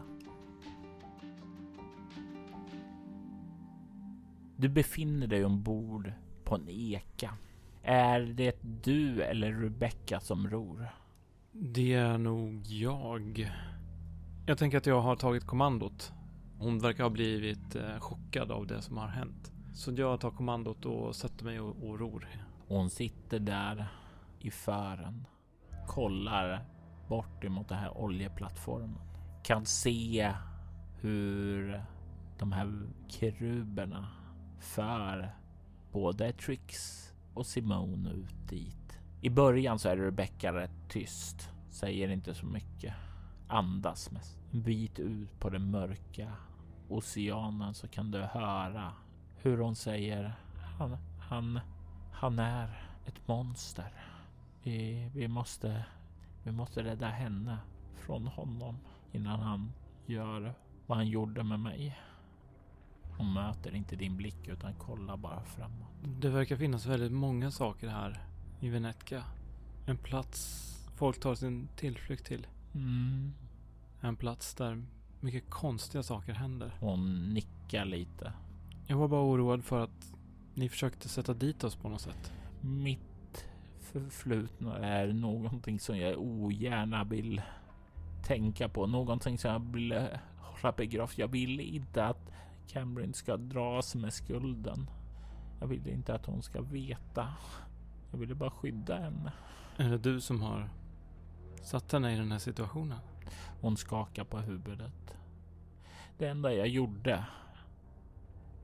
Du 4.56 4.70
befinner 4.70 5.28
dig 5.28 5.46
ombord 5.46 6.14
på 6.44 6.56
en 6.56 6.70
eka. 6.70 7.34
Är 7.84 8.20
det 8.20 8.58
du 8.84 9.22
eller 9.22 9.52
Rebecca 9.52 10.20
som 10.20 10.50
ror? 10.50 10.88
Det 11.52 11.94
är 11.94 12.18
nog 12.18 12.62
jag. 12.66 13.52
Jag 14.46 14.58
tänker 14.58 14.78
att 14.78 14.86
jag 14.86 15.02
har 15.02 15.16
tagit 15.16 15.46
kommandot. 15.46 16.12
Hon 16.58 16.80
verkar 16.80 17.04
ha 17.04 17.10
blivit 17.10 17.76
eh, 17.76 18.00
chockad 18.00 18.52
av 18.52 18.68
det 18.68 18.82
som 18.82 18.98
har 18.98 19.08
hänt. 19.08 19.52
Så 19.74 19.92
jag 19.92 20.20
tar 20.20 20.32
kommandot 20.32 20.86
och 20.86 21.16
sätter 21.16 21.46
mig 21.46 21.60
och, 21.60 21.90
och 21.90 22.00
ror. 22.00 22.28
Hon 22.68 22.90
sitter 22.90 23.40
där 23.40 23.88
i 24.42 24.52
fören, 24.52 25.28
kollar 25.88 26.66
bort 27.08 27.44
emot 27.44 27.70
den 27.70 27.78
här 27.78 27.98
oljeplattformen. 27.98 29.02
Kan 29.44 29.66
se 29.66 30.34
hur 31.00 31.84
de 32.40 32.52
här 32.52 32.90
keruberna 33.08 34.08
för 34.60 35.36
både 35.92 36.34
Trix 36.34 37.02
och 37.34 37.46
Simone 37.46 38.10
ut 38.10 38.50
dit. 38.50 39.00
I 39.22 39.30
början 39.30 39.80
så 39.80 39.90
är 39.90 39.98
Rebecca 39.98 40.54
rätt 40.54 40.90
tyst, 40.90 41.50
säger 41.70 42.10
inte 42.10 42.34
så 42.34 42.46
mycket, 42.46 42.94
andas 43.48 44.12
mest. 44.12 44.40
En 44.52 44.62
bit 44.62 45.00
ut 45.00 45.40
på 45.40 45.50
den 45.50 45.72
mörka 45.72 46.32
oceanen 46.90 47.74
så 47.74 47.88
kan 47.88 48.12
du 48.12 48.20
höra 48.20 48.94
hur 49.36 49.58
hon 49.58 49.76
säger 49.76 50.34
han, 50.78 50.98
han, 51.20 51.60
han 52.12 52.40
är 52.40 52.88
ett 53.06 53.28
monster. 53.28 53.94
Vi, 54.64 55.10
vi 55.16 55.28
måste, 55.28 55.86
vi 56.44 56.52
måste 56.52 56.84
rädda 56.84 57.08
henne 57.08 57.58
från 57.96 58.28
honom 58.28 58.78
innan 59.12 59.40
han 59.40 59.72
gör 60.06 60.54
vad 60.88 60.98
han 60.98 61.08
gjorde 61.08 61.44
med 61.44 61.60
mig. 61.60 62.00
Hon 63.18 63.34
möter 63.34 63.76
inte 63.76 63.96
din 63.96 64.18
blick 64.18 64.48
utan 64.48 64.74
kollar 64.74 65.18
bara 65.18 65.44
framåt. 65.44 65.88
Det 66.04 66.30
verkar 66.30 66.56
finnas 66.58 66.86
väldigt 66.86 67.12
många 67.12 67.52
saker 67.52 67.88
här 67.88 68.24
i 68.60 68.70
Venetka. 68.70 69.24
En 69.86 69.98
plats 69.98 70.68
folk 70.96 71.20
tar 71.20 71.36
sin 71.36 71.68
tillflykt 71.76 72.26
till. 72.26 72.48
Mm. 72.74 73.34
En 74.02 74.16
plats 74.16 74.56
där 74.56 74.86
mycket 75.20 75.50
konstiga 75.50 76.04
saker 76.04 76.34
händer. 76.34 76.76
Hon 76.80 77.34
nickar 77.34 77.86
lite. 77.86 78.34
Jag 78.88 78.98
var 78.98 79.08
bara 79.08 79.22
oroad 79.22 79.64
för 79.64 79.80
att 79.80 80.14
ni 80.54 80.70
försökte 80.70 81.10
sätta 81.10 81.34
dit 81.34 81.64
oss 81.64 81.76
på 81.76 81.90
något 81.90 82.02
sätt. 82.02 82.34
Mitt 82.62 83.11
förflutna 83.92 84.78
är 84.78 85.08
någonting 85.08 85.80
som 85.80 85.98
jag 85.98 86.20
ogärna 86.20 87.04
vill 87.04 87.42
tänka 88.24 88.70
på. 88.70 88.88
Någonting 88.88 89.38
som 89.38 89.52
jag 89.52 89.74
vill 89.74 89.92
eh, 89.92 90.06
hålla 90.38 90.72
begravt. 90.72 91.18
Jag 91.18 91.28
vill 91.28 91.60
inte 91.60 92.06
att 92.06 92.32
Cameron 92.68 93.14
ska 93.14 93.38
dras 93.38 93.96
med 93.96 94.14
skulden. 94.14 94.90
Jag 95.60 95.68
vill 95.68 95.88
inte 95.88 96.14
att 96.14 96.26
hon 96.26 96.42
ska 96.42 96.62
veta. 96.62 97.28
Jag 98.12 98.18
ville 98.18 98.36
bara 98.36 98.52
skydda 98.52 98.98
henne. 98.98 99.34
Är 99.78 99.90
det 99.90 99.98
du 99.98 100.22
som 100.22 100.42
har 100.42 100.70
satt 101.62 101.92
henne 101.92 102.14
i 102.14 102.18
den 102.18 102.32
här 102.32 102.40
situationen? 102.40 103.00
Hon 103.62 103.78
skakar 103.78 104.24
på 104.24 104.38
huvudet. 104.38 105.18
Det 106.18 106.28
enda 106.28 106.54
jag 106.54 106.68
gjorde 106.68 107.26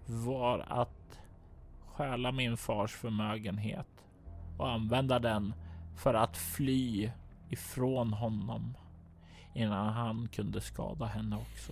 var 0.06 0.60
att 0.68 1.20
stjäla 1.86 2.32
min 2.32 2.58
fars 2.58 2.92
förmögenhet 2.92 3.97
och 4.58 4.72
använda 4.72 5.20
den 5.20 5.54
för 5.96 6.14
att 6.14 6.38
fly 6.38 7.12
ifrån 7.50 8.14
honom 8.14 8.74
innan 9.54 9.94
han 9.94 10.28
kunde 10.28 10.62
skada 10.62 11.06
henne 11.06 11.36
också. 11.36 11.72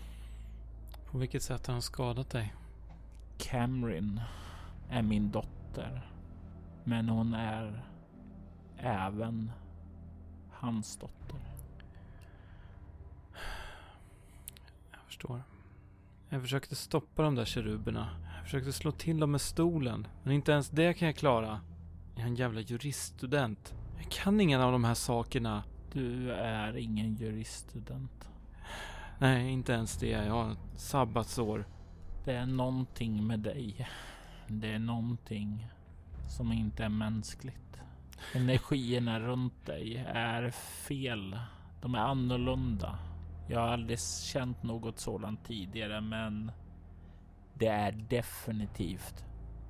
På 1.12 1.18
vilket 1.18 1.44
sätt 1.44 1.68
har 1.68 1.74
han 1.74 1.82
skadat 1.82 2.30
dig? 2.30 2.54
Cameron 3.38 4.22
är 4.90 5.02
min 5.02 5.32
dotter, 5.32 6.10
men 6.84 7.10
hon 7.10 7.34
är 7.34 7.84
även 8.78 9.52
hans 10.52 10.98
dotter. 10.98 11.40
Jag 14.92 15.02
förstår. 15.06 15.44
Jag 16.30 16.42
försökte 16.42 16.76
stoppa 16.76 17.24
de 17.24 17.36
där 17.36 17.46
keruberna. 17.46 18.10
Jag 18.36 18.44
försökte 18.44 18.74
slå 18.74 18.92
till 18.92 19.20
dem 19.20 19.32
med 19.32 19.42
stolen. 19.42 20.08
Men 20.24 20.34
inte 20.34 20.52
ens 20.52 20.70
det 20.70 20.94
kan 20.94 21.06
jag 21.06 21.16
klara. 21.16 21.62
Jag 22.16 22.24
är 22.24 22.28
en 22.28 22.36
jävla 22.36 22.62
juriststudent. 22.62 23.76
Jag 23.98 24.12
kan 24.12 24.42
ingen 24.42 24.62
av 24.62 24.72
de 24.72 24.84
här 24.84 24.94
sakerna. 24.94 25.64
Du 25.92 26.32
är 26.32 26.78
ingen 26.78 27.16
juriststudent. 27.16 28.30
Nej, 29.20 29.50
inte 29.50 29.74
ens 29.74 29.98
det. 29.98 30.10
Jag 30.10 30.34
har 30.34 30.56
sabbatsår. 30.76 31.66
Det 32.26 32.34
är 32.34 32.46
någonting 32.46 33.28
med 33.28 33.40
dig. 33.40 33.90
Det 34.48 34.72
är 34.72 34.80
någonting 34.80 35.68
som 36.30 36.52
inte 36.52 36.84
är 36.84 36.90
mänskligt. 36.90 37.82
Energierna 38.34 39.20
runt 39.20 39.66
dig 39.66 40.06
är 40.08 40.52
fel. 40.52 41.40
De 41.82 41.96
är 41.96 42.00
annorlunda. 42.00 43.00
Jag 43.50 43.60
har 43.60 43.68
aldrig 43.68 44.00
känt 44.02 44.64
något 44.64 45.00
sådant 45.00 45.46
tidigare, 45.46 46.02
men 46.02 46.52
det 47.54 47.68
är 47.68 47.92
definitivt 47.92 49.26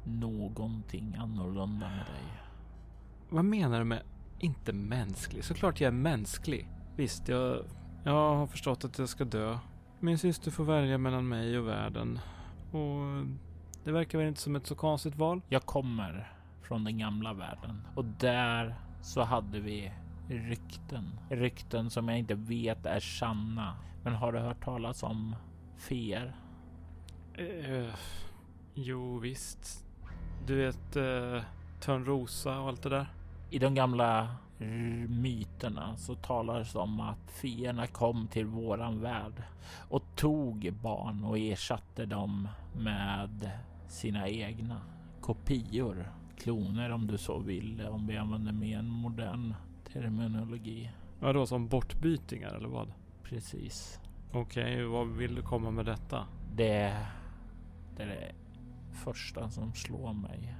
någonting 0.05 1.15
annorlunda 1.15 1.89
med 1.89 2.05
dig. 2.05 2.41
Vad 3.29 3.45
menar 3.45 3.79
du 3.79 3.85
med 3.85 4.01
inte 4.39 4.73
mänsklig? 4.73 5.43
Såklart 5.43 5.81
jag 5.81 5.87
är 5.87 5.91
mänsklig. 5.91 6.69
Visst, 6.95 7.27
jag, 7.27 7.65
jag 8.03 8.35
har 8.35 8.47
förstått 8.47 8.85
att 8.85 8.99
jag 8.99 9.09
ska 9.09 9.25
dö. 9.25 9.57
Min 9.99 10.17
syster 10.17 10.51
får 10.51 10.63
välja 10.63 10.97
mellan 10.97 11.27
mig 11.27 11.59
och 11.59 11.67
världen. 11.67 12.19
Och 12.71 13.25
det 13.83 13.91
verkar 13.91 14.17
väl 14.17 14.27
inte 14.27 14.41
som 14.41 14.55
ett 14.55 14.67
så 14.67 14.75
konstigt 14.75 15.15
val. 15.15 15.41
Jag 15.49 15.65
kommer 15.65 16.33
från 16.61 16.83
den 16.83 16.97
gamla 16.97 17.33
världen 17.33 17.81
och 17.95 18.05
där 18.05 18.75
så 19.01 19.21
hade 19.21 19.59
vi 19.59 19.91
rykten. 20.29 21.19
Rykten 21.29 21.89
som 21.89 22.09
jag 22.09 22.19
inte 22.19 22.35
vet 22.35 22.85
är 22.85 22.99
sanna. 22.99 23.77
Men 24.03 24.13
har 24.13 24.31
du 24.31 24.39
hört 24.39 24.63
talas 24.63 25.03
om 25.03 25.35
feer? 25.77 26.35
Eh, 27.33 27.93
jo, 28.73 29.19
visst. 29.19 29.84
Du 30.47 30.55
vet, 30.55 30.95
eh, 30.95 31.41
Törnrosa 31.79 32.59
och 32.59 32.67
allt 32.67 32.81
det 32.83 32.89
där. 32.89 33.07
I 33.49 33.59
de 33.59 33.75
gamla 33.75 34.27
r- 34.59 35.07
myterna 35.09 35.97
så 35.97 36.15
talades 36.15 36.73
det 36.73 36.79
om 36.79 36.99
att 36.99 37.31
feerna 37.31 37.87
kom 37.87 38.27
till 38.27 38.45
våran 38.45 39.01
värld 39.01 39.43
och 39.89 40.03
tog 40.15 40.73
barn 40.81 41.23
och 41.23 41.37
ersatte 41.39 42.05
dem 42.05 42.47
med 42.75 43.51
sina 43.87 44.29
egna 44.29 44.81
kopior. 45.21 46.11
Kloner 46.37 46.89
om 46.91 47.07
du 47.07 47.17
så 47.17 47.39
vill, 47.39 47.81
om 47.89 48.07
vi 48.07 48.17
använder 48.17 48.51
mer 48.51 48.77
en 48.79 48.89
modern 48.89 49.53
terminologi. 49.93 50.91
Vadå, 51.19 51.45
som 51.45 51.67
bortbytingar 51.67 52.53
eller 52.53 52.67
vad? 52.67 52.93
Precis. 53.23 53.99
Okej, 54.31 54.85
vad 54.85 55.07
vill 55.07 55.35
du 55.35 55.41
komma 55.41 55.71
med 55.71 55.85
detta? 55.85 56.25
Det, 56.55 56.97
det 57.97 58.31
första 58.95 59.49
som 59.49 59.73
slår 59.73 60.13
mig. 60.13 60.55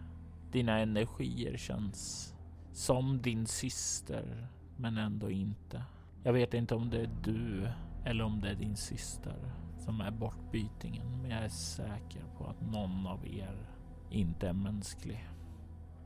Dina 0.51 0.79
energier 0.79 1.57
känns 1.57 2.33
som 2.73 3.21
din 3.21 3.45
syster, 3.45 4.47
men 4.77 4.97
ändå 4.97 5.31
inte. 5.31 5.83
Jag 6.23 6.33
vet 6.33 6.53
inte 6.53 6.75
om 6.75 6.89
det 6.89 7.01
är 7.01 7.09
du 7.23 7.67
eller 8.05 8.23
om 8.23 8.41
det 8.41 8.49
är 8.49 8.55
din 8.55 8.75
syster 8.75 9.51
som 9.77 10.01
är 10.01 10.11
bortbytingen, 10.11 11.21
men 11.21 11.31
jag 11.31 11.43
är 11.43 11.49
säker 11.49 12.23
på 12.37 12.47
att 12.47 12.61
någon 12.61 13.07
av 13.07 13.27
er 13.27 13.69
inte 14.09 14.49
är 14.49 14.53
mänsklig. 14.53 15.29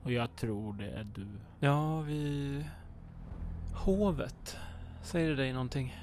Och 0.03 0.11
jag 0.11 0.35
tror 0.35 0.73
det 0.73 0.89
är 0.89 1.03
du. 1.03 1.27
Ja, 1.59 2.01
vi... 2.01 2.65
Hovet. 3.75 4.57
Säger 5.01 5.29
det 5.29 5.35
dig 5.35 5.53
någonting? 5.53 5.93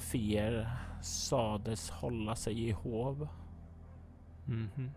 Fier 0.00 0.70
sades 1.02 1.90
hålla 1.90 2.36
sig 2.36 2.68
i 2.68 2.70
hov. 2.70 3.28
Mhm. 4.46 4.90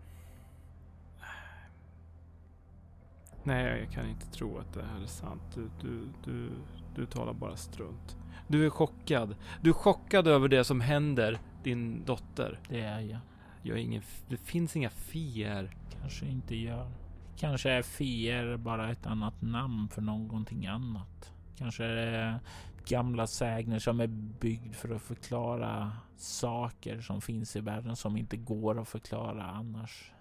Nej, 3.44 3.80
jag 3.80 3.90
kan 3.90 4.08
inte 4.08 4.26
tro 4.26 4.58
att 4.58 4.74
det 4.74 4.82
här 4.82 5.02
är 5.02 5.06
sant. 5.06 5.42
Du, 5.54 5.70
du, 5.80 6.08
du, 6.24 6.50
du 6.94 7.06
talar 7.06 7.32
bara 7.32 7.56
strunt. 7.56 8.16
Du 8.48 8.66
är 8.66 8.70
chockad. 8.70 9.36
Du 9.60 9.70
är 9.70 9.74
chockad 9.74 10.28
över 10.28 10.48
det 10.48 10.64
som 10.64 10.80
händer 10.80 11.38
din 11.62 12.04
dotter. 12.04 12.58
Det 12.68 12.80
är 12.80 13.00
jag. 13.00 13.20
Jag 13.62 13.78
är 13.78 13.82
ingen, 13.82 14.02
det 14.28 14.36
finns 14.36 14.76
inga 14.76 14.90
fier. 14.90 15.76
Kanske 16.00 16.26
inte 16.26 16.56
gör. 16.56 16.90
Kanske 17.36 17.70
är 17.70 17.82
fier 17.82 18.56
bara 18.56 18.90
ett 18.90 19.06
annat 19.06 19.42
namn 19.42 19.88
för 19.88 20.02
någonting 20.02 20.66
annat. 20.66 21.32
Kanske 21.56 21.84
är 21.84 21.96
det 21.96 22.40
gamla 22.88 23.26
sägner 23.26 23.78
som 23.78 24.00
är 24.00 24.06
byggd 24.06 24.74
för 24.74 24.94
att 24.94 25.02
förklara 25.02 25.92
saker 26.16 27.00
som 27.00 27.20
finns 27.20 27.56
i 27.56 27.60
världen 27.60 27.96
som 27.96 28.16
inte 28.16 28.36
går 28.36 28.80
att 28.80 28.88
förklara 28.88 29.44
annars. 29.44 30.12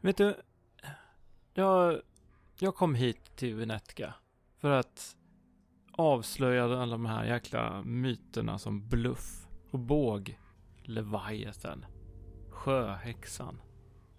Vet 0.00 0.16
du? 0.16 0.36
Jag, 1.54 2.00
jag 2.58 2.74
kom 2.74 2.94
hit 2.94 3.36
till 3.36 3.54
Venetka 3.54 4.14
för 4.58 4.70
att 4.70 5.16
avslöja 5.92 6.64
alla 6.64 6.86
de 6.86 7.06
här 7.06 7.24
jäkla 7.24 7.82
myterna 7.82 8.58
som 8.58 8.88
bluff 8.88 9.46
och 9.70 9.78
båg, 9.78 10.38
Leviathan, 10.82 11.86
sjöhäxan. 12.50 13.60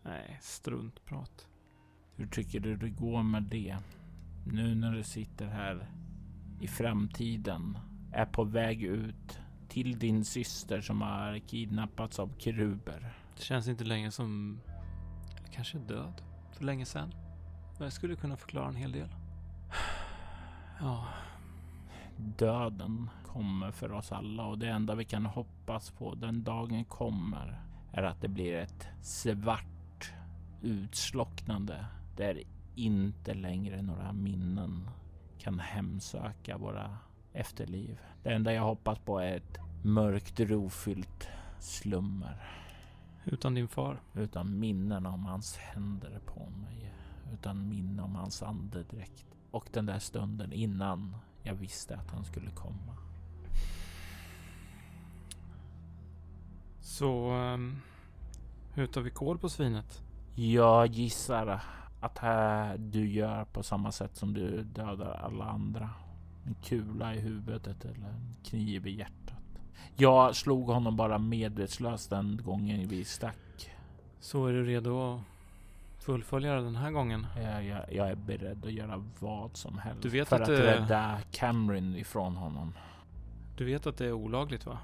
Nej, 0.03 0.39
struntprat. 0.41 1.47
Hur 2.15 2.27
tycker 2.27 2.59
du 2.59 2.77
det 2.77 2.89
går 2.89 3.23
med 3.23 3.43
det? 3.43 3.77
Nu 4.45 4.75
när 4.75 4.91
du 4.91 5.03
sitter 5.03 5.45
här 5.45 5.91
i 6.59 6.67
framtiden 6.67 7.77
är 8.11 8.25
på 8.25 8.43
väg 8.43 8.83
ut 8.83 9.39
till 9.67 9.99
din 9.99 10.25
syster 10.25 10.81
som 10.81 11.01
har 11.01 11.39
kidnappats 11.39 12.19
av 12.19 12.33
keruber. 12.37 13.13
Det 13.35 13.43
känns 13.43 13.67
inte 13.67 13.83
längre 13.83 14.11
som... 14.11 14.59
Jag 15.43 15.53
kanske 15.53 15.77
är 15.77 15.81
död. 15.81 16.21
För 16.51 16.63
länge 16.63 16.85
sedan. 16.85 17.13
Men 17.77 17.83
jag 17.83 17.93
skulle 17.93 18.15
kunna 18.15 18.37
förklara 18.37 18.67
en 18.67 18.75
hel 18.75 18.91
del. 18.91 19.09
Ja, 20.79 21.07
Döden 22.17 23.09
kommer 23.25 23.71
för 23.71 23.91
oss 23.91 24.11
alla 24.11 24.45
och 24.45 24.57
det 24.57 24.67
enda 24.67 24.95
vi 24.95 25.05
kan 25.05 25.25
hoppas 25.25 25.91
på 25.91 26.15
den 26.15 26.43
dagen 26.43 26.85
kommer 26.85 27.61
är 27.91 28.03
att 28.03 28.21
det 28.21 28.27
blir 28.27 28.53
ett 28.53 28.87
svart 29.01 30.13
utslocknande 30.61 31.85
där 32.15 32.43
inte 32.75 33.33
längre 33.33 33.81
några 33.81 34.13
minnen 34.13 34.89
kan 35.47 35.59
hemsöka 35.59 36.57
våra 36.57 36.97
efterliv. 37.33 37.99
Det 38.23 38.33
enda 38.33 38.53
jag 38.53 38.63
hoppas 38.63 38.99
på 38.99 39.19
är 39.19 39.37
ett 39.37 39.57
mörkt 39.83 40.39
rofyllt 40.39 41.27
slummer 41.59 42.43
utan 43.25 43.53
din 43.53 43.67
far. 43.67 44.01
utan 44.13 44.59
minnen 44.59 45.05
om 45.05 45.25
hans 45.25 45.57
händer 45.57 46.19
på 46.25 46.49
mig, 46.49 46.93
utan 47.33 47.69
minne 47.69 48.01
om 48.01 48.15
hans 48.15 48.43
andedräkt 48.43 49.25
och 49.51 49.69
den 49.73 49.85
där 49.85 49.99
stunden 49.99 50.53
innan 50.53 51.15
jag 51.43 51.55
visste 51.55 51.95
att 51.95 52.11
han 52.11 52.25
skulle 52.25 52.51
komma. 52.51 52.97
Så... 56.81 57.31
Um, 57.31 57.81
hur 58.73 58.87
tar 58.87 59.01
vi 59.01 59.09
koll 59.09 59.37
på 59.37 59.49
svinet? 59.49 60.03
Jag 60.35 60.87
gissar 60.87 61.63
att 61.99 62.17
här 62.17 62.77
du 62.77 63.09
gör 63.09 63.45
på 63.45 63.63
samma 63.63 63.91
sätt 63.91 64.15
som 64.15 64.33
du 64.33 64.63
dödar 64.63 65.21
alla 65.23 65.45
andra. 65.45 65.89
En 66.45 66.55
kula 66.63 67.15
i 67.15 67.19
huvudet 67.19 67.85
eller 67.85 68.07
en 68.07 68.35
kniv 68.43 68.87
i 68.87 68.91
hjärtat. 68.97 69.33
Jag 69.95 70.35
slog 70.35 70.67
honom 70.67 70.95
bara 70.97 71.17
medvetslös 71.17 72.07
den 72.07 72.41
gången 72.45 72.87
vi 72.87 73.05
stack. 73.05 73.71
Så 74.19 74.45
är 74.45 74.53
du 74.53 74.65
redo 74.65 75.13
att 75.15 75.21
fullfölja 76.03 76.55
den 76.55 76.75
här 76.75 76.91
gången? 76.91 77.27
Jag, 77.35 77.65
jag, 77.65 77.93
jag 77.93 78.09
är 78.09 78.15
beredd 78.15 78.65
att 78.65 78.71
göra 78.71 79.03
vad 79.19 79.57
som 79.57 79.77
helst 79.77 80.01
Du 80.01 80.09
vet 80.09 80.27
för 80.27 80.35
att 80.35 80.41
att, 80.41 80.47
det- 80.47 80.63
rädda 80.81 81.19
Cameron 81.31 81.95
ifrån 81.95 82.35
honom. 82.35 82.73
Du 83.57 83.65
vet 83.65 83.87
att 83.87 83.97
det 83.97 84.05
är 84.05 84.11
olagligt 84.13 84.65
va? 84.65 84.79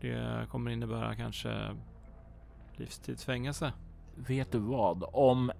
Det 0.00 0.46
kommer 0.50 0.70
innebära 0.70 1.16
kanske 1.16 1.76
livstidsfängelse. 2.76 3.72
Vet 4.14 4.52
du 4.52 4.58
vad? 4.58 5.04
Om 5.12 5.52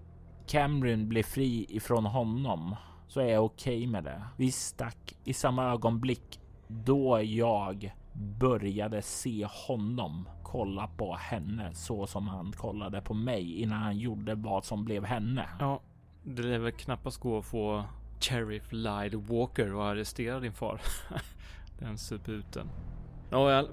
Cameron 0.49 1.09
blir 1.09 1.23
fri 1.23 1.67
ifrån 1.69 2.07
honom 2.07 2.77
så 3.09 3.21
är 3.21 3.29
jag 3.29 3.45
okej 3.45 3.87
med 3.87 4.05
det. 4.05 4.23
Vi 4.37 4.53
stack 4.53 5.15
i 5.25 5.33
samma 5.33 5.73
ögonblick 5.73 6.41
då 6.69 7.23
jag 7.23 7.93
började 8.13 9.03
se 9.03 9.47
honom 9.67 10.29
kolla 10.43 10.89
på 10.89 11.15
henne 11.15 11.75
så 11.75 12.07
som 12.07 12.29
han 12.29 12.53
kollade 12.53 13.01
på 13.01 13.15
mig 13.15 13.63
innan 13.63 13.83
han 13.83 13.99
gjorde 13.99 14.35
vad 14.35 14.65
som 14.65 14.85
blev 14.85 15.05
henne. 15.05 15.49
Ja, 15.59 15.81
det 16.23 16.43
lär 16.43 16.59
väl 16.59 16.73
knappast 16.73 17.21
gå 17.21 17.39
att 17.39 17.45
få 17.45 17.85
Sheriff 18.21 18.73
Lyde 18.73 19.17
Walker 19.17 19.75
och 19.75 19.85
arrestera 19.85 20.41
din 20.41 20.53
far. 20.53 20.81
Den 21.79 21.99
suputen. 21.99 22.71
Nåväl, 23.31 23.69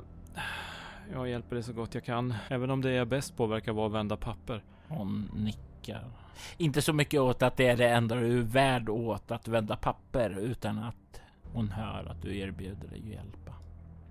jag 1.14 1.30
hjälper 1.30 1.56
dig 1.56 1.64
så 1.64 1.74
gott 1.74 1.96
jag 1.96 2.04
kan. 2.04 2.34
Även 2.50 2.72
om 2.72 2.82
det 2.82 2.92
jag 2.92 3.02
är 3.02 3.06
bäst 3.06 3.38
på 3.38 3.46
verkar 3.46 3.74
vara 3.74 3.88
att 3.88 3.94
vända 3.94 4.18
papper. 4.18 4.64
Hon 4.88 5.30
nickar. 5.36 6.25
Inte 6.58 6.82
så 6.82 6.94
mycket 6.94 7.22
åt 7.22 7.42
att 7.42 7.58
det 7.58 7.68
är 7.68 7.78
det 7.78 7.90
enda 7.90 8.16
du 8.16 8.40
är 8.40 8.44
värd 8.44 8.90
åt 8.90 9.32
att 9.32 9.48
vända 9.48 9.76
papper 9.76 10.40
utan 10.40 10.80
att 10.80 11.22
hon 11.54 11.70
hör 11.70 12.06
att 12.06 12.22
du 12.22 12.38
erbjuder 12.38 12.88
dig 12.88 13.10
hjälpa. 13.10 13.54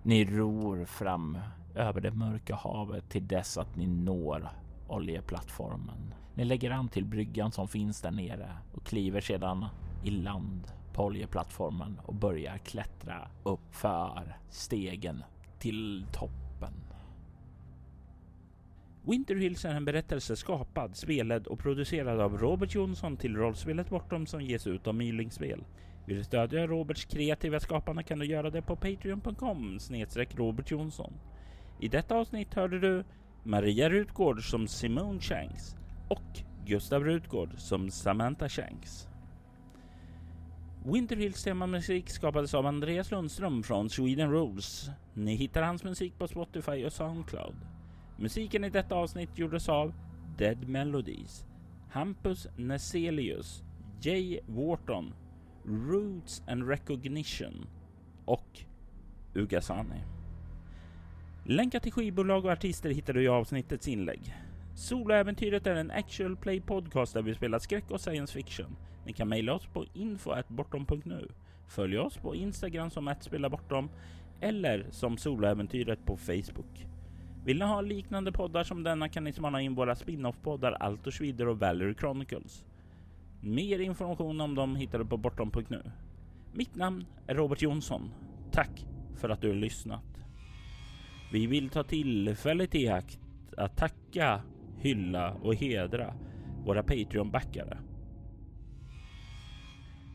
Ni 0.02 0.24
ror 0.24 0.84
fram 0.84 1.38
över 1.74 2.00
det 2.00 2.10
mörka 2.10 2.54
havet 2.54 3.08
till 3.10 3.28
dess 3.28 3.58
att 3.58 3.76
ni 3.76 3.86
når 3.86 4.48
oljeplattformen. 4.88 6.14
Ni 6.34 6.44
lägger 6.44 6.70
an 6.70 6.88
till 6.88 7.04
bryggan 7.04 7.52
som 7.52 7.68
finns 7.68 8.00
där 8.00 8.10
nere 8.10 8.56
och 8.74 8.84
kliver 8.84 9.20
sedan 9.20 9.66
i 10.04 10.10
land 10.10 10.72
på 10.92 11.04
oljeplattformen 11.04 12.00
och 12.04 12.14
börjar 12.14 12.58
klättra 12.58 13.28
upp 13.42 13.74
för 13.74 14.36
stegen 14.50 15.24
till 15.58 16.06
toppen. 16.12 16.43
Winter 19.06 19.34
Hills 19.34 19.64
är 19.64 19.74
en 19.74 19.84
berättelse 19.84 20.36
skapad, 20.36 20.96
spelad 20.96 21.46
och 21.46 21.58
producerad 21.58 22.20
av 22.20 22.38
Robert 22.38 22.74
Jonsson 22.74 23.16
till 23.16 23.36
rollspelet 23.36 23.90
Bortom 23.90 24.26
som 24.26 24.40
ges 24.40 24.66
ut 24.66 24.86
av 24.86 24.94
Mylingspel. 24.94 25.64
Vill 26.06 26.16
du 26.16 26.24
stödja 26.24 26.66
Roberts 26.66 27.04
kreativa 27.04 27.60
skapande 27.60 28.02
kan 28.02 28.18
du 28.18 28.26
göra 28.26 28.50
det 28.50 28.62
på 28.62 28.76
patreon.com 28.76 29.78
snedstreck 29.78 30.38
Robert 30.38 30.70
Jonsson. 30.70 31.12
I 31.80 31.88
detta 31.88 32.16
avsnitt 32.16 32.54
hörde 32.54 32.80
du 32.80 33.04
Maria 33.42 33.90
Rutgård 33.90 34.50
som 34.50 34.68
Simone 34.68 35.20
Shanks 35.20 35.76
och 36.08 36.40
Gustav 36.66 37.04
Rutgård 37.04 37.50
som 37.56 37.90
Samantha 37.90 38.48
Shanks. 38.48 39.08
Winter 40.84 41.16
Hills 41.16 41.44
temamusik 41.44 42.10
skapades 42.10 42.54
av 42.54 42.66
Andreas 42.66 43.10
Lundström 43.10 43.62
från 43.62 43.90
Sweden 43.90 44.30
Rules. 44.30 44.90
Ni 45.14 45.34
hittar 45.34 45.62
hans 45.62 45.84
musik 45.84 46.18
på 46.18 46.28
Spotify 46.28 46.84
och 46.84 46.92
Soundcloud. 46.92 47.73
Musiken 48.16 48.64
i 48.64 48.70
detta 48.70 48.94
avsnitt 48.94 49.38
gjordes 49.38 49.68
av 49.68 49.92
Dead 50.38 50.68
Melodies, 50.68 51.46
Hampus 51.90 52.46
Neselius, 52.56 53.62
Jay 54.00 54.40
Wharton, 54.46 55.14
Roots 55.64 56.42
and 56.46 56.68
Recognition 56.68 57.66
och 58.24 58.60
Ugasani. 59.34 60.00
Länkar 61.44 61.80
till 61.80 61.92
skivbolag 61.92 62.44
och 62.44 62.50
artister 62.50 62.90
hittar 62.90 63.12
du 63.12 63.22
i 63.22 63.28
avsnittets 63.28 63.88
inlägg. 63.88 64.34
Soloäventyret 64.74 65.66
är 65.66 65.74
en 65.74 65.90
actual 65.90 66.36
play 66.36 66.60
podcast 66.60 67.14
där 67.14 67.22
vi 67.22 67.34
spelar 67.34 67.58
skräck 67.58 67.90
och 67.90 68.00
science 68.00 68.32
fiction. 68.32 68.76
Ni 69.06 69.12
kan 69.12 69.28
mejla 69.28 69.54
oss 69.54 69.66
på 69.66 69.84
info.bortom.nu. 69.94 71.28
Följ 71.66 71.98
oss 71.98 72.16
på 72.16 72.34
Instagram 72.34 72.90
som 72.90 73.08
att 73.08 73.22
spela 73.22 73.50
bortom 73.50 73.90
eller 74.40 74.86
som 74.90 75.16
Soloäventyret 75.16 76.06
på 76.06 76.16
Facebook. 76.16 76.86
Vill 77.44 77.58
ni 77.58 77.64
ha 77.64 77.80
liknande 77.80 78.32
poddar 78.32 78.64
som 78.64 78.82
denna 78.82 79.08
kan 79.08 79.24
ni 79.24 79.32
smala 79.32 79.60
in 79.60 79.74
våra 79.74 79.94
spin-off-poddar 79.94 80.72
Alto 80.72 81.10
Schwider 81.10 81.48
och 81.48 81.58
Valerie 81.58 81.94
Chronicles. 81.94 82.64
Mer 83.40 83.78
information 83.78 84.40
om 84.40 84.54
dem 84.54 84.76
hittar 84.76 84.98
du 84.98 85.04
på 85.04 85.16
bortom.nu. 85.16 85.82
Mitt 86.52 86.74
namn 86.74 87.06
är 87.26 87.34
Robert 87.34 87.62
Jonsson. 87.62 88.10
Tack 88.52 88.86
för 89.16 89.28
att 89.28 89.40
du 89.40 89.48
har 89.48 89.54
lyssnat. 89.54 90.24
Vi 91.32 91.46
vill 91.46 91.70
ta 91.70 91.82
tillfället 91.82 92.74
i 92.74 92.88
akt 92.88 93.18
att 93.56 93.76
tacka, 93.76 94.42
hylla 94.78 95.32
och 95.32 95.54
hedra 95.54 96.14
våra 96.64 96.82
Patreon-backare. 96.82 97.78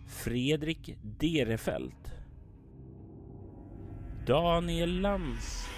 Fredrik 0.08 0.98
Derefelt 1.02 2.14
Daniel 4.26 5.02
Lantz 5.02 5.69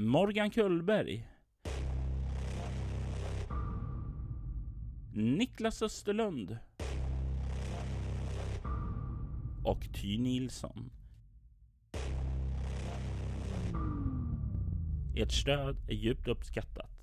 Morgan 0.00 0.50
Kullberg 0.50 1.28
Niklas 5.12 5.82
Österlund 5.82 6.58
och 9.64 9.88
Ty 9.94 10.18
Nilsson. 10.18 10.90
Ert 15.16 15.32
stöd 15.32 15.76
är 15.88 15.94
djupt 15.94 16.28
uppskattat. 16.28 16.97